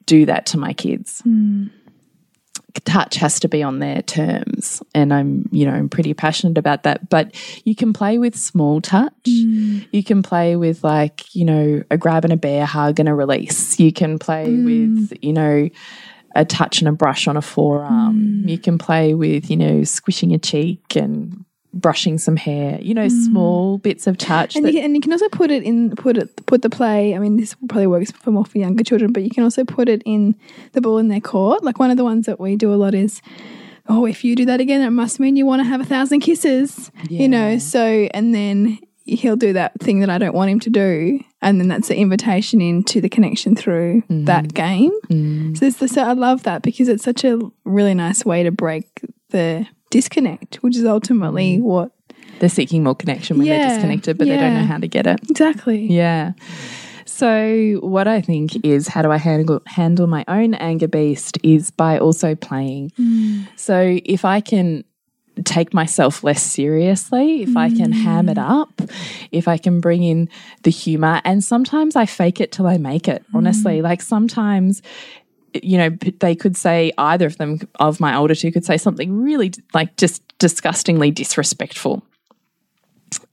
do 0.04 0.26
that 0.26 0.46
to 0.46 0.58
my 0.58 0.74
kids. 0.74 1.22
Touch 2.84 3.16
has 3.16 3.40
to 3.40 3.48
be 3.48 3.62
on 3.62 3.78
their 3.78 4.02
terms. 4.02 4.82
And 4.94 5.12
I'm, 5.12 5.48
you 5.50 5.66
know, 5.66 5.72
I'm 5.72 5.88
pretty 5.88 6.14
passionate 6.14 6.58
about 6.58 6.82
that. 6.82 7.08
But 7.08 7.34
you 7.64 7.74
can 7.74 7.92
play 7.92 8.18
with 8.18 8.36
small 8.36 8.80
touch. 8.80 9.12
You 9.24 10.04
can 10.04 10.22
play 10.22 10.54
with, 10.54 10.84
like, 10.84 11.34
you 11.34 11.44
know, 11.44 11.82
a 11.90 11.96
grab 11.96 12.24
and 12.24 12.32
a 12.32 12.36
bear 12.36 12.66
hug 12.66 13.00
and 13.00 13.08
a 13.08 13.14
release. 13.14 13.80
You 13.80 13.92
can 13.92 14.18
play 14.18 14.44
with, 14.54 15.12
you 15.22 15.32
know, 15.32 15.68
a 16.34 16.44
touch 16.44 16.80
and 16.80 16.88
a 16.88 16.92
brush 16.92 17.26
on 17.26 17.36
a 17.36 17.42
forearm. 17.42 18.42
Mm. 18.44 18.48
You 18.48 18.58
can 18.58 18.78
play 18.78 19.14
with, 19.14 19.50
you 19.50 19.56
know, 19.56 19.84
squishing 19.84 20.32
a 20.32 20.38
cheek 20.38 20.96
and 20.96 21.44
brushing 21.72 22.18
some 22.18 22.36
hair. 22.36 22.78
You 22.80 22.94
know, 22.94 23.06
mm. 23.06 23.24
small 23.26 23.78
bits 23.78 24.06
of 24.06 24.18
touch. 24.18 24.56
And 24.56 24.66
you, 24.66 24.74
can, 24.74 24.84
and 24.84 24.94
you 24.94 25.00
can 25.00 25.12
also 25.12 25.28
put 25.28 25.50
it 25.50 25.62
in 25.62 25.90
put 25.96 26.16
it 26.16 26.46
put 26.46 26.62
the 26.62 26.70
play. 26.70 27.14
I 27.14 27.18
mean, 27.18 27.36
this 27.36 27.54
probably 27.68 27.86
works 27.86 28.10
for 28.12 28.30
more 28.30 28.44
for 28.44 28.58
younger 28.58 28.84
children, 28.84 29.12
but 29.12 29.22
you 29.22 29.30
can 29.30 29.44
also 29.44 29.64
put 29.64 29.88
it 29.88 30.02
in 30.04 30.36
the 30.72 30.80
ball 30.80 30.98
in 30.98 31.08
their 31.08 31.20
court. 31.20 31.64
Like 31.64 31.78
one 31.78 31.90
of 31.90 31.96
the 31.96 32.04
ones 32.04 32.26
that 32.26 32.40
we 32.40 32.56
do 32.56 32.72
a 32.72 32.76
lot 32.76 32.94
is, 32.94 33.20
oh, 33.88 34.06
if 34.06 34.24
you 34.24 34.36
do 34.36 34.44
that 34.46 34.60
again, 34.60 34.82
it 34.82 34.90
must 34.90 35.20
mean 35.20 35.36
you 35.36 35.46
want 35.46 35.60
to 35.60 35.68
have 35.68 35.80
a 35.80 35.84
thousand 35.84 36.20
kisses. 36.20 36.90
You 37.08 37.28
know, 37.28 37.58
so 37.58 38.08
and 38.14 38.34
then 38.34 38.78
he'll 39.16 39.36
do 39.36 39.52
that 39.52 39.78
thing 39.80 40.00
that 40.00 40.10
I 40.10 40.18
don't 40.18 40.34
want 40.34 40.50
him 40.50 40.60
to 40.60 40.70
do, 40.70 41.20
and 41.42 41.60
then 41.60 41.68
that's 41.68 41.88
the 41.88 41.96
invitation 41.96 42.60
into 42.60 43.00
the 43.00 43.08
connection 43.08 43.56
through 43.56 44.02
mm-hmm. 44.02 44.24
that 44.24 44.54
game. 44.54 44.92
Mm. 45.08 45.56
So, 45.56 45.66
it's 45.66 45.76
the, 45.76 45.88
so 45.88 46.02
I 46.02 46.12
love 46.12 46.44
that 46.44 46.62
because 46.62 46.88
it's 46.88 47.04
such 47.04 47.24
a 47.24 47.38
really 47.64 47.94
nice 47.94 48.24
way 48.24 48.42
to 48.42 48.50
break 48.50 48.86
the 49.30 49.66
disconnect, 49.90 50.56
which 50.56 50.76
is 50.76 50.84
ultimately 50.84 51.58
mm. 51.58 51.62
what 51.62 51.92
They're 52.38 52.48
seeking 52.48 52.82
more 52.82 52.94
connection 52.94 53.38
when 53.38 53.46
they're 53.46 53.68
disconnected, 53.68 54.18
but 54.18 54.26
they 54.26 54.36
don't 54.36 54.54
know 54.54 54.66
how 54.66 54.78
to 54.78 54.88
get 54.88 55.06
it. 55.06 55.20
exactly. 55.28 55.86
Yeah. 55.86 56.32
So 57.06 57.80
what 57.82 58.08
I 58.08 58.20
think 58.20 58.64
is 58.64 58.88
how 58.88 59.02
do 59.02 59.10
I 59.10 59.18
handle 59.18 59.60
handle 59.66 60.06
my 60.06 60.24
own 60.28 60.54
anger 60.54 60.88
beast 60.88 61.38
is 61.42 61.70
by 61.70 61.98
also 61.98 62.34
playing. 62.34 62.92
Mm. 62.98 63.48
So 63.56 63.98
if 64.04 64.24
I 64.24 64.40
can 64.40 64.84
take 65.44 65.72
myself 65.72 66.22
less 66.22 66.42
seriously, 66.42 67.42
if 67.42 67.56
I 67.56 67.70
can 67.70 67.92
ham 67.92 68.28
it 68.28 68.36
mm. 68.36 68.50
up, 68.50 68.82
if 69.32 69.48
I 69.48 69.56
can 69.56 69.80
bring 69.80 70.02
in 70.02 70.28
the 70.62 70.70
humor 70.70 71.20
and 71.24 71.42
sometimes 71.42 71.96
I 71.96 72.06
fake 72.06 72.40
it 72.40 72.52
till 72.52 72.66
I 72.66 72.78
make 72.78 73.08
it. 73.08 73.24
Honestly, 73.34 73.78
mm. 73.78 73.82
like 73.82 74.02
sometimes 74.02 74.82
you 75.52 75.78
know, 75.78 75.90
they 76.20 76.34
could 76.34 76.56
say 76.56 76.92
either 76.96 77.26
of 77.26 77.36
them 77.38 77.58
of 77.80 78.00
my 78.00 78.14
older 78.14 78.34
two 78.34 78.52
could 78.52 78.64
say 78.64 78.76
something 78.76 79.22
really 79.22 79.52
like 79.74 79.96
just 79.96 80.22
disgustingly 80.38 81.10
disrespectful. 81.10 82.04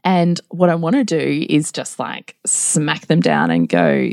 And 0.04 0.40
what 0.50 0.70
I 0.70 0.76
want 0.76 0.96
to 0.96 1.04
do 1.04 1.46
is 1.48 1.72
just 1.72 2.00
like 2.00 2.36
smack 2.46 3.08
them 3.08 3.20
down 3.20 3.52
and 3.52 3.70
go 3.70 4.10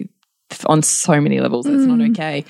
on 0.67 0.83
so 0.83 1.21
many 1.21 1.41
levels. 1.41 1.67
It's 1.67 1.85
not 1.85 1.99
mm. 1.99 2.11
okay. 2.11 2.45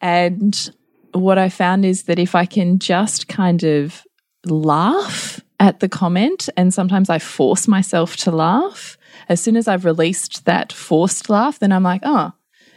And 0.00 0.70
what 1.12 1.38
I 1.38 1.48
found 1.48 1.84
is 1.84 2.04
that 2.04 2.18
if 2.18 2.34
I 2.34 2.44
can 2.44 2.78
just 2.78 3.28
kind 3.28 3.62
of 3.64 4.04
laugh 4.46 5.40
at 5.58 5.80
the 5.80 5.88
comment, 5.88 6.48
and 6.56 6.72
sometimes 6.72 7.10
I 7.10 7.18
force 7.18 7.68
myself 7.68 8.16
to 8.18 8.30
laugh, 8.30 8.96
as 9.28 9.40
soon 9.40 9.56
as 9.56 9.68
I've 9.68 9.84
released 9.84 10.44
that 10.46 10.72
forced 10.72 11.28
laugh, 11.28 11.58
then 11.58 11.72
I'm 11.72 11.82
like, 11.82 12.00
oh, 12.04 12.32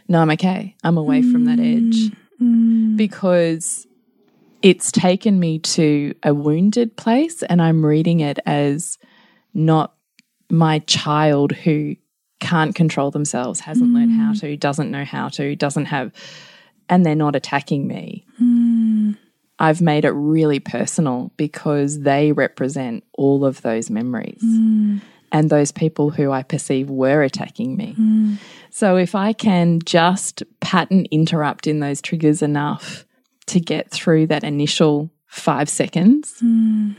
no, 0.08 0.20
I'm 0.20 0.30
okay. 0.32 0.76
I'm 0.84 0.98
away 0.98 1.22
from 1.22 1.46
that 1.46 1.58
edge. 1.58 2.10
Mm-hmm. 2.40 2.96
Because 2.96 3.86
it's 4.62 4.92
taken 4.92 5.40
me 5.40 5.58
to 5.60 6.14
a 6.22 6.34
wounded 6.34 6.96
place 6.96 7.42
and 7.42 7.60
I'm 7.60 7.84
reading 7.84 8.20
it 8.20 8.38
as 8.46 8.98
not 9.52 9.94
my 10.50 10.80
child 10.80 11.52
who 11.52 11.96
can't 12.40 12.74
control 12.74 13.10
themselves, 13.10 13.60
hasn't 13.60 13.94
learned 13.94 14.12
how 14.12 14.32
mm. 14.32 14.40
to, 14.40 14.56
doesn't 14.56 14.90
know 14.90 15.04
how 15.04 15.28
to, 15.30 15.56
doesn't 15.56 15.86
have, 15.86 16.12
and 16.88 17.04
they're 17.04 17.14
not 17.14 17.36
attacking 17.36 17.86
me. 17.86 18.26
Mm. 18.40 18.53
I've 19.64 19.80
made 19.80 20.04
it 20.04 20.10
really 20.10 20.60
personal 20.60 21.32
because 21.38 22.00
they 22.00 22.32
represent 22.32 23.02
all 23.14 23.46
of 23.46 23.62
those 23.62 23.88
memories 23.88 24.42
mm. 24.44 25.00
and 25.32 25.48
those 25.48 25.72
people 25.72 26.10
who 26.10 26.30
I 26.30 26.42
perceive 26.42 26.90
were 26.90 27.22
attacking 27.22 27.74
me. 27.74 27.94
Mm. 27.98 28.36
So 28.68 28.96
if 28.96 29.14
I 29.14 29.32
can 29.32 29.80
just 29.86 30.42
pattern 30.60 31.06
interrupt 31.10 31.66
in 31.66 31.80
those 31.80 32.02
triggers 32.02 32.42
enough 32.42 33.06
to 33.46 33.58
get 33.58 33.90
through 33.90 34.26
that 34.26 34.44
initial 34.44 35.10
five 35.28 35.70
seconds, 35.70 36.34
mm. 36.42 36.94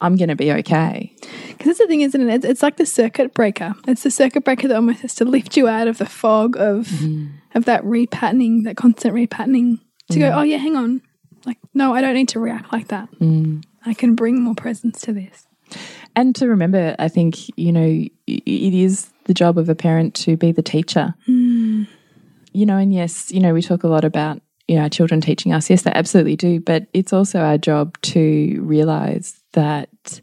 I'm 0.00 0.16
going 0.16 0.30
to 0.30 0.36
be 0.36 0.50
okay. 0.50 1.12
Because 1.48 1.66
that's 1.66 1.78
the 1.80 1.88
thing, 1.88 2.00
isn't 2.00 2.30
it? 2.30 2.34
It's, 2.36 2.44
it's 2.46 2.62
like 2.62 2.78
the 2.78 2.86
circuit 2.86 3.34
breaker. 3.34 3.74
It's 3.86 4.02
the 4.04 4.10
circuit 4.10 4.44
breaker 4.44 4.66
that 4.68 4.76
almost 4.76 5.00
has 5.00 5.14
to 5.16 5.26
lift 5.26 5.58
you 5.58 5.68
out 5.68 5.88
of 5.88 5.98
the 5.98 6.06
fog 6.06 6.56
of 6.56 6.90
of 7.54 7.66
that 7.66 7.82
repatterning, 7.82 8.64
that 8.64 8.78
constant 8.78 9.14
repatterning. 9.14 9.80
To 10.12 10.18
go, 10.18 10.30
oh 10.30 10.42
yeah, 10.42 10.56
hang 10.56 10.74
on. 10.74 11.02
Like, 11.44 11.58
no, 11.74 11.94
I 11.94 12.00
don't 12.00 12.14
need 12.14 12.28
to 12.30 12.40
react 12.40 12.72
like 12.72 12.88
that. 12.88 13.10
Mm. 13.20 13.64
I 13.86 13.94
can 13.94 14.14
bring 14.14 14.42
more 14.42 14.54
presence 14.54 15.00
to 15.02 15.12
this. 15.12 15.46
And 16.16 16.34
to 16.36 16.48
remember, 16.48 16.96
I 16.98 17.08
think, 17.08 17.36
you 17.56 17.72
know, 17.72 18.04
it 18.26 18.74
is 18.74 19.10
the 19.24 19.34
job 19.34 19.58
of 19.58 19.68
a 19.68 19.74
parent 19.74 20.14
to 20.16 20.36
be 20.36 20.52
the 20.52 20.62
teacher. 20.62 21.14
Mm. 21.28 21.86
You 22.52 22.66
know, 22.66 22.76
and 22.76 22.92
yes, 22.92 23.30
you 23.30 23.40
know, 23.40 23.52
we 23.52 23.62
talk 23.62 23.84
a 23.84 23.88
lot 23.88 24.04
about, 24.04 24.40
you 24.66 24.76
know, 24.76 24.82
our 24.82 24.88
children 24.88 25.20
teaching 25.20 25.52
us. 25.52 25.70
Yes, 25.70 25.82
they 25.82 25.92
absolutely 25.92 26.36
do. 26.36 26.60
But 26.60 26.86
it's 26.92 27.12
also 27.12 27.40
our 27.40 27.58
job 27.58 28.00
to 28.02 28.60
realize 28.62 29.40
that 29.52 30.20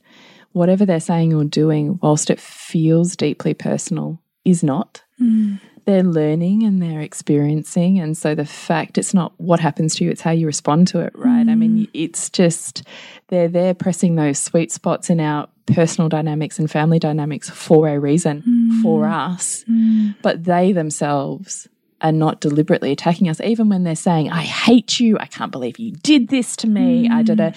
whatever 0.51 0.85
they're 0.85 0.99
saying 0.99 1.33
or 1.33 1.43
doing, 1.43 1.99
whilst 2.01 2.29
it 2.29 2.39
feels 2.39 3.15
deeply 3.15 3.53
personal, 3.53 4.19
is 4.43 4.63
not. 4.63 5.03
Mm. 5.21 5.59
They're 5.85 6.03
learning 6.03 6.63
and 6.63 6.81
they're 6.81 7.01
experiencing. 7.01 7.99
And 7.99 8.17
so 8.17 8.35
the 8.35 8.45
fact 8.45 8.97
it's 8.97 9.13
not 9.13 9.33
what 9.37 9.59
happens 9.59 9.95
to 9.95 10.05
you, 10.05 10.11
it's 10.11 10.21
how 10.21 10.31
you 10.31 10.47
respond 10.47 10.87
to 10.89 10.99
it, 10.99 11.13
right? 11.15 11.47
I 11.47 11.55
mean, 11.55 11.77
mm. 11.77 11.89
it's 11.93 12.29
just 12.29 12.83
they're 13.27 13.47
there 13.47 13.73
pressing 13.73 14.15
those 14.15 14.39
sweet 14.39 14.71
spots 14.71 15.09
in 15.09 15.19
our 15.19 15.47
personal 15.67 16.09
dynamics 16.09 16.59
and 16.59 16.69
family 16.69 16.99
dynamics 16.99 17.49
for 17.49 17.87
a 17.87 17.99
reason, 17.99 18.43
mm. 18.47 18.81
for 18.81 19.05
us. 19.05 19.63
Mm. 19.69 20.15
But 20.21 20.43
they 20.43 20.71
themselves 20.71 21.67
are 22.01 22.11
not 22.11 22.41
deliberately 22.41 22.91
attacking 22.91 23.29
us, 23.29 23.39
even 23.41 23.69
when 23.69 23.83
they're 23.83 23.95
saying, 23.95 24.29
I 24.29 24.41
hate 24.41 24.99
you, 24.99 25.17
I 25.19 25.25
can't 25.25 25.51
believe 25.51 25.79
you 25.79 25.91
did 25.91 26.27
this 26.27 26.55
to 26.57 26.67
me, 26.67 27.09
I 27.09 27.23
did 27.23 27.39
a 27.39 27.53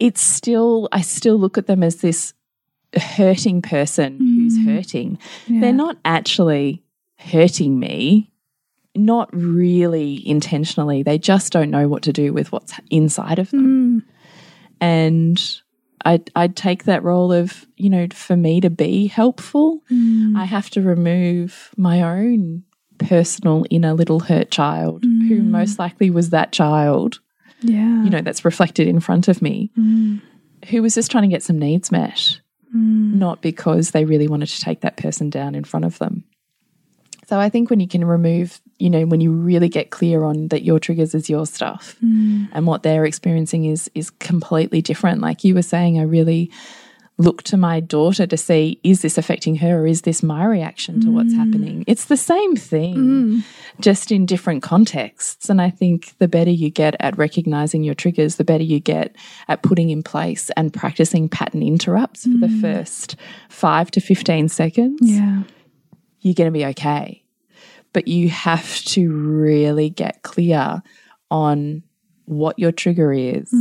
it's 0.00 0.20
still 0.20 0.88
I 0.92 1.00
still 1.00 1.38
look 1.38 1.58
at 1.58 1.66
them 1.66 1.82
as 1.82 1.96
this 1.96 2.34
hurting 2.96 3.62
person 3.62 4.18
who's 4.18 4.64
hurting. 4.64 5.18
They're 5.48 5.72
not 5.72 5.96
actually 6.04 6.83
hurting 7.24 7.78
me, 7.78 8.30
not 8.94 9.28
really 9.32 10.26
intentionally. 10.26 11.02
They 11.02 11.18
just 11.18 11.52
don't 11.52 11.70
know 11.70 11.88
what 11.88 12.02
to 12.04 12.12
do 12.12 12.32
with 12.32 12.52
what's 12.52 12.74
inside 12.90 13.38
of 13.38 13.50
them. 13.50 14.00
Mm. 14.00 14.02
And 14.80 15.60
I 16.04 16.20
I'd 16.36 16.56
take 16.56 16.84
that 16.84 17.02
role 17.02 17.32
of, 17.32 17.66
you 17.76 17.90
know, 17.90 18.06
for 18.12 18.36
me 18.36 18.60
to 18.60 18.70
be 18.70 19.06
helpful, 19.06 19.82
mm. 19.90 20.36
I 20.36 20.44
have 20.44 20.70
to 20.70 20.82
remove 20.82 21.70
my 21.76 22.02
own 22.02 22.64
personal 22.98 23.64
inner 23.70 23.94
little 23.94 24.20
hurt 24.20 24.50
child 24.50 25.02
who 25.02 25.40
mm. 25.40 25.46
most 25.46 25.78
likely 25.78 26.10
was 26.10 26.30
that 26.30 26.52
child 26.52 27.18
Yeah. 27.60 28.04
you 28.04 28.10
know, 28.10 28.20
that's 28.20 28.44
reflected 28.44 28.86
in 28.86 29.00
front 29.00 29.26
of 29.26 29.42
me, 29.42 29.70
who 30.68 30.82
was 30.82 30.94
just 30.94 31.10
trying 31.10 31.22
to 31.22 31.28
get 31.34 31.42
some 31.42 31.58
needs 31.58 31.90
met, 31.90 32.40
not 33.18 33.40
because 33.42 33.90
they 33.90 34.04
really 34.04 34.28
wanted 34.28 34.48
to 34.50 34.60
take 34.60 34.82
that 34.82 34.96
person 34.96 35.30
down 35.30 35.54
in 35.54 35.64
front 35.64 35.84
of 35.86 35.98
them. 35.98 36.24
So 37.28 37.38
I 37.38 37.48
think 37.48 37.70
when 37.70 37.80
you 37.80 37.88
can 37.88 38.04
remove, 38.04 38.60
you 38.78 38.90
know, 38.90 39.06
when 39.06 39.20
you 39.20 39.32
really 39.32 39.68
get 39.68 39.90
clear 39.90 40.24
on 40.24 40.48
that 40.48 40.62
your 40.62 40.78
triggers 40.78 41.14
is 41.14 41.30
your 41.30 41.46
stuff 41.46 41.96
mm. 42.04 42.48
and 42.52 42.66
what 42.66 42.82
they're 42.82 43.04
experiencing 43.04 43.64
is 43.64 43.90
is 43.94 44.10
completely 44.10 44.82
different. 44.82 45.20
Like 45.20 45.44
you 45.44 45.54
were 45.54 45.62
saying, 45.62 45.98
I 45.98 46.02
really 46.02 46.50
look 47.16 47.44
to 47.44 47.56
my 47.56 47.78
daughter 47.78 48.26
to 48.26 48.36
see 48.36 48.80
is 48.82 49.02
this 49.02 49.16
affecting 49.16 49.54
her 49.56 49.82
or 49.82 49.86
is 49.86 50.02
this 50.02 50.22
my 50.22 50.44
reaction 50.44 51.00
to 51.00 51.10
what's 51.10 51.32
mm. 51.32 51.36
happening? 51.36 51.84
It's 51.86 52.06
the 52.06 52.16
same 52.16 52.56
thing, 52.56 52.96
mm. 52.96 53.44
just 53.80 54.10
in 54.10 54.26
different 54.26 54.62
contexts. 54.62 55.48
And 55.48 55.62
I 55.62 55.70
think 55.70 56.16
the 56.18 56.26
better 56.26 56.50
you 56.50 56.70
get 56.70 56.96
at 56.98 57.16
recognizing 57.16 57.84
your 57.84 57.94
triggers, 57.94 58.36
the 58.36 58.44
better 58.44 58.64
you 58.64 58.80
get 58.80 59.14
at 59.46 59.62
putting 59.62 59.90
in 59.90 60.02
place 60.02 60.50
and 60.56 60.74
practicing 60.74 61.28
pattern 61.28 61.62
interrupts 61.62 62.24
for 62.24 62.36
the 62.38 62.48
first 62.60 63.16
five 63.48 63.90
to 63.92 64.00
15 64.00 64.48
seconds 64.48 64.98
yeah. 65.02 65.42
You're 66.24 66.34
going 66.34 66.52
to 66.52 66.58
be 66.58 66.66
okay. 66.66 67.22
But 67.92 68.08
you 68.08 68.28
have 68.30 68.80
to 68.86 69.12
really 69.12 69.88
get 69.90 70.22
clear 70.22 70.82
on 71.30 71.84
what 72.24 72.58
your 72.58 72.72
trigger 72.72 73.12
is, 73.12 73.52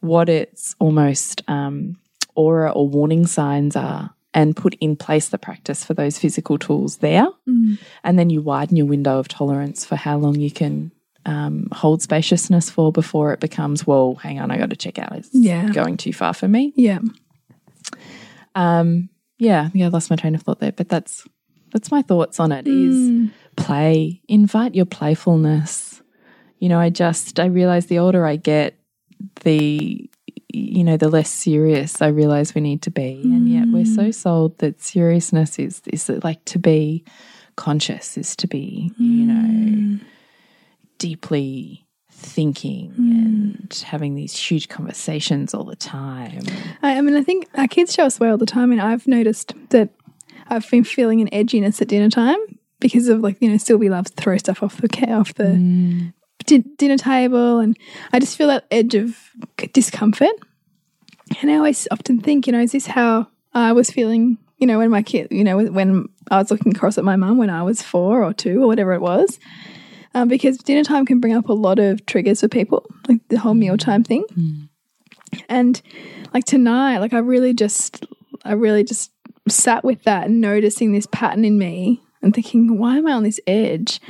what 0.00 0.28
its 0.28 0.76
almost 0.78 1.42
um, 1.48 1.96
aura 2.36 2.70
or 2.70 2.86
warning 2.88 3.26
signs 3.26 3.74
are, 3.74 4.14
and 4.34 4.54
put 4.54 4.76
in 4.80 4.94
place 4.94 5.30
the 5.30 5.38
practice 5.38 5.84
for 5.84 5.94
those 5.94 6.16
physical 6.18 6.58
tools 6.58 6.98
there. 6.98 7.26
And 8.04 8.18
then 8.18 8.30
you 8.30 8.40
widen 8.42 8.76
your 8.76 8.86
window 8.86 9.18
of 9.18 9.26
tolerance 9.26 9.84
for 9.84 9.96
how 9.96 10.16
long 10.18 10.36
you 10.36 10.50
can. 10.52 10.92
Um, 11.26 11.68
hold 11.72 12.00
spaciousness 12.00 12.70
for 12.70 12.90
before 12.90 13.34
it 13.34 13.40
becomes, 13.40 13.86
well, 13.86 14.14
hang 14.14 14.40
on, 14.40 14.50
I 14.50 14.56
got 14.56 14.70
to 14.70 14.76
check 14.76 14.98
out. 14.98 15.12
It's 15.16 15.28
Yeah. 15.34 15.68
going 15.72 15.98
too 15.98 16.12
far 16.14 16.32
for 16.32 16.48
me. 16.48 16.72
Yeah. 16.74 17.00
Um, 18.54 19.10
yeah, 19.38 19.68
yeah, 19.74 19.86
I 19.86 19.88
lost 19.88 20.08
my 20.10 20.16
train 20.16 20.34
of 20.34 20.42
thought 20.42 20.60
there, 20.60 20.72
but 20.72 20.88
that's 20.88 21.26
that's 21.72 21.90
my 21.90 22.02
thoughts 22.02 22.40
on 22.40 22.52
it. 22.52 22.66
Is 22.66 22.94
hmm. 22.94 23.26
play, 23.56 24.22
invite 24.28 24.74
your 24.74 24.86
playfulness. 24.86 26.02
You 26.58 26.68
know, 26.68 26.78
I 26.78 26.90
just 26.90 27.38
I 27.38 27.46
realize 27.46 27.86
the 27.86 27.98
older 27.98 28.26
I 28.26 28.36
get, 28.36 28.78
the 29.42 30.08
you 30.52 30.82
know, 30.82 30.96
the 30.96 31.08
less 31.08 31.30
serious 31.30 32.00
I 32.00 32.08
realize 32.08 32.54
we 32.54 32.60
need 32.60 32.82
to 32.82 32.90
be, 32.90 33.20
and 33.22 33.48
yet 33.48 33.68
we're 33.68 33.84
hmm. 33.84 33.94
so 33.94 34.10
sold 34.10 34.58
that 34.58 34.80
seriousness 34.80 35.58
is 35.58 35.82
is 35.86 36.08
like 36.22 36.44
to 36.46 36.58
be 36.58 37.04
conscious, 37.56 38.16
is 38.16 38.34
to 38.36 38.46
be 38.46 38.92
you 38.98 39.24
hmm. 39.24 39.28
know 39.28 40.00
deeply 40.98 41.86
thinking 42.10 42.92
and 42.98 43.84
having 43.86 44.16
these 44.16 44.36
huge 44.36 44.68
conversations 44.68 45.54
all 45.54 45.62
the 45.62 45.76
time. 45.76 46.42
I, 46.82 46.98
I 46.98 47.00
mean, 47.00 47.16
I 47.16 47.22
think 47.22 47.46
our 47.54 47.68
kids 47.68 47.94
show 47.94 48.04
us 48.04 48.18
way 48.18 48.28
all 48.28 48.38
the 48.38 48.46
time, 48.46 48.72
and 48.72 48.80
I've 48.80 49.06
noticed 49.06 49.52
that 49.70 49.90
I've 50.48 50.68
been 50.70 50.84
feeling 50.84 51.20
an 51.20 51.28
edginess 51.28 51.80
at 51.80 51.88
dinner 51.88 52.10
time 52.10 52.38
because 52.80 53.08
of 53.08 53.20
like 53.20 53.36
you 53.40 53.50
know 53.50 53.56
Sylvie 53.56 53.90
loves 53.90 54.10
to 54.10 54.22
throw 54.22 54.36
stuff 54.38 54.62
off 54.62 54.80
the 54.80 55.12
off 55.12 55.34
the 55.34 55.44
mm. 55.44 56.12
di- 56.46 56.64
dinner 56.76 56.98
table, 56.98 57.58
and 57.58 57.76
I 58.12 58.20
just 58.20 58.36
feel 58.36 58.48
that 58.48 58.66
edge 58.70 58.94
of 58.94 59.16
discomfort. 59.72 60.30
And 61.42 61.50
I 61.50 61.56
always 61.56 61.86
often 61.90 62.20
think, 62.20 62.46
you 62.46 62.52
know, 62.54 62.60
is 62.60 62.72
this 62.72 62.86
how 62.86 63.28
I 63.52 63.72
was 63.72 63.90
feeling 63.90 64.38
you 64.58 64.66
know, 64.66 64.78
when 64.78 64.90
my 64.90 65.02
kid, 65.02 65.28
you 65.30 65.44
know, 65.44 65.56
when 65.56 66.08
I 66.30 66.38
was 66.38 66.50
looking 66.50 66.74
across 66.74 66.98
at 66.98 67.04
my 67.04 67.16
mum 67.16 67.38
when 67.38 67.50
I 67.50 67.62
was 67.62 67.80
four 67.80 68.24
or 68.24 68.32
two 68.32 68.62
or 68.62 68.66
whatever 68.66 68.92
it 68.92 69.00
was, 69.00 69.38
um, 70.14 70.28
because 70.28 70.58
dinner 70.58 70.82
time 70.82 71.06
can 71.06 71.20
bring 71.20 71.34
up 71.34 71.48
a 71.48 71.52
lot 71.52 71.78
of 71.78 72.04
triggers 72.06 72.40
for 72.40 72.48
people, 72.48 72.84
like 73.08 73.20
the 73.28 73.38
whole 73.38 73.54
mealtime 73.54 74.02
mm. 74.02 74.06
thing. 74.06 74.24
Mm. 74.36 74.68
And 75.48 75.82
like 76.34 76.44
tonight, 76.44 76.98
like 76.98 77.12
I 77.12 77.18
really 77.18 77.54
just, 77.54 78.04
I 78.44 78.52
really 78.52 78.82
just 78.82 79.12
sat 79.48 79.84
with 79.84 80.02
that 80.04 80.26
and 80.26 80.40
noticing 80.40 80.92
this 80.92 81.06
pattern 81.06 81.44
in 81.44 81.58
me 81.58 82.02
and 82.22 82.34
thinking, 82.34 82.78
why 82.78 82.98
am 82.98 83.06
I 83.06 83.12
on 83.12 83.22
this 83.22 83.40
edge? 83.46 84.00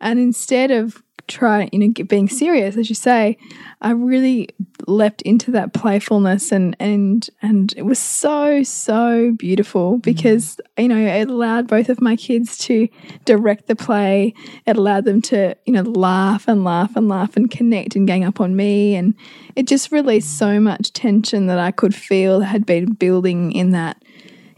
And 0.00 0.18
instead 0.18 0.70
of 0.70 1.02
trying, 1.28 1.70
you 1.72 1.78
know, 1.78 2.04
being 2.04 2.28
serious, 2.28 2.76
as 2.76 2.88
you 2.88 2.94
say, 2.94 3.36
I 3.80 3.92
really 3.92 4.48
leapt 4.86 5.22
into 5.22 5.52
that 5.52 5.72
playfulness 5.72 6.50
and 6.50 6.76
and 6.80 7.28
and 7.40 7.72
it 7.76 7.82
was 7.82 7.98
so 7.98 8.62
so 8.62 9.32
beautiful 9.38 9.98
mm. 9.98 10.02
because 10.02 10.60
you 10.76 10.88
know 10.88 10.98
it 10.98 11.28
allowed 11.28 11.68
both 11.68 11.88
of 11.88 12.00
my 12.00 12.16
kids 12.16 12.58
to 12.58 12.88
direct 13.24 13.66
the 13.66 13.76
play. 13.76 14.34
It 14.66 14.76
allowed 14.76 15.04
them 15.04 15.22
to 15.22 15.56
you 15.64 15.72
know 15.72 15.82
laugh 15.82 16.48
and 16.48 16.64
laugh 16.64 16.96
and 16.96 17.08
laugh 17.08 17.36
and 17.36 17.50
connect 17.50 17.96
and 17.96 18.06
gang 18.06 18.24
up 18.24 18.40
on 18.40 18.56
me, 18.56 18.94
and 18.94 19.14
it 19.56 19.66
just 19.66 19.92
released 19.92 20.38
so 20.38 20.60
much 20.60 20.92
tension 20.92 21.46
that 21.46 21.58
I 21.58 21.70
could 21.70 21.94
feel 21.94 22.40
had 22.40 22.66
been 22.66 22.92
building 22.92 23.52
in 23.52 23.70
that 23.70 24.02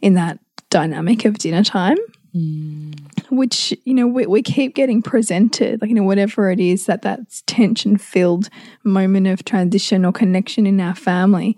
in 0.05 0.15
that 0.15 0.39
dynamic 0.71 1.25
of 1.25 1.39
dinner 1.39 1.65
time 1.65 1.97
mm. 2.35 2.95
which 3.31 3.77
you 3.85 3.95
know 3.95 4.07
we, 4.07 4.27
we 4.27 4.43
keep 4.43 4.75
getting 4.75 5.03
presented 5.03 5.81
like 5.81 5.89
you 5.89 5.95
know 5.95 6.03
whatever 6.03 6.51
it 6.51 6.61
is 6.61 6.87
that 6.87 7.03
that's 7.03 7.43
tension 7.47 7.97
filled 7.97 8.49
moment 8.83 9.27
of 9.27 9.45
transition 9.45 10.05
or 10.05 10.13
connection 10.13 10.67
in 10.67 10.81
our 10.81 10.95
family 10.95 11.57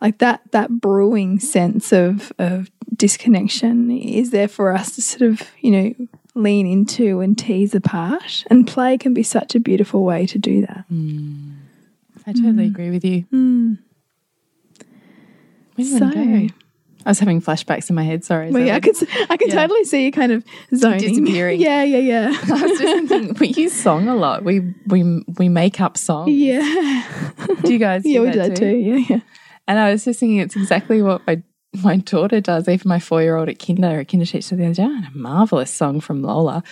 like 0.00 0.18
that 0.18 0.40
that 0.52 0.70
brewing 0.80 1.38
sense 1.38 1.92
of 1.92 2.32
of 2.38 2.70
disconnection 2.94 3.90
is 3.90 4.30
there 4.30 4.48
for 4.48 4.72
us 4.72 4.94
to 4.94 5.02
sort 5.02 5.22
of 5.22 5.42
you 5.60 5.70
know 5.70 6.08
lean 6.36 6.66
into 6.66 7.20
and 7.20 7.36
tease 7.36 7.74
apart. 7.74 8.44
And 8.48 8.66
play 8.66 8.98
can 8.98 9.14
be 9.14 9.22
such 9.22 9.54
a 9.54 9.60
beautiful 9.60 10.04
way 10.04 10.26
to 10.26 10.38
do 10.38 10.60
that. 10.60 10.84
Mm. 10.92 11.56
I 12.26 12.32
totally 12.32 12.66
mm. 12.66 12.70
agree 12.70 12.90
with 12.90 13.04
you. 13.04 13.24
Do 15.76 15.84
so? 15.84 16.54
I 17.06 17.10
was 17.10 17.18
having 17.20 17.40
flashbacks 17.40 17.88
in 17.88 17.96
my 17.96 18.02
head. 18.02 18.24
Sorry. 18.24 18.50
well, 18.50 18.62
yeah, 18.66 18.74
I 18.76 18.80
could 18.80 18.96
I 19.30 19.36
can 19.38 19.48
Yeah. 19.48 19.54
totally 19.62 19.84
see 19.84 20.04
you 20.04 20.12
kind 20.12 20.32
of 20.32 20.44
zoning 20.74 20.98
Disappearing. 21.08 21.60
yeah 21.60 21.82
yeah 21.84 21.98
yeah 21.98 22.26
I 22.52 22.62
was 22.66 22.78
just 22.78 23.08
thinking, 23.08 23.36
we 23.40 23.48
use 23.48 23.72
song 23.72 24.08
a 24.08 24.16
lot. 24.16 24.42
We 24.44 24.74
we 24.86 25.22
we 25.38 25.48
make 25.48 25.80
up 25.80 25.96
songs. 25.96 26.30
yeah 26.32 27.04
Do 27.62 27.72
you 27.72 27.78
guys? 27.78 28.02
yeah 28.04 28.18
do 28.20 28.22
we 28.26 28.30
do 28.32 28.38
that 28.40 28.56
too 28.56 28.66
yeah 28.76 29.04
yeah 29.08 29.20
And 29.68 29.78
I 29.78 29.92
was 29.92 30.04
just 30.04 30.20
thinking, 30.20 30.38
it's 30.38 30.56
exactly 30.56 31.00
what 31.00 31.26
my 31.26 31.42
my 31.82 31.96
daughter 31.96 32.40
does. 32.40 32.68
Even 32.68 32.88
my 32.88 32.98
four 32.98 33.22
year 33.22 33.36
old 33.36 33.48
at 33.48 33.58
kinder, 33.58 34.00
a 34.00 34.04
kinder 34.04 34.24
teacher 34.26 34.56
the 34.56 34.64
other 34.64 34.74
day, 34.74 34.82
"Oh, 34.84 35.02
a 35.06 35.10
marvelous 35.16 35.70
song 35.70 36.00
from 36.00 36.22
Lola. 36.22 36.62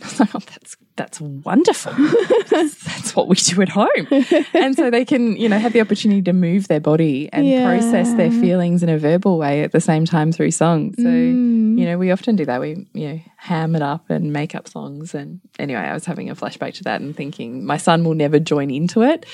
I 0.00 0.04
was 0.04 0.20
like, 0.20 0.34
oh, 0.34 0.38
that's 0.38 0.76
that's 1.02 1.20
wonderful. 1.20 1.92
that's, 2.50 3.16
what 3.16 3.26
we 3.28 3.34
do 3.34 3.60
at 3.60 3.68
home. 3.68 4.06
And 4.54 4.76
so 4.76 4.88
they 4.88 5.04
can, 5.04 5.36
you 5.36 5.48
know, 5.48 5.58
have 5.58 5.72
the 5.72 5.80
opportunity 5.80 6.22
to 6.22 6.32
move 6.32 6.68
their 6.68 6.78
body 6.80 7.28
and 7.32 7.44
Yeah. 7.46 7.64
process 7.66 8.14
their 8.14 8.30
feelings 8.30 8.82
in 8.84 8.88
a 8.88 8.98
verbal 8.98 9.36
way 9.36 9.62
at 9.64 9.72
the 9.72 9.80
same 9.80 10.04
time 10.04 10.30
through 10.30 10.52
song. 10.52 10.94
So, 10.96 11.02
Mm. 11.02 11.76
you 11.78 11.84
know, 11.86 11.98
we 11.98 12.12
often 12.12 12.36
do 12.36 12.44
that. 12.46 12.60
We, 12.60 12.86
you 12.94 13.08
know, 13.08 13.20
ham 13.36 13.74
it 13.74 13.82
up 13.82 14.10
and 14.10 14.32
make 14.32 14.54
up 14.54 14.68
songs. 14.68 15.12
And 15.14 15.40
anyway, 15.58 15.80
I 15.80 15.92
was 15.92 16.04
having 16.04 16.30
a 16.30 16.36
flashback 16.36 16.74
to 16.74 16.84
that 16.84 17.00
and 17.00 17.16
thinking 17.16 17.66
my 17.66 17.78
son 17.78 18.04
will 18.04 18.14
never 18.14 18.38
join 18.38 18.70
into 18.70 19.02
it, 19.02 19.26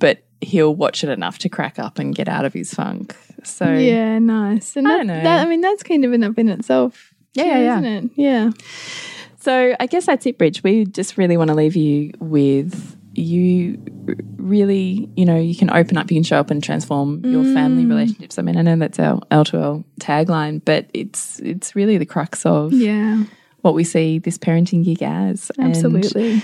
but 0.00 0.24
he'll 0.40 0.74
watch 0.74 1.04
it 1.04 1.10
enough 1.10 1.38
to 1.38 1.48
crack 1.48 1.78
up 1.78 1.98
and 2.00 2.12
get 2.14 2.28
out 2.28 2.44
of 2.44 2.52
his 2.52 2.74
funk. 2.74 3.14
So, 3.44 3.72
Yeah, 3.72 4.18
nice. 4.18 4.74
And 4.76 4.88
I 4.88 4.90
that, 4.90 4.96
don't 4.98 5.06
know. 5.06 5.22
that 5.22 5.46
I 5.46 5.48
mean 5.48 5.60
that's 5.60 5.82
kind 5.84 6.04
of 6.04 6.12
enough 6.12 6.36
in 6.38 6.48
itself. 6.48 7.14
Yeah, 7.34 7.44
too, 7.44 7.48
yeah, 7.50 7.58
yeah. 7.58 7.78
Isn't 7.78 7.84
it? 8.04 8.10
Yeah. 8.16 8.50
So 9.44 9.76
I 9.78 9.84
guess 9.84 10.06
that's 10.06 10.24
it, 10.24 10.38
Bridge. 10.38 10.62
We 10.62 10.86
just 10.86 11.18
really 11.18 11.36
want 11.36 11.48
to 11.48 11.54
leave 11.54 11.76
you 11.76 12.12
with 12.18 12.96
you 13.12 13.78
really, 14.38 15.06
you 15.16 15.26
know, 15.26 15.36
you 15.36 15.54
can 15.54 15.68
open 15.68 15.98
up, 15.98 16.10
you 16.10 16.16
can 16.16 16.24
show 16.24 16.38
up 16.38 16.50
and 16.50 16.64
transform 16.64 17.22
your 17.26 17.44
family 17.52 17.84
mm. 17.84 17.90
relationships. 17.90 18.38
I 18.38 18.42
mean, 18.42 18.56
I 18.56 18.62
know 18.62 18.76
that's 18.76 18.98
our 18.98 19.20
L2L 19.30 19.84
tagline, 20.00 20.64
but 20.64 20.88
it's 20.94 21.40
it's 21.40 21.76
really 21.76 21.98
the 21.98 22.06
crux 22.06 22.46
of 22.46 22.72
Yeah. 22.72 23.24
what 23.60 23.74
we 23.74 23.84
see 23.84 24.18
this 24.18 24.38
parenting 24.38 24.82
gig 24.82 25.02
as. 25.02 25.50
And, 25.58 25.68
Absolutely. 25.68 26.42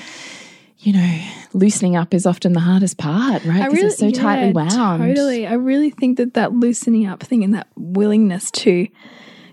you 0.80 0.92
know, 0.92 1.20
loosening 1.54 1.96
up 1.96 2.12
is 2.12 2.26
often 2.26 2.52
the 2.52 2.60
hardest 2.60 2.98
part, 2.98 3.42
right? 3.46 3.70
Because 3.70 3.94
it's 3.94 3.98
so 3.98 4.10
tightly 4.10 4.52
wound. 4.52 4.70
Totally. 4.70 5.46
I 5.46 5.54
really 5.54 5.88
think 5.88 6.18
that 6.18 6.34
that 6.34 6.52
loosening 6.52 7.06
up 7.06 7.22
thing 7.22 7.44
and 7.44 7.54
that 7.54 7.68
willingness 7.76 8.50
to 8.50 8.88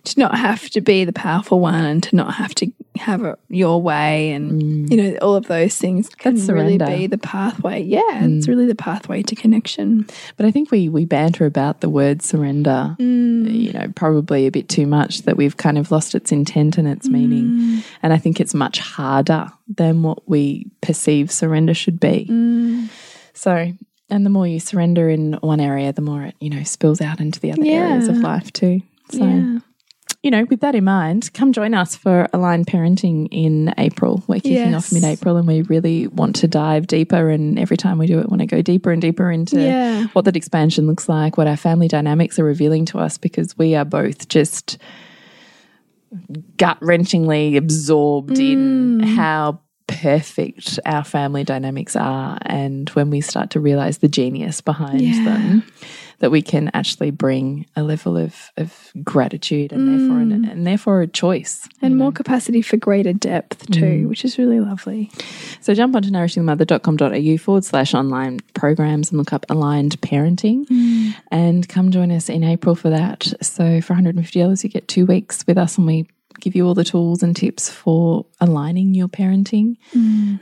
to 0.03 0.19
not 0.19 0.37
have 0.37 0.69
to 0.71 0.81
be 0.81 1.05
the 1.05 1.13
powerful 1.13 1.59
one 1.59 1.83
and 1.85 2.03
to 2.03 2.15
not 2.15 2.33
have 2.35 2.55
to 2.55 2.71
have 2.97 3.23
it 3.23 3.39
your 3.49 3.81
way 3.81 4.31
and 4.31 4.89
you 4.91 4.97
know 4.97 5.17
all 5.21 5.35
of 5.35 5.47
those 5.47 5.75
things 5.77 6.09
can 6.09 6.33
Mm. 6.33 6.37
That's 6.37 6.49
really 6.49 6.77
be 6.77 7.07
the 7.07 7.17
pathway. 7.17 7.81
Yeah, 7.81 8.01
it's 8.25 8.45
Mm. 8.45 8.49
really 8.49 8.65
the 8.67 8.75
pathway 8.75 9.23
to 9.23 9.35
connection. 9.35 10.05
But 10.35 10.45
I 10.45 10.51
think 10.51 10.69
we 10.71 10.89
we 10.89 11.05
banter 11.05 11.45
about 11.45 11.81
the 11.81 11.89
word 11.89 12.21
surrender, 12.21 12.95
you 12.99 13.71
know, 13.73 13.87
probably 13.95 14.45
a 14.47 14.51
bit 14.51 14.67
too 14.69 14.85
much 14.87 15.21
that 15.23 15.37
we've 15.37 15.57
kind 15.57 15.77
of 15.77 15.91
lost 15.91 16.15
its 16.15 16.31
intent 16.31 16.77
and 16.77 16.87
its 16.87 17.07
meaning. 17.09 17.83
And 18.03 18.13
I 18.13 18.17
think 18.17 18.39
it's 18.39 18.53
much 18.53 18.79
harder 18.79 19.47
than 19.67 20.03
what 20.03 20.27
we 20.29 20.67
perceive 20.81 21.31
surrender 21.31 21.73
should 21.73 21.99
be. 21.99 22.27
So, 23.33 23.73
and 24.09 24.25
the 24.25 24.29
more 24.29 24.47
you 24.47 24.59
surrender 24.59 25.09
in 25.09 25.33
one 25.41 25.59
area, 25.59 25.91
the 25.93 26.01
more 26.01 26.23
it, 26.23 26.35
you 26.39 26.49
know, 26.49 26.63
spills 26.63 27.01
out 27.01 27.19
into 27.19 27.39
the 27.39 27.51
other 27.51 27.63
areas 27.65 28.07
of 28.07 28.17
life 28.17 28.51
too. 28.53 28.81
So, 29.11 29.25
yeah. 29.25 29.59
You 30.23 30.31
know, 30.31 30.45
with 30.49 30.61
that 30.61 30.75
in 30.75 30.83
mind, 30.83 31.31
come 31.33 31.53
join 31.53 31.73
us 31.73 31.95
for 31.95 32.27
Aligned 32.33 32.67
Parenting 32.67 33.27
in 33.31 33.73
April. 33.77 34.23
We're 34.27 34.39
kicking 34.39 34.73
off 34.73 34.91
mid 34.91 35.03
April 35.03 35.37
and 35.37 35.47
we 35.47 35.61
really 35.61 36.07
want 36.07 36.37
to 36.37 36.47
dive 36.47 36.87
deeper. 36.87 37.29
And 37.29 37.57
every 37.59 37.77
time 37.77 37.97
we 37.97 38.07
do 38.07 38.19
it, 38.19 38.27
want 38.27 38.41
to 38.41 38.47
go 38.47 38.61
deeper 38.61 38.91
and 38.91 39.01
deeper 39.01 39.31
into 39.31 39.61
Yeah. 39.61 40.07
what 40.13 40.25
that 40.25 40.35
expansion 40.35 40.87
looks 40.87 41.07
like, 41.07 41.37
what 41.37 41.47
our 41.47 41.55
family 41.55 41.87
dynamics 41.87 42.39
are 42.39 42.43
revealing 42.43 42.85
to 42.85 42.99
us, 42.99 43.17
because 43.17 43.57
we 43.57 43.75
are 43.75 43.85
both 43.85 44.27
just 44.27 44.79
gut 46.57 46.79
wrenchingly 46.79 47.55
absorbed 47.55 48.39
in 48.39 48.99
mm. 48.99 49.15
how 49.15 49.61
perfect 49.87 50.79
our 50.85 51.03
family 51.03 51.43
dynamics 51.43 51.95
are. 51.95 52.37
And 52.41 52.89
when 52.89 53.09
we 53.09 53.21
start 53.21 53.51
to 53.51 53.59
realize 53.59 53.99
the 53.99 54.07
genius 54.09 54.61
behind 54.61 55.01
Yeah. 55.01 55.23
them, 55.23 55.63
that 56.19 56.31
we 56.31 56.41
can 56.41 56.71
actually 56.73 57.11
bring 57.11 57.65
a 57.75 57.83
level 57.83 58.17
of, 58.17 58.51
of 58.57 58.91
gratitude 59.03 59.71
and 59.71 59.87
therefore 59.87 60.19
an, 60.19 60.45
and 60.45 60.65
therefore 60.65 61.01
a 61.01 61.07
choice. 61.07 61.67
And 61.81 61.95
more 61.97 62.11
capacity 62.11 62.61
for 62.61 62.77
greater 62.77 63.13
depth 63.13 63.69
too, 63.71 63.81
Mm. 64.05 64.09
which 64.09 64.25
is 64.25 64.37
really 64.39 64.59
lovely. 64.59 65.11
So 65.61 65.73
jump 65.73 65.95
onto 65.95 66.09
nourishingthemother.com.au 66.09 67.37
forward 67.37 67.65
slash 67.65 67.93
online 67.93 68.39
programs 68.53 69.11
and 69.11 69.17
look 69.19 69.31
up 69.33 69.45
aligned 69.49 69.99
parenting 70.01 71.13
and 71.31 71.67
come 71.69 71.91
join 71.91 72.11
us 72.11 72.29
in 72.29 72.43
April 72.43 72.75
for 72.75 72.89
that. 72.89 73.31
So 73.41 73.79
for 73.81 73.93
$150, 73.93 74.63
you 74.63 74.69
get 74.69 74.87
two 74.87 75.05
weeks 75.05 75.45
with 75.47 75.57
us 75.57 75.77
and 75.77 75.85
we 75.87 76.07
give 76.39 76.55
you 76.55 76.65
all 76.67 76.73
the 76.73 76.83
tools 76.83 77.23
and 77.23 77.35
tips 77.35 77.69
for 77.69 78.25
aligning 78.39 78.93
your 78.93 79.07
parenting 79.07 79.77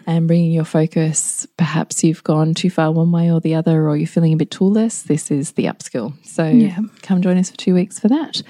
and 0.06 0.28
bringing 0.28 0.52
your 0.52 0.66
focus. 0.66 1.48
Perhaps 1.58 2.04
you've 2.04 2.24
gone 2.24 2.54
too 2.54 2.70
far 2.70 2.92
one 2.92 3.12
way 3.12 3.32
or 3.32 3.40
the 3.40 3.56
other, 3.56 3.88
or 3.88 3.96
you're 3.98 4.08
feeling 4.08 4.34
a 4.34 4.38
bit 4.38 4.52
toolless. 4.52 5.04
This 5.04 5.32
is 5.32 5.52
the 5.54 5.66
upskill. 5.66 6.14
So 6.26 6.46
Yeah. 6.48 6.80
come 7.02 7.22
join 7.22 7.38
us 7.38 7.50
for 7.52 7.58
two 7.58 7.74
weeks 7.74 8.00
for 8.00 8.08
that. 8.10 8.42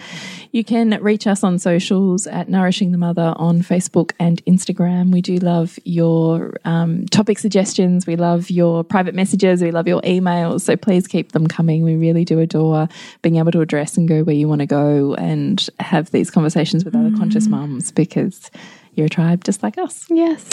You 0.52 0.64
can 0.64 0.98
reach 1.02 1.28
us 1.28 1.43
on 1.43 1.60
socials 1.60 2.26
at 2.28 2.50
Nourishing 2.50 2.91
the 2.91 2.98
Mother 2.98 3.34
on 3.38 3.62
Facebook 3.62 4.12
and 4.20 4.43
Instagram. 4.46 5.12
We 5.12 5.22
do 5.22 5.36
love 5.38 5.78
your 5.84 6.56
um, 6.66 7.06
topic 7.08 7.38
suggestions. 7.39 8.08
We 8.08 8.16
love 8.16 8.50
your 8.50 8.84
private 8.84 9.14
messages. 9.14 9.62
We 9.62 9.72
love 9.72 9.88
your 9.88 10.02
emails. 10.02 10.62
So 10.62 10.76
please 10.76 11.08
keep 11.08 11.34
them 11.34 11.46
coming. 11.48 11.84
We 11.84 11.96
really 11.96 12.26
do 12.26 12.39
adore 12.39 12.88
being 13.22 13.36
able 13.36 13.52
to 13.52 13.62
address 13.62 13.98
and 13.98 14.08
go 14.08 14.24
where 14.24 14.36
you 14.36 14.48
want 14.48 14.60
to 14.62 14.66
go 14.66 15.14
and 15.16 15.68
have 15.80 16.10
these 16.12 16.32
conversations 16.32 16.84
with 16.86 16.96
other 16.96 17.16
conscious 17.36 17.48
mm-hmm. 17.50 17.72
mums 17.72 17.92
because 17.92 18.50
you're 18.94 19.08
a 19.08 19.10
tribe 19.10 19.44
just 19.44 19.62
like 19.64 19.78
us. 19.78 20.06
Yes. 20.10 20.50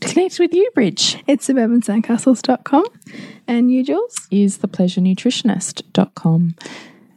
To 0.00 0.08
connect 0.08 0.38
with 0.40 0.52
you, 0.54 0.70
Bridge, 0.74 1.22
It's 1.26 1.46
suburbansandcastles.com. 1.48 2.84
And 3.46 3.70
you, 3.70 3.84
Jules? 3.84 4.26
is 4.30 4.58
thepleasurenutritionist.com. 4.58 6.54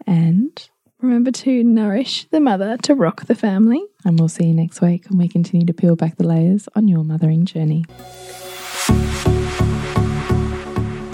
And 0.05 0.69
Remember 1.01 1.31
to 1.31 1.63
nourish 1.65 2.25
the 2.29 2.39
mother 2.39 2.77
to 2.83 2.95
rock 2.95 3.25
the 3.25 3.35
family. 3.35 3.83
and 4.05 4.17
we'll 4.17 4.29
see 4.29 4.45
you 4.45 4.53
next 4.53 4.79
week 4.81 5.05
when 5.09 5.17
we 5.19 5.27
continue 5.27 5.65
to 5.65 5.73
peel 5.73 5.95
back 5.97 6.15
the 6.17 6.25
layers 6.25 6.69
on 6.75 6.87
your 6.87 7.03
mothering 7.03 7.45
journey. 7.45 7.83